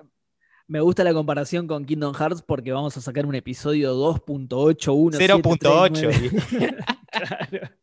[0.72, 5.18] me gusta la comparación con Kingdom Hearts porque vamos a sacar un episodio 2.81.
[5.18, 7.70] 0.8.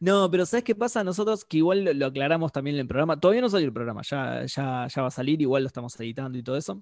[0.00, 1.02] No, pero ¿sabes qué pasa?
[1.02, 4.46] Nosotros, que igual lo, aclaramos también en el programa, todavía no salió el programa, ya,
[4.46, 6.80] ya, ya va a salir, igual lo estamos editando y todo eso.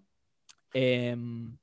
[0.75, 1.57] Em,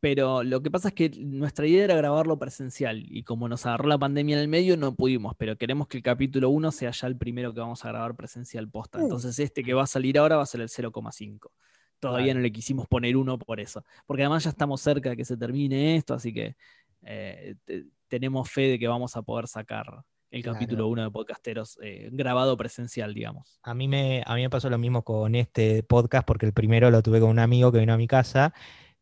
[0.00, 3.86] pero lo que pasa es que nuestra idea era grabarlo presencial y como nos agarró
[3.86, 7.06] la pandemia en el medio no pudimos, pero queremos que el capítulo 1 sea ya
[7.06, 8.98] el primero que vamos a grabar presencial posta.
[8.98, 9.02] Uh.
[9.02, 11.50] Entonces este que va a salir ahora va a ser el 0,5.
[12.00, 13.84] Todavía no le quisimos poner uno por eso.
[14.06, 16.56] Porque además ya estamos cerca de que se termine esto, así que
[17.02, 17.54] eh,
[18.08, 19.86] tenemos fe de que vamos a poder sacar
[20.30, 23.58] el capítulo 1 de Podcasteros eh, grabado presencial, digamos.
[23.62, 26.90] A mí, me, a mí me pasó lo mismo con este podcast, porque el primero
[26.90, 28.52] lo tuve con un amigo que vino a mi casa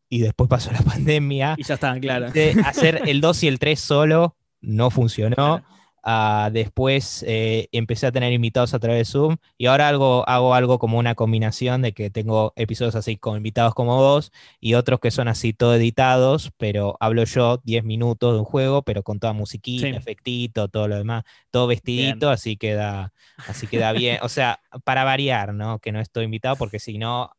[0.09, 1.55] y después pasó la pandemia.
[1.57, 2.27] Y ya estaban, claro.
[2.65, 5.63] Hacer el 2 y el 3 solo no funcionó.
[6.03, 10.53] Ah, después eh, empecé a tener invitados a través de Zoom y ahora algo, hago
[10.53, 14.99] algo como una combinación de que tengo episodios así con invitados como vos y otros
[15.01, 19.19] que son así todo editados, pero hablo yo 10 minutos de un juego, pero con
[19.19, 23.11] toda musiquita, efectito, todo lo demás, todo vestidito, así queda,
[23.47, 24.19] así queda bien.
[24.21, 25.79] O sea, para variar, ¿no?
[25.79, 27.31] Que no estoy invitado porque si no,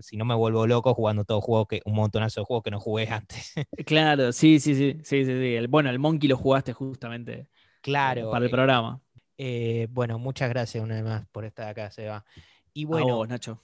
[0.00, 2.80] si no me vuelvo loco jugando todo juego que un montonazo de juegos que no
[2.80, 3.54] jugué antes.
[3.86, 5.66] Claro, sí, sí, sí, sí, sí, sí.
[5.68, 7.48] bueno, el Monkey lo jugaste justamente
[7.84, 8.30] Claro.
[8.30, 9.00] Para el eh, programa.
[9.36, 12.24] Eh, bueno, muchas gracias una vez más por estar acá, Seba.
[12.72, 13.60] Y bueno, Nacho.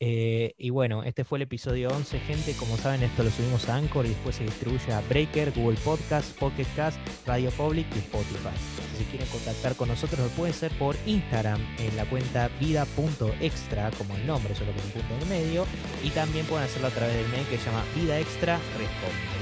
[0.00, 2.54] Eh, y bueno, este fue el episodio 11, gente.
[2.54, 6.36] Como saben, esto lo subimos a Anchor y después se distribuye a Breaker, Google Podcast,
[6.36, 8.56] Pocket Cast, Radio Public y Spotify.
[8.98, 14.16] Si quieren contactar con nosotros, lo pueden hacer por Instagram en la cuenta vida.extra, como
[14.16, 15.64] el nombre, solo con un punto en el medio.
[16.02, 19.40] Y también pueden hacerlo a través del mail que se llama Vida Extra Responde.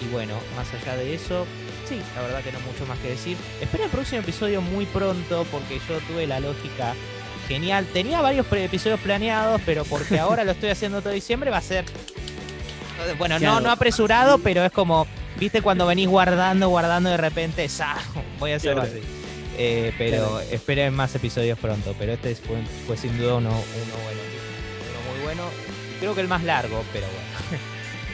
[0.00, 1.46] Y bueno, más allá de eso,
[1.88, 3.36] sí, la verdad que no mucho más que decir.
[3.60, 6.94] Espero el próximo episodio muy pronto porque yo tuve la lógica
[7.48, 7.86] genial.
[7.92, 11.84] Tenía varios episodios planeados, pero porque ahora lo estoy haciendo todo diciembre va a ser...
[13.18, 15.06] Bueno, no, no apresurado, pero es como,
[15.38, 17.96] viste cuando venís guardando, guardando de repente, ¡sa!
[18.38, 19.00] voy a hacerlo así.
[19.56, 21.94] Eh, pero esperen más episodios pronto.
[21.98, 22.34] Pero este
[22.86, 23.54] fue, sin duda uno, uno
[24.04, 24.20] bueno,
[24.90, 25.42] uno muy bueno.
[26.00, 27.33] Creo que el más largo, pero bueno.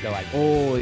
[0.02, 0.26] Lo vale.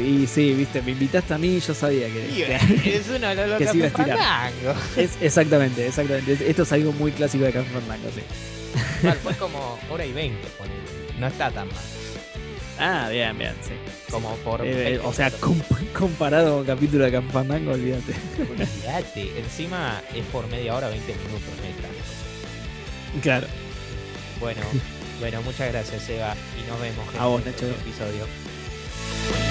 [0.01, 2.55] Y sí, viste, me invitaste a mí y yo sabía que,
[2.85, 6.37] es uno de los que se Es, exactamente, exactamente.
[6.49, 8.21] Esto es algo muy clásico de Café Fandango, sí.
[9.23, 10.47] fue como hora y veinte,
[11.19, 11.77] no está tan mal.
[12.79, 13.73] Ah, bien, bien, sí.
[14.09, 14.65] Como por.
[14.65, 15.29] Eh, eh, o sea,
[15.93, 18.13] comparado con capítulo de Café Fandango, olvídate.
[18.39, 21.41] Olvídate, encima es por media hora, 20 minutos,
[23.21, 23.47] Claro.
[24.39, 24.61] Bueno,
[25.19, 26.35] bueno, muchas gracias, Eva.
[26.57, 28.48] Y nos vemos en el episodio.
[29.09, 29.48] Bye.